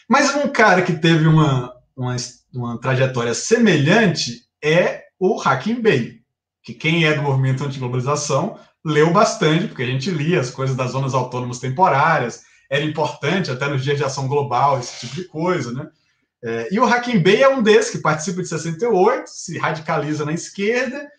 [0.08, 2.16] Mas um cara que teve uma, uma,
[2.54, 6.22] uma trajetória semelhante é o Hakim Bey,
[6.64, 10.92] que quem é do movimento anti-globalização leu bastante, porque a gente lia as coisas das
[10.92, 15.72] zonas autônomas temporárias, era importante até nos dias de ação global, esse tipo de coisa,
[15.72, 15.88] né?
[16.44, 20.34] É, e o Hakim Bey é um desses que participa de 68, se radicaliza na
[20.34, 21.10] esquerda,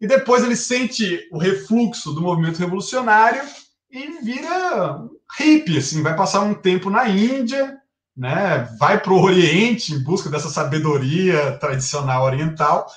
[0.00, 3.42] e depois ele sente o refluxo do movimento revolucionário
[3.88, 5.00] e vira
[5.38, 7.78] hippie, assim, vai passar um tempo na Índia,
[8.16, 12.88] né, vai para o Oriente em busca dessa sabedoria tradicional oriental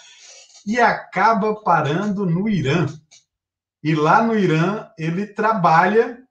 [0.65, 2.87] e acaba parando no Irã.
[3.87, 6.21] E lá no Irã ele trabalha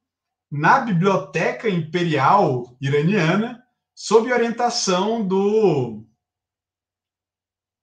[0.52, 3.62] na biblioteca imperial iraniana
[3.94, 6.04] sob orientação do.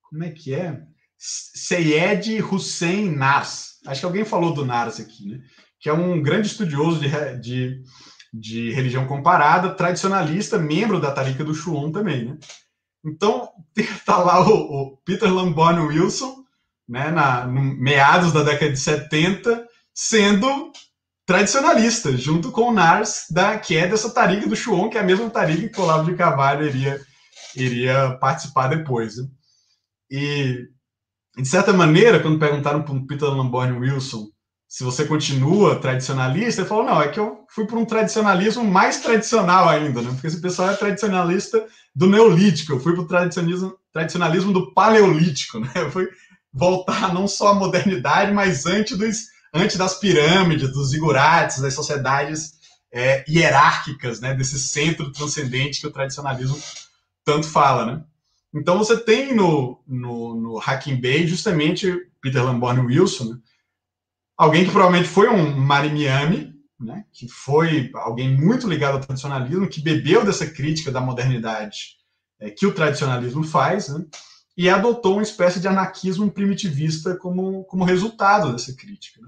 [0.03, 0.79] Como é que é?
[1.17, 3.79] Seyed Hussein Nars.
[3.87, 5.43] Acho que alguém falou do Nars aqui, né?
[5.79, 7.09] Que é um grande estudioso de,
[7.39, 7.83] de,
[8.31, 12.37] de religião comparada, tradicionalista, membro da Tarika do Shuon também, né?
[13.03, 13.49] Então,
[14.05, 16.42] tá lá o, o Peter Lamborn Wilson,
[16.87, 20.71] né, na, meados da década de 70, sendo
[21.25, 25.05] tradicionalista, junto com o Nars, da, que é dessa tariga do Chuon, que é a
[25.05, 26.99] mesma tariga que o Olavo de Carvalho iria,
[27.55, 29.17] iria participar depois.
[29.17, 29.27] Né?
[30.11, 30.67] E,
[31.37, 34.33] de certa maneira, quando perguntaram para o Peter Lamborn Wilson
[34.73, 39.01] se você continua tradicionalista, ele falou, não, é que eu fui para um tradicionalismo mais
[39.01, 40.09] tradicional ainda, né?
[40.09, 41.63] porque esse pessoal é tradicionalista
[41.95, 45.69] do neolítico, eu fui para o tradicionalismo, tradicionalismo do paleolítico, né?
[45.75, 46.09] eu fui
[46.53, 52.53] voltar não só à modernidade, mas antes dos antes das pirâmides, dos zigurates, das sociedades
[52.91, 56.59] é, hierárquicas, né, desse centro transcendente que o tradicionalismo
[57.23, 58.03] tanto fala, né?
[58.53, 63.37] Então você tem no, no, no Hacking Bay justamente Peter Lamborn Wilson, né?
[64.37, 67.05] alguém que provavelmente foi um Marimiami, né?
[67.11, 71.97] que foi alguém muito ligado ao tradicionalismo, que bebeu dessa crítica da modernidade
[72.39, 74.05] é, que o tradicionalismo faz, né?
[74.55, 79.21] E adotou uma espécie de anarquismo primitivista como, como resultado dessa crítica.
[79.21, 79.27] Né?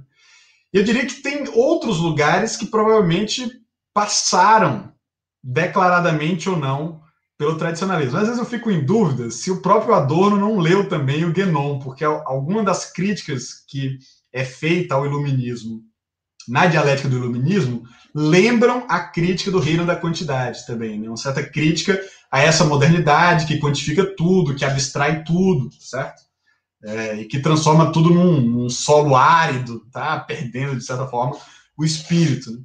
[0.71, 3.49] Eu diria que tem outros lugares que provavelmente
[3.93, 4.93] passaram
[5.43, 7.01] declaradamente ou não
[7.37, 8.17] pelo tradicionalismo.
[8.17, 11.79] Às vezes eu fico em dúvida se o próprio Adorno não leu também o Guénon,
[11.79, 13.97] porque alguma das críticas que
[14.31, 15.83] é feita ao iluminismo
[16.47, 17.83] na dialética do iluminismo
[18.15, 21.07] lembram a crítica do reino da quantidade também, né?
[21.09, 21.99] uma certa crítica
[22.31, 26.25] a essa modernidade que quantifica tudo, que abstrai tudo, certo?
[26.85, 30.19] é, e que transforma tudo num, num, solo árido, tá?
[30.19, 31.35] Perdendo, de certa forma,
[31.75, 32.51] o espírito.
[32.51, 32.59] Né?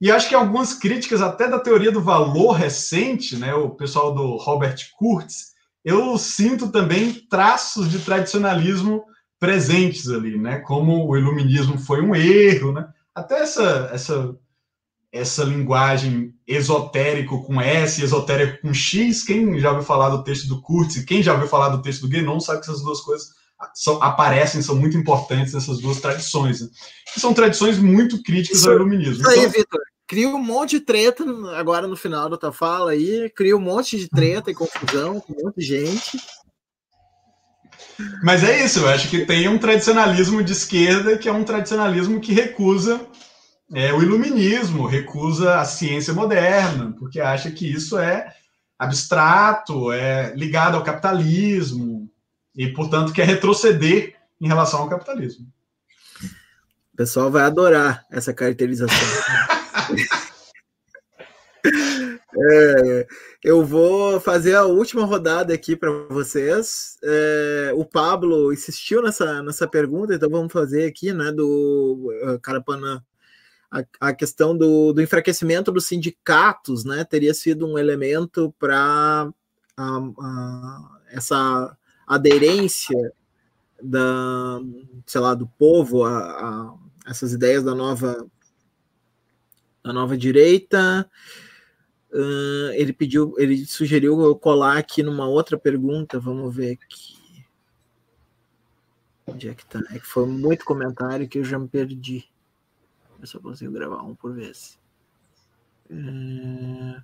[0.00, 3.52] E acho que algumas críticas até da teoria do valor recente, né?
[3.54, 5.54] O pessoal do Robert Kurtz,
[5.84, 9.02] eu sinto também traços de tradicionalismo
[9.38, 10.60] presentes ali, né?
[10.60, 12.86] Como o iluminismo foi um erro, né?
[13.14, 14.36] Até essa essa
[15.12, 20.60] essa linguagem esotérico com S, esotérico com X, quem já ouviu falar do texto do
[20.60, 23.28] Kurtz, quem já ouviu falar do texto do Guénon, sabe que essas duas coisas
[23.74, 26.60] são, aparecem, são muito importantes nessas duas tradições.
[26.60, 26.68] Né?
[27.16, 29.22] São tradições muito críticas Isso, ao iluminismo.
[29.22, 29.80] Isso aí, então, Vitor.
[30.08, 31.24] Cria um monte de treta
[31.56, 35.32] agora no final da tua fala aí, cria um monte de treta e confusão com
[35.32, 36.16] um monte de gente.
[38.22, 42.20] Mas é isso, eu acho que tem um tradicionalismo de esquerda que é um tradicionalismo
[42.20, 43.04] que recusa
[43.72, 48.32] é, o iluminismo, recusa a ciência moderna, porque acha que isso é
[48.78, 52.08] abstrato, é ligado ao capitalismo
[52.54, 55.46] e, portanto, quer retroceder em relação ao capitalismo.
[56.92, 58.96] O pessoal vai adorar essa caracterização.
[62.38, 63.06] é,
[63.42, 66.96] eu vou fazer a última rodada aqui para vocês.
[67.02, 73.02] É, o Pablo insistiu nessa, nessa pergunta, então vamos fazer aqui, né, do uh, Carapanã.
[73.70, 79.30] A, a, questão do, do, enfraquecimento dos sindicatos, né, teria sido um elemento para
[81.10, 81.76] essa
[82.06, 83.12] aderência
[83.82, 84.60] da,
[85.04, 86.74] sei lá, do povo a, a
[87.06, 88.26] essas ideias da nova
[89.82, 91.08] da nova direita.
[92.12, 96.18] Uh, ele pediu, ele sugeriu eu colar aqui numa outra pergunta.
[96.18, 97.16] Vamos ver aqui.
[99.26, 99.80] Onde é que tá?
[99.90, 102.28] É que foi muito comentário que eu já me perdi.
[103.20, 104.78] Eu só consigo gravar um por vez.
[105.90, 107.00] Uh,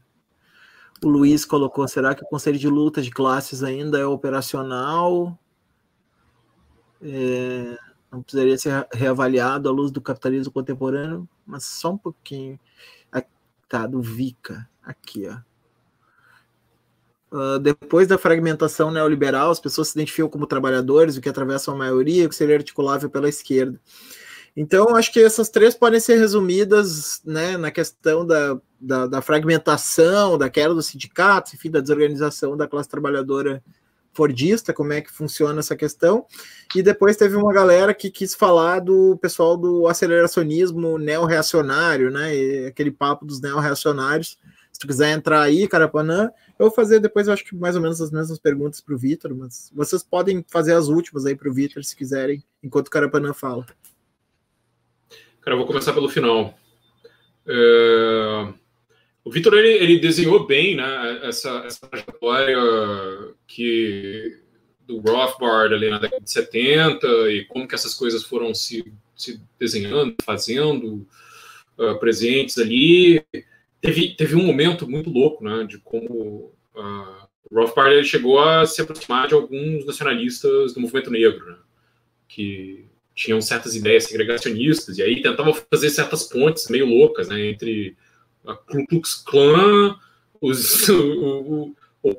[1.02, 5.38] o Luiz colocou: será que o Conselho de Luta de Classes ainda é operacional?
[7.00, 7.76] É,
[8.10, 12.58] não precisaria ser reavaliado à luz do capitalismo contemporâneo, mas só um pouquinho.
[13.72, 15.38] Tá, do VICA, aqui, ó.
[17.34, 21.74] Uh, depois da fragmentação neoliberal, as pessoas se identificam como trabalhadores, o que atravessa a
[21.74, 23.80] maioria, o que seria articulável pela esquerda.
[24.56, 30.36] Então, acho que essas três podem ser resumidas né, na questão da, da, da fragmentação,
[30.36, 33.62] da queda dos sindicatos, enfim, da desorganização da classe trabalhadora
[34.12, 36.26] fordista, como é que funciona essa questão.
[36.76, 42.66] E depois teve uma galera que quis falar do pessoal do aceleracionismo neo-reacionário, né?
[42.66, 44.38] Aquele papo dos neo-reacionários.
[44.70, 47.82] Se tu quiser entrar aí, Carapanã, eu vou fazer depois, eu acho que mais ou
[47.82, 51.48] menos as mesmas perguntas para o Vitor, mas vocês podem fazer as últimas aí para
[51.48, 53.66] o Vitor, se quiserem, enquanto o Carapanã fala.
[55.42, 56.56] Cara, eu vou começar pelo final.
[57.46, 58.52] É...
[59.24, 62.56] O Vitor ele, ele, desenhou bem né, essa, essa trajetória
[63.46, 64.36] que
[64.84, 69.40] do Rothbard ali na década de 70 e como que essas coisas foram se, se
[69.58, 71.06] desenhando, fazendo
[71.78, 73.24] uh, presentes ali.
[73.80, 78.66] Teve, teve um momento muito louco né, de como uh, o Rothbard ele chegou a
[78.66, 81.58] se aproximar de alguns nacionalistas do movimento negro, né,
[82.26, 82.86] que
[83.22, 87.96] tinham certas ideias segregacionistas e aí tentavam fazer certas pontes meio loucas né, entre
[88.44, 89.96] a Ku Klux Klan,
[90.40, 92.16] os, o, o,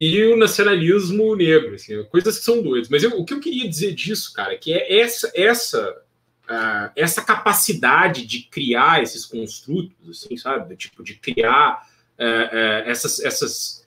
[0.00, 2.88] e o nacionalismo negro, assim, coisas que são doidas.
[2.88, 6.02] Mas eu, o que eu queria dizer disso, cara, que é essa essa
[6.48, 11.86] uh, essa capacidade de criar esses construtos, assim, sabe, tipo de criar
[12.18, 13.86] uh, uh, essas essas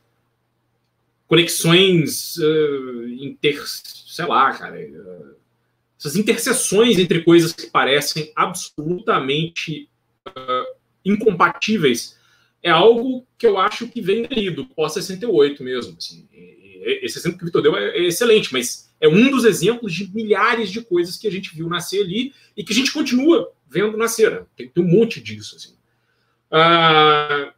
[1.28, 2.38] conexões
[3.20, 3.64] inter,
[4.14, 4.80] sei lá, cara,
[5.98, 9.90] essas interseções entre coisas que parecem absolutamente
[10.27, 12.15] uh, incompatíveis
[12.61, 15.98] é algo que eu acho que vem daí, do pós-68 mesmo.
[15.98, 16.27] Assim.
[16.31, 20.14] Esse exemplo que o Vitor deu é, é excelente, mas é um dos exemplos de
[20.14, 23.98] milhares de coisas que a gente viu nascer ali e que a gente continua vendo
[23.98, 24.30] nascer.
[24.30, 24.45] Né?
[24.56, 25.56] Tem, tem, um monte disso.
[25.56, 25.73] Assim.
[26.52, 27.52] Ah,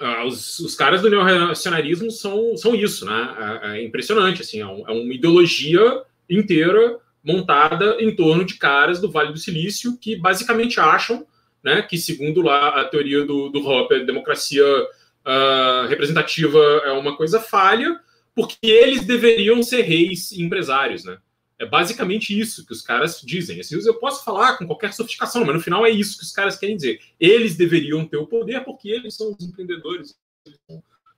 [0.00, 3.60] ah, os, os, caras do neorreacionarismo são, são isso, né?
[3.62, 9.00] É, é impressionante, assim, é, um, é, uma ideologia inteira montada em torno de caras
[9.00, 11.26] do Vale do Silício que basicamente acham
[11.62, 17.40] né, que, segundo lá a teoria do, do Hopper, democracia uh, representativa é uma coisa
[17.40, 17.98] falha,
[18.34, 21.04] porque eles deveriam ser reis e empresários.
[21.04, 21.16] Né?
[21.58, 23.60] É basicamente isso que os caras dizem.
[23.60, 26.58] Assim, eu posso falar com qualquer sofisticação, mas no final é isso que os caras
[26.58, 27.00] querem dizer.
[27.18, 30.18] Eles deveriam ter o poder porque eles são os empreendedores,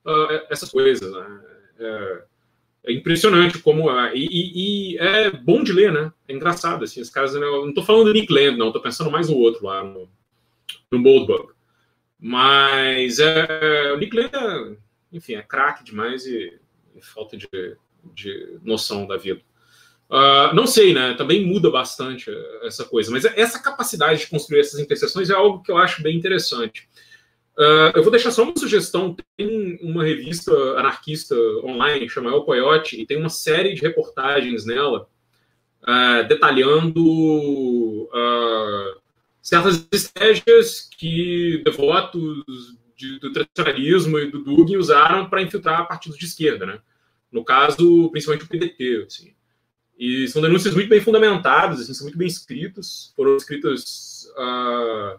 [0.07, 1.11] uh, essas coisas.
[1.11, 1.41] Né?
[1.79, 2.23] É,
[2.87, 3.91] é impressionante como.
[3.91, 6.13] Uh, e, e, é bom de ler, né?
[6.29, 6.85] É engraçado.
[6.85, 7.35] Assim, os caras.
[7.35, 8.69] Eu não estou falando do Nick Land, não.
[8.69, 10.09] Estou pensando mais no outro lá, no,
[10.91, 11.53] no Moldbug.
[12.19, 14.77] Mas é, o Nick Land, é,
[15.13, 16.59] enfim, é craque demais e,
[16.95, 17.49] e, falta de,
[18.15, 19.41] de noção da vida.
[20.09, 21.15] Uh, não sei, né?
[21.15, 22.31] Também muda bastante
[22.63, 26.17] essa coisa, mas essa capacidade de construir essas interseções é algo que eu acho bem
[26.17, 26.89] interessante.
[27.59, 29.17] Uh, eu vou deixar só uma sugestão.
[29.37, 31.35] Tem uma revista anarquista
[31.65, 35.09] online chamada El Coyote e tem uma série de reportagens nela
[35.83, 37.03] uh, detalhando
[38.05, 39.01] uh,
[39.41, 42.45] certas estratégias que devotos
[42.95, 46.79] de, do tradicionalismo e do Dugin usaram para infiltrar partidos de esquerda, né?
[47.33, 49.05] No caso, principalmente o PDT.
[49.07, 49.36] Assim.
[49.99, 55.19] E são denúncias muito bem fundamentadas, assim, são muito bem escritas, foram escritas uh,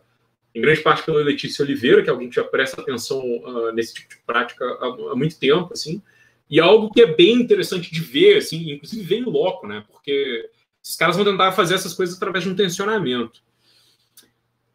[0.54, 3.96] em grande parte pela Letícia Oliveira, que é alguém que já presta atenção uh, nesse
[3.96, 6.02] tipo de prática há, há, muito tempo, assim,
[6.50, 10.48] e algo que é bem interessante de ver, assim, inclusive vem no loco, né, porque
[10.84, 13.42] esses caras vão tentar fazer essas coisas através de um tensionamento.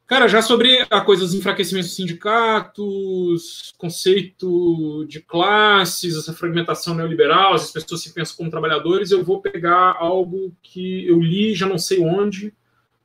[0.07, 7.55] Cara, já sobre a coisa dos enfraquecimentos dos sindicatos, conceito de classes, essa fragmentação neoliberal,
[7.55, 11.79] as pessoas se pensam como trabalhadores, eu vou pegar algo que eu li, já não
[11.79, 12.53] sei onde,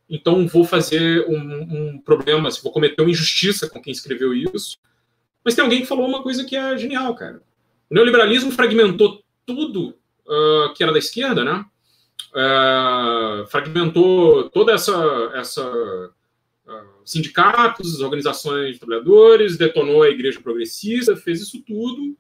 [0.10, 4.78] então vou fazer um, um problema, vou cometer uma injustiça com quem escreveu isso.
[5.46, 7.42] Mas tem alguém que falou uma coisa que é genial, cara.
[7.90, 11.66] O neoliberalismo fragmentou tudo uh, que era da esquerda, né?
[12.34, 16.12] Uh, fragmentou toda essa, essa
[17.06, 22.16] sindicatos, organizações de trabalhadores, detonou a igreja progressista, fez isso tudo.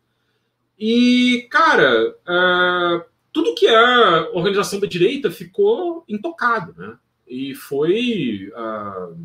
[0.79, 3.03] E, cara, uh,
[3.33, 6.97] tudo que é organização da direita ficou intocado, né?
[7.27, 9.17] E foi, uh,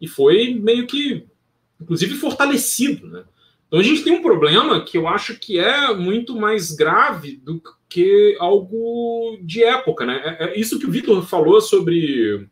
[0.00, 1.26] e foi meio que,
[1.80, 3.24] inclusive, fortalecido, né?
[3.66, 7.62] Então a gente tem um problema que eu acho que é muito mais grave do
[7.88, 10.36] que algo de época, né?
[10.40, 12.48] É, é isso que o Vitor falou sobre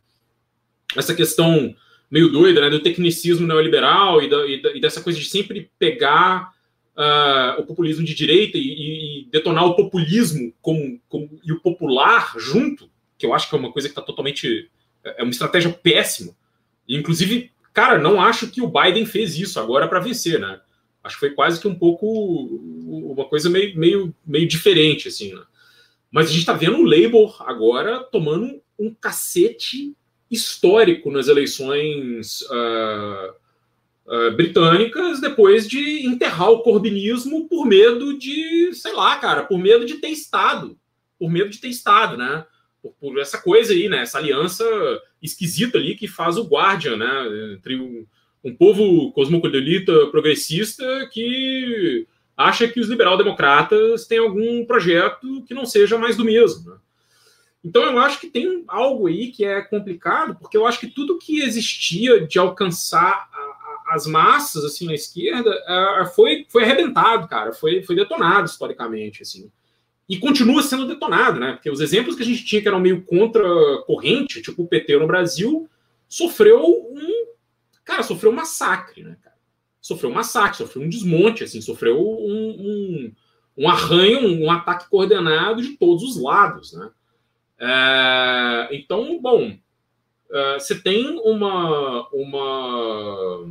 [0.97, 1.75] essa questão
[2.11, 5.71] meio doida, né, do tecnicismo neoliberal e, da, e, da, e dessa coisa de sempre
[5.79, 6.53] pegar
[6.97, 11.01] uh, o populismo de direita e, e detonar o populismo como,
[11.45, 14.71] e o popular junto, que eu acho que é uma coisa que está totalmente.
[15.05, 16.35] É uma estratégia péssima.
[16.87, 20.61] E, inclusive, cara, não acho que o Biden fez isso agora para vencer, né?
[21.03, 25.43] Acho que foi quase que um pouco uma coisa meio, meio, meio diferente, assim, né?
[26.11, 29.95] Mas a gente está vendo o Labour agora tomando um cacete
[30.31, 33.33] histórico nas eleições uh,
[34.07, 39.85] uh, britânicas depois de enterrar o corbinismo por medo de, sei lá, cara, por medo
[39.85, 40.79] de ter Estado,
[41.19, 42.45] por medo de ter Estado, né?
[42.83, 44.03] Por, por essa coisa aí, né?
[44.03, 44.65] Essa aliança
[45.23, 47.55] esquisita ali que faz o Guardian, né?
[47.55, 48.07] Entre um,
[48.45, 52.07] um povo cosmopolita progressista que
[52.37, 56.77] acha que os liberal-democratas têm algum projeto que não seja mais do mesmo, né?
[57.65, 61.19] Então eu acho que tem algo aí que é complicado, porque eu acho que tudo
[61.19, 67.27] que existia de alcançar a, a, as massas assim na esquerda uh, foi, foi arrebentado,
[67.27, 69.51] cara, foi, foi detonado historicamente, assim.
[70.09, 71.53] E continua sendo detonado, né?
[71.53, 73.43] Porque os exemplos que a gente tinha que eram meio contra
[73.87, 75.69] corrente, tipo o PT no Brasil,
[76.09, 77.27] sofreu um.
[77.85, 79.37] Cara, sofreu um massacre, né, cara?
[79.81, 83.13] Sofreu um massacre, sofreu um desmonte, assim, sofreu um, um,
[83.59, 86.91] um arranho, um, um ataque coordenado de todos os lados, né?
[87.61, 89.57] É, então, bom,
[90.31, 93.47] é, você tem uma, uma,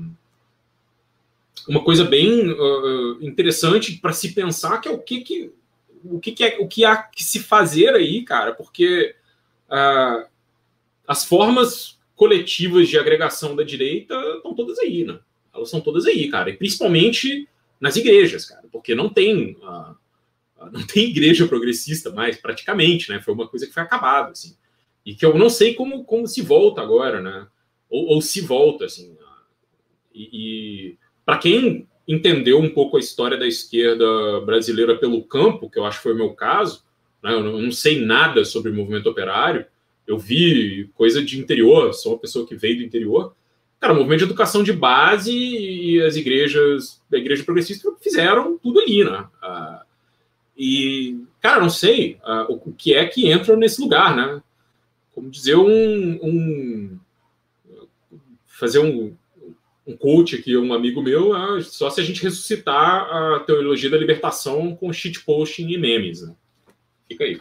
[1.67, 5.51] uma coisa bem uh, interessante para se pensar que é o que, que
[6.03, 9.15] o que, que, é o que há que se fazer aí, cara, porque
[9.69, 10.25] uh,
[11.07, 15.19] as formas coletivas de agregação da direita estão todas aí, né?
[15.53, 17.47] Elas são todas aí, cara, e principalmente
[17.79, 19.95] nas igrejas, cara, porque não tem uh,
[20.71, 23.21] não tem igreja progressista mais, praticamente, né?
[23.21, 24.55] Foi uma coisa que foi acabada, assim.
[25.05, 27.47] E que eu não sei como, como se volta agora, né?
[27.89, 29.15] Ou, ou se volta, assim.
[30.13, 35.77] E, e para quem entendeu um pouco a história da esquerda brasileira pelo campo, que
[35.77, 36.83] eu acho que foi o meu caso,
[37.21, 37.33] né?
[37.33, 39.65] eu não sei nada sobre o movimento operário,
[40.07, 43.35] eu vi coisa de interior, sou uma pessoa que veio do interior.
[43.79, 48.79] Cara, o movimento de educação de base e as igrejas, a igreja progressista fizeram tudo
[48.79, 49.27] ali, né?
[49.41, 49.85] Ah,
[50.57, 54.41] e, cara, não sei uh, o, que é que entra nesse lugar, né?
[55.13, 56.19] Como dizer um.
[56.23, 56.99] um
[58.45, 59.15] fazer um,
[59.85, 63.97] um coach aqui, um amigo meu, uh, só se a gente ressuscitar a teologia da
[63.97, 66.23] libertação com shitposting e memes.
[66.23, 66.35] Né?
[67.07, 67.39] Fica aí.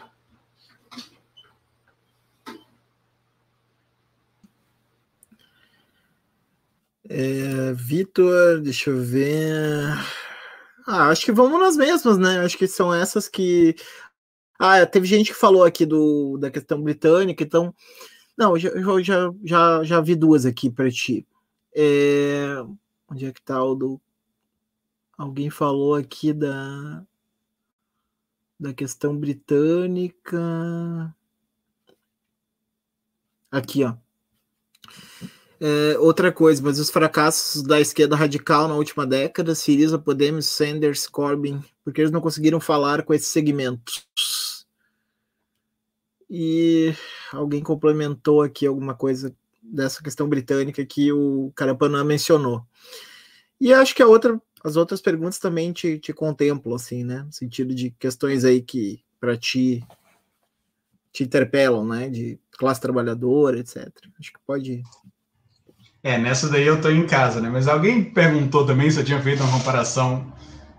[7.09, 9.97] É, Vitor, deixa eu ver.
[10.87, 12.39] Ah, acho que vamos nas mesmas, né?
[12.39, 13.75] Acho que são essas que.
[14.59, 17.75] Ah, teve gente que falou aqui do, da questão britânica, então.
[18.37, 21.27] Não, eu já, já, já vi duas aqui para ti.
[21.75, 22.63] É...
[23.09, 24.01] Onde é que tá o do.
[25.17, 27.05] Alguém falou aqui da.
[28.59, 30.37] Da questão britânica.
[33.51, 33.95] Aqui, ó.
[35.59, 41.07] É, outra coisa, mas os fracassos da esquerda radical na última década, Siriza, Podemos, Sanders,
[41.07, 44.07] Corbyn, porque eles não conseguiram falar com esses segmentos.
[46.29, 46.93] E
[47.31, 52.63] alguém complementou aqui alguma coisa dessa questão britânica que o Carapanã mencionou.
[53.59, 57.23] E acho que a outra, as outras perguntas também te, te contemplam, assim, né?
[57.23, 59.83] No sentido de questões aí que para ti
[61.11, 62.09] te interpelam, né?
[62.09, 63.89] De classe trabalhadora, etc.
[64.19, 64.83] Acho que pode
[66.07, 67.49] é, nessa daí eu tô em casa, né?
[67.49, 70.25] Mas alguém perguntou também se eu tinha feito uma comparação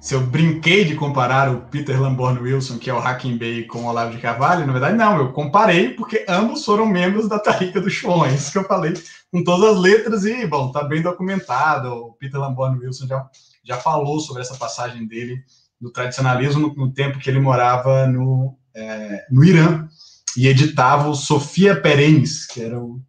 [0.00, 3.80] se eu brinquei de comparar o Peter Lamborn Wilson, que é o Hacking Bay, com
[3.80, 7.80] o Olavo de Carvalho, na verdade, não, eu comparei porque ambos foram membros da Tarica
[7.80, 8.94] do Chon, é isso que eu falei
[9.30, 13.26] com todas as letras e, bom, tá bem documentado, o Peter Lamborn Wilson já,
[13.64, 15.42] já falou sobre essa passagem dele
[15.80, 19.88] do tradicionalismo no, no tempo que ele morava no, é, no Irã
[20.36, 23.00] e editava o Sofia Perens, que era o,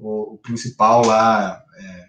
[0.00, 2.06] o, o principal lá é,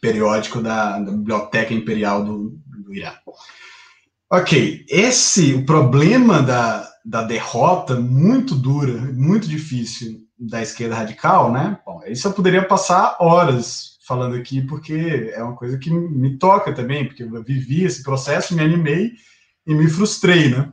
[0.00, 3.12] periódico da, da Biblioteca Imperial do, do Irã.
[4.30, 11.78] Ok, esse, o problema da, da derrota muito dura, muito difícil da esquerda radical, né?
[11.84, 16.74] Bom, isso eu poderia passar horas falando aqui, porque é uma coisa que me toca
[16.74, 19.12] também, porque eu vivi esse processo, me animei
[19.66, 20.72] e me frustrei, né?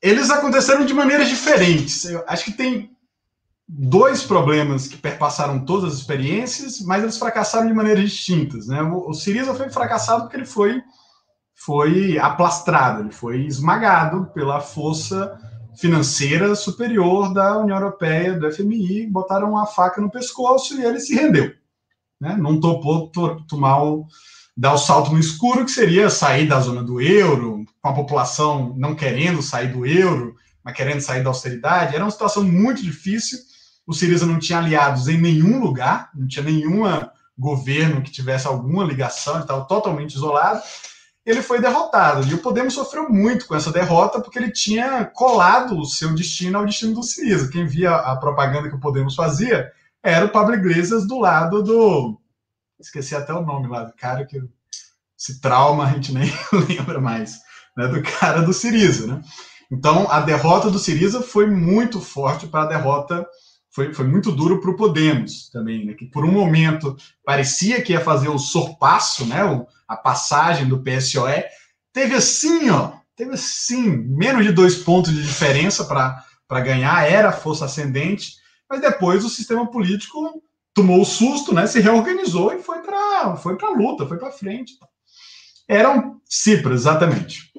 [0.00, 2.04] Eles aconteceram de maneiras diferentes.
[2.04, 2.95] Eu acho que tem
[3.68, 8.68] dois problemas que perpassaram todas as experiências, mas eles fracassaram de maneiras distintas.
[8.68, 8.80] Né?
[8.82, 10.82] O, Siriza foi fracassado porque ele foi,
[11.54, 15.38] foi aplastrado, ele foi esmagado pela força
[15.76, 21.14] financeira superior da União Europeia, do FMI, botaram uma faca no pescoço e ele se
[21.14, 21.52] rendeu.
[22.20, 22.36] Né?
[22.36, 23.10] Não topou
[23.48, 24.06] tomar o,
[24.56, 28.74] dar o salto no escuro, que seria sair da zona do euro, com a população
[28.76, 30.34] não querendo sair do euro,
[30.64, 31.94] mas querendo sair da austeridade.
[31.94, 33.38] Era uma situação muito difícil
[33.86, 36.82] o Siriza não tinha aliados em nenhum lugar, não tinha nenhum
[37.38, 40.62] governo que tivesse alguma ligação, ele estava totalmente isolado.
[41.24, 42.26] Ele foi derrotado.
[42.26, 46.58] E o Podemos sofreu muito com essa derrota, porque ele tinha colado o seu destino
[46.58, 47.50] ao destino do Siriza.
[47.50, 49.70] Quem via a propaganda que o Podemos fazia
[50.02, 52.20] era o Pablo Iglesias do lado do.
[52.78, 54.40] Esqueci até o nome lá do cara que
[55.16, 56.30] se trauma a gente nem
[56.68, 57.40] lembra mais,
[57.76, 57.88] né?
[57.88, 59.20] Do cara do Siriza, né?
[59.70, 63.26] Então a derrota do Siriza foi muito forte para a derrota
[63.76, 65.92] foi, foi muito duro para o Podemos também, né?
[65.92, 69.44] que por um momento parecia que ia fazer o sorpasso, né?
[69.44, 71.44] O, a passagem do PSOE,
[71.92, 77.66] teve assim, ó, teve assim, menos de dois pontos de diferença para ganhar, era força
[77.66, 78.36] ascendente,
[78.68, 80.42] mas depois o sistema político
[80.72, 81.66] tomou o susto, né?
[81.66, 84.72] Se reorganizou e foi para foi a luta, foi para frente.
[85.68, 87.52] Eram Cipras, exatamente.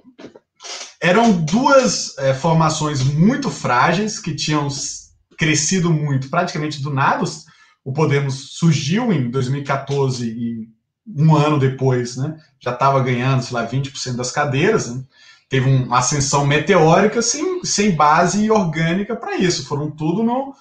[1.00, 4.68] Eram duas é, formações muito frágeis que tinham
[5.38, 7.24] crescido muito praticamente do nada.
[7.84, 10.68] O Podemos surgiu em 2014 e
[11.16, 15.04] um ano depois, né, já estava ganhando, sei lá, 20% das cadeiras, né,
[15.48, 20.54] teve uma ascensão meteórica sem, sem base orgânica para isso, foram tudo no,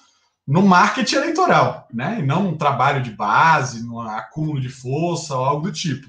[0.47, 5.43] no marketing eleitoral, né, e não um trabalho de base, no acúmulo de força ou
[5.43, 6.07] algo do tipo.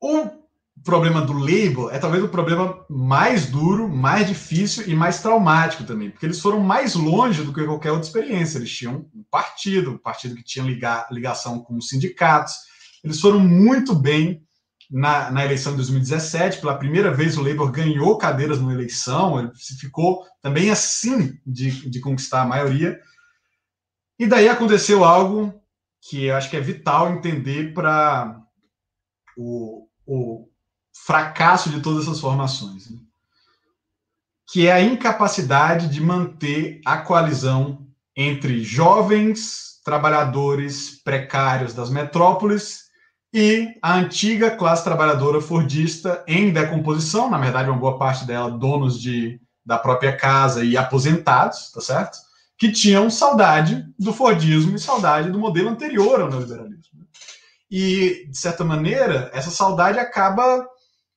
[0.00, 0.41] O
[0.82, 6.10] problema do label é talvez o problema mais duro, mais difícil e mais traumático também,
[6.10, 8.58] porque eles foram mais longe do que qualquer outra experiência.
[8.58, 12.54] Eles tinham um partido, um partido que tinha liga, ligação com os sindicatos.
[13.02, 14.42] Eles foram muito bem
[14.90, 16.60] na, na, eleição de 2017.
[16.60, 19.50] Pela primeira vez, o Labour ganhou cadeiras na eleição, ele
[19.80, 22.98] ficou também assim de, de conquistar a maioria.
[24.18, 25.52] E daí aconteceu algo
[26.00, 28.40] que eu acho que é vital entender para
[29.36, 30.48] o, o,
[30.92, 32.98] fracasso de todas essas formações, né?
[34.50, 42.82] que é a incapacidade de manter a coalizão entre jovens trabalhadores precários das metrópoles
[43.32, 49.00] e a antiga classe trabalhadora fordista em decomposição, na verdade, uma boa parte dela donos
[49.00, 52.18] de, da própria casa e aposentados, tá certo?
[52.58, 57.06] Que tinham saudade do Fordismo e saudade do modelo anterior ao neoliberalismo.
[57.70, 60.68] E, de certa maneira, essa saudade acaba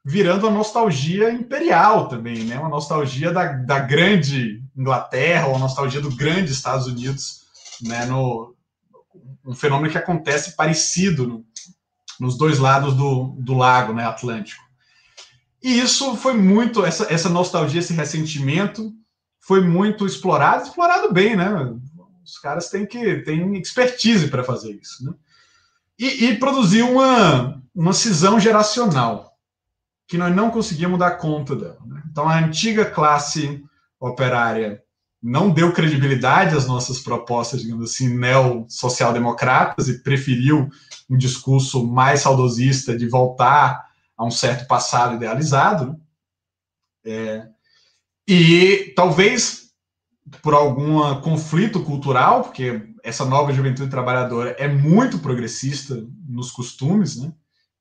[0.05, 2.59] virando a nostalgia imperial também, né?
[2.59, 7.41] Uma nostalgia da, da grande Inglaterra, ou a nostalgia do grande Estados Unidos,
[7.81, 8.05] né?
[8.05, 8.55] No,
[9.43, 11.45] um fenômeno que acontece parecido no,
[12.19, 14.05] nos dois lados do, do lago, né?
[14.05, 14.63] Atlântico.
[15.63, 18.93] E isso foi muito, essa, essa nostalgia, esse ressentimento
[19.39, 21.49] foi muito explorado, explorado bem, né?
[22.23, 25.13] Os caras têm que têm expertise para fazer isso, né?
[25.97, 29.34] E, e produziu uma, uma cisão geracional
[30.07, 31.79] que nós não conseguimos dar conta dela.
[31.85, 32.03] Né?
[32.11, 33.63] Então, a antiga classe
[33.99, 34.83] operária
[35.21, 40.69] não deu credibilidade às nossas propostas, digamos assim, neo-social-democratas e preferiu
[41.09, 45.99] um discurso mais saudosista de voltar a um certo passado idealizado.
[47.03, 47.47] É,
[48.27, 49.65] e talvez
[50.41, 57.31] por algum conflito cultural, porque essa nova juventude trabalhadora é muito progressista nos costumes, né?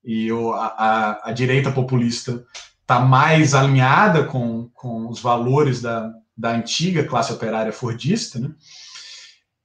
[0.04, 2.44] E o, a, a, direita populista
[2.82, 8.50] está mais alinhada com, com os valores da, da antiga classe operária fordista, né?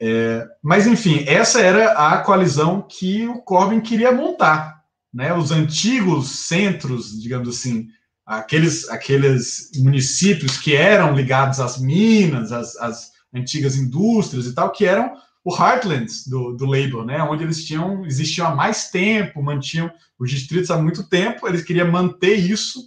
[0.02, 4.80] É, mas, enfim, essa era a coalizão que o Corbyn queria montar.
[5.14, 7.88] né, os antigos centros, digamos assim,
[8.26, 14.86] aqueles, aqueles municípios que eram ligados às minas, às, às antigas indústrias e tal, que
[14.86, 15.12] eram
[15.50, 20.30] o Heartlands do, do Labour, né, onde eles tinham existiam há mais tempo, mantinham os
[20.30, 22.80] distritos há muito tempo, eles queriam manter isso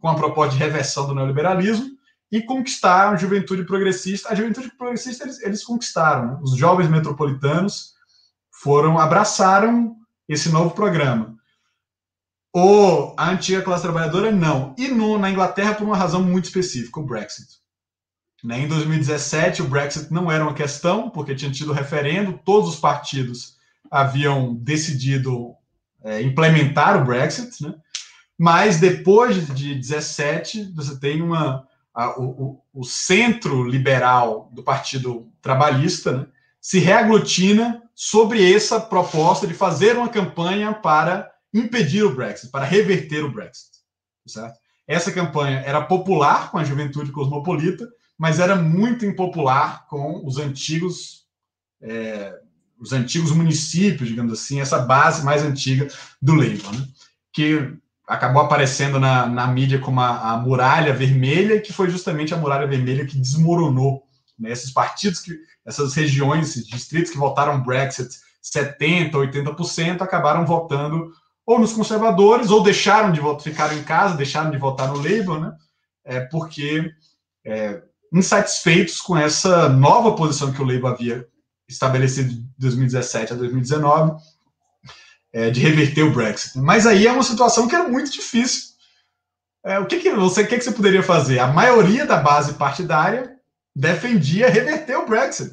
[0.00, 1.86] com a proposta de reversão do neoliberalismo
[2.32, 4.30] e conquistar a juventude progressista.
[4.30, 7.92] A juventude progressista eles, eles conquistaram, os jovens metropolitanos
[8.50, 9.94] foram abraçaram
[10.26, 11.36] esse novo programa.
[12.54, 14.74] Ou a antiga classe trabalhadora não.
[14.78, 17.58] E no, na Inglaterra por uma razão muito específica, o Brexit.
[18.42, 18.60] Né?
[18.60, 23.56] Em 2017, o Brexit não era uma questão, porque tinha tido referendo, todos os partidos
[23.90, 25.54] haviam decidido
[26.04, 27.74] é, implementar o Brexit, né?
[28.38, 36.18] mas depois de 17, você tem uma, a, o, o, centro liberal do Partido Trabalhista
[36.18, 36.26] né?
[36.60, 43.24] se reaglutina sobre essa proposta de fazer uma campanha para impedir o Brexit, para reverter
[43.24, 43.78] o Brexit.
[44.26, 44.58] Certo?
[44.86, 47.88] Essa campanha era popular com a juventude cosmopolita,
[48.18, 51.26] mas era muito impopular com os antigos
[51.80, 52.34] é,
[52.80, 55.88] os antigos municípios, digamos assim, essa base mais antiga
[56.22, 56.86] do Labour, né?
[57.32, 57.72] que
[58.06, 62.66] acabou aparecendo na, na mídia como a, a, muralha vermelha, que foi justamente a muralha
[62.66, 64.02] vermelha que desmoronou.
[64.38, 64.50] Né?
[64.50, 65.36] Esses partidos, que,
[65.66, 68.08] essas regiões, esses distritos que votaram Brexit
[68.42, 71.12] 70%, 80%, acabaram votando
[71.44, 75.40] ou nos conservadores, ou deixaram de votar, ficaram em casa, deixaram de votar no Labour,
[75.40, 75.52] né?
[76.04, 76.90] É, porque
[77.44, 77.82] é,
[78.12, 81.26] insatisfeitos com essa nova posição que o Labour havia
[81.68, 84.20] estabelecido de 2017 a 2019,
[85.32, 86.58] é, de reverter o Brexit.
[86.58, 88.68] Mas aí é uma situação que era muito difícil.
[89.64, 91.38] É, o que, que você que, que você poderia fazer?
[91.38, 93.36] A maioria da base partidária
[93.76, 95.52] defendia reverter o Brexit.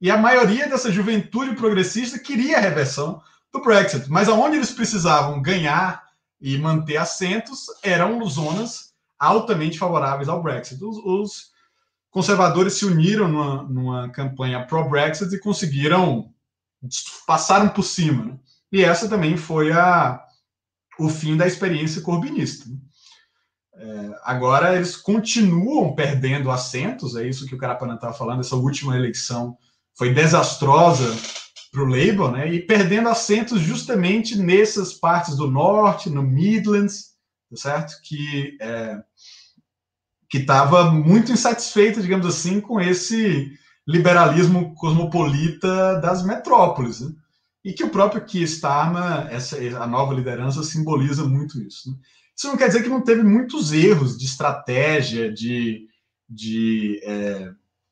[0.00, 3.22] E a maioria dessa juventude progressista queria a reversão
[3.52, 4.10] do Brexit.
[4.10, 6.02] Mas aonde eles precisavam ganhar
[6.40, 10.82] e manter assentos eram zonas altamente favoráveis ao Brexit.
[10.84, 11.51] Os, os
[12.12, 16.30] conservadores se uniram numa, numa campanha pró-Brexit e conseguiram
[17.26, 18.24] passaram por cima.
[18.24, 18.38] Né?
[18.70, 20.22] E essa também foi a,
[20.98, 22.68] o fim da experiência corbinista.
[22.68, 22.76] Né?
[23.74, 28.40] É, agora eles continuam perdendo assentos, é isso que o Carapanã estava falando.
[28.40, 29.56] Essa última eleição
[29.96, 31.16] foi desastrosa
[31.72, 32.52] para o Labour, né?
[32.52, 37.12] E perdendo assentos justamente nessas partes do norte, no Midlands,
[37.48, 37.94] tá certo?
[38.02, 39.02] Que é,
[40.32, 43.52] que estava muito insatisfeita, digamos assim, com esse
[43.86, 47.12] liberalismo cosmopolita das metrópoles, né?
[47.62, 51.90] e que o próprio Keir Starmer, essa a nova liderança simboliza muito isso.
[51.90, 51.96] Né?
[52.34, 55.86] Isso não quer dizer que não teve muitos erros de estratégia, de,
[56.26, 57.50] de é,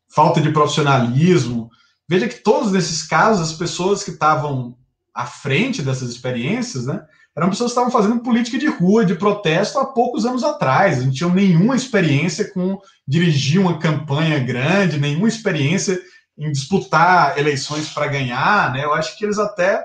[0.09, 1.71] falta de profissionalismo,
[2.11, 4.77] Veja que todos esses casos, as pessoas que estavam
[5.15, 7.07] à frente dessas experiências, né,
[7.41, 11.03] eram pessoas que estavam fazendo política de rua, de protesto há poucos anos atrás.
[11.03, 15.99] Não tinham nenhuma experiência com dirigir uma campanha grande, nenhuma experiência
[16.37, 18.71] em disputar eleições para ganhar.
[18.75, 18.85] Né?
[18.85, 19.83] Eu acho que eles até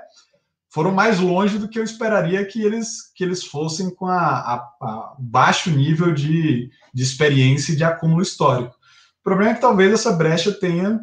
[0.70, 4.56] foram mais longe do que eu esperaria que eles, que eles fossem com a, a,
[4.82, 8.76] a baixo nível de, de experiência e de acúmulo histórico.
[9.22, 11.00] O problema é que talvez essa brecha tenha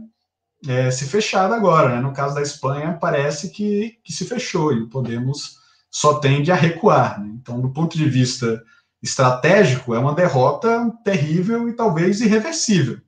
[0.69, 1.95] é, se fechado agora.
[1.95, 2.03] Né?
[2.03, 5.61] No caso da Espanha, parece que, que se fechou e Podemos
[5.93, 7.20] só tende a recuar.
[7.20, 7.28] Né?
[7.35, 8.64] Então, do ponto de vista
[9.02, 13.01] estratégico, é uma derrota terrível e talvez irreversível,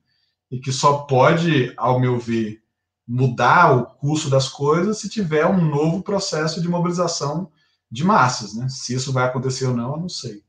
[0.51, 2.63] e que só pode, ao meu ver,
[3.07, 7.51] mudar o curso das coisas se tiver um novo processo de mobilização
[7.91, 8.55] de massas.
[8.55, 8.69] Né?
[8.69, 10.43] Se isso vai acontecer ou não, eu não sei.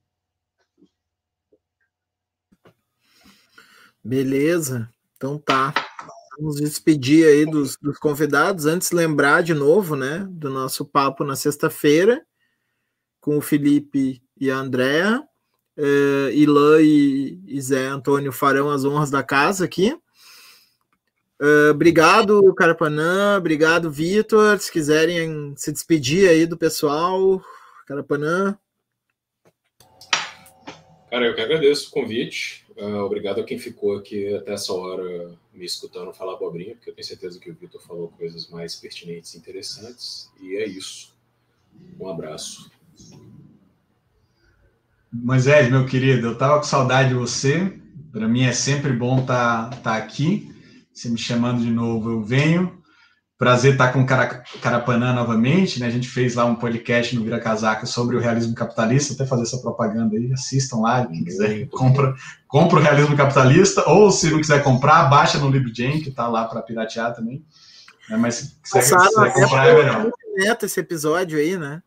[4.04, 5.74] Beleza, então tá.
[6.38, 8.66] Vamos despedir aí dos, dos, convidados.
[8.66, 12.26] Antes, lembrar de novo, né, do nosso papo na sexta-feira
[13.26, 15.24] com o Felipe e a Andréa.
[15.78, 19.94] Uh, Ilan e, e Zé Antônio farão as honras da casa aqui.
[21.42, 23.38] Uh, obrigado, Carapanã.
[23.38, 24.58] Obrigado, Vitor.
[24.60, 27.44] Se quiserem se despedir aí do pessoal,
[27.88, 28.58] Carapanã.
[31.10, 32.65] Cara, eu que agradeço o convite.
[32.78, 36.94] Uh, obrigado a quem ficou aqui até essa hora me escutando falar abobrinha, porque eu
[36.94, 40.30] tenho certeza que o Vitor falou coisas mais pertinentes e interessantes.
[40.42, 41.16] E é isso.
[42.00, 42.70] Um abraço.
[45.12, 47.80] Moisés, meu querido, eu estava com saudade de você.
[48.12, 50.54] Para mim é sempre bom estar tá, tá aqui.
[50.94, 52.84] Você me chamando de novo, eu venho.
[53.38, 54.06] Prazer estar com o
[54.62, 55.88] Carapanã novamente, né?
[55.88, 59.44] A gente fez lá um podcast no Vira Casaca sobre o realismo capitalista, até fazer
[59.44, 62.16] essa propaganda aí, assistam lá, quem quiser, compra,
[62.48, 66.46] compra o realismo capitalista, ou se não quiser comprar, baixa no LibGen, que está lá
[66.46, 67.44] para piratear também.
[68.10, 70.12] É, mas se quiser, quiser comprar, é melhor.
[70.64, 71.84] esse episódio aí, né?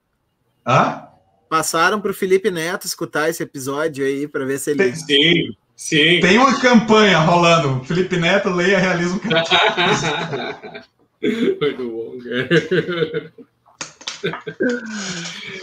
[0.66, 1.04] Hã?
[1.48, 4.94] Passaram para o Felipe Neto escutar esse episódio aí para ver se ele.
[4.94, 6.20] Sim, sim.
[6.20, 7.82] Tem uma campanha rolando.
[7.86, 9.18] Felipe Neto, leia realismo.
[11.20, 13.32] Muito bom, cara.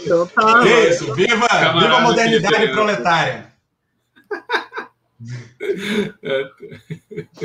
[0.02, 0.66] Então tá.
[0.66, 3.52] É isso, viva, viva a modernidade proletária.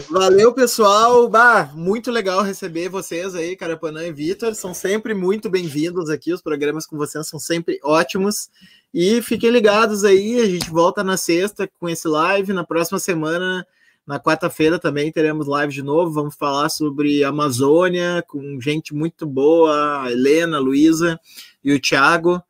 [0.09, 1.27] Valeu, pessoal.
[1.29, 4.53] Bah, muito legal receber vocês aí, Carapanã e Vitor.
[4.55, 6.33] São sempre muito bem-vindos aqui.
[6.33, 8.49] Os programas com vocês são sempre ótimos.
[8.93, 10.41] E fiquem ligados aí.
[10.41, 12.51] A gente volta na sexta com esse live.
[12.51, 13.65] Na próxima semana,
[14.11, 16.11] na quarta-feira, também teremos live de novo.
[16.11, 21.17] Vamos falar sobre Amazônia com gente muito boa, a Helena, a Luísa
[21.63, 22.43] e o Thiago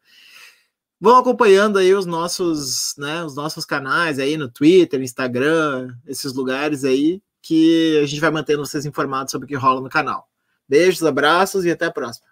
[1.00, 6.84] vão acompanhando aí os nossos, né, os nossos canais aí no Twitter, Instagram, esses lugares
[6.84, 10.28] aí que a gente vai mantendo vocês informados sobre o que rola no canal.
[10.68, 12.31] Beijos, abraços e até a próxima.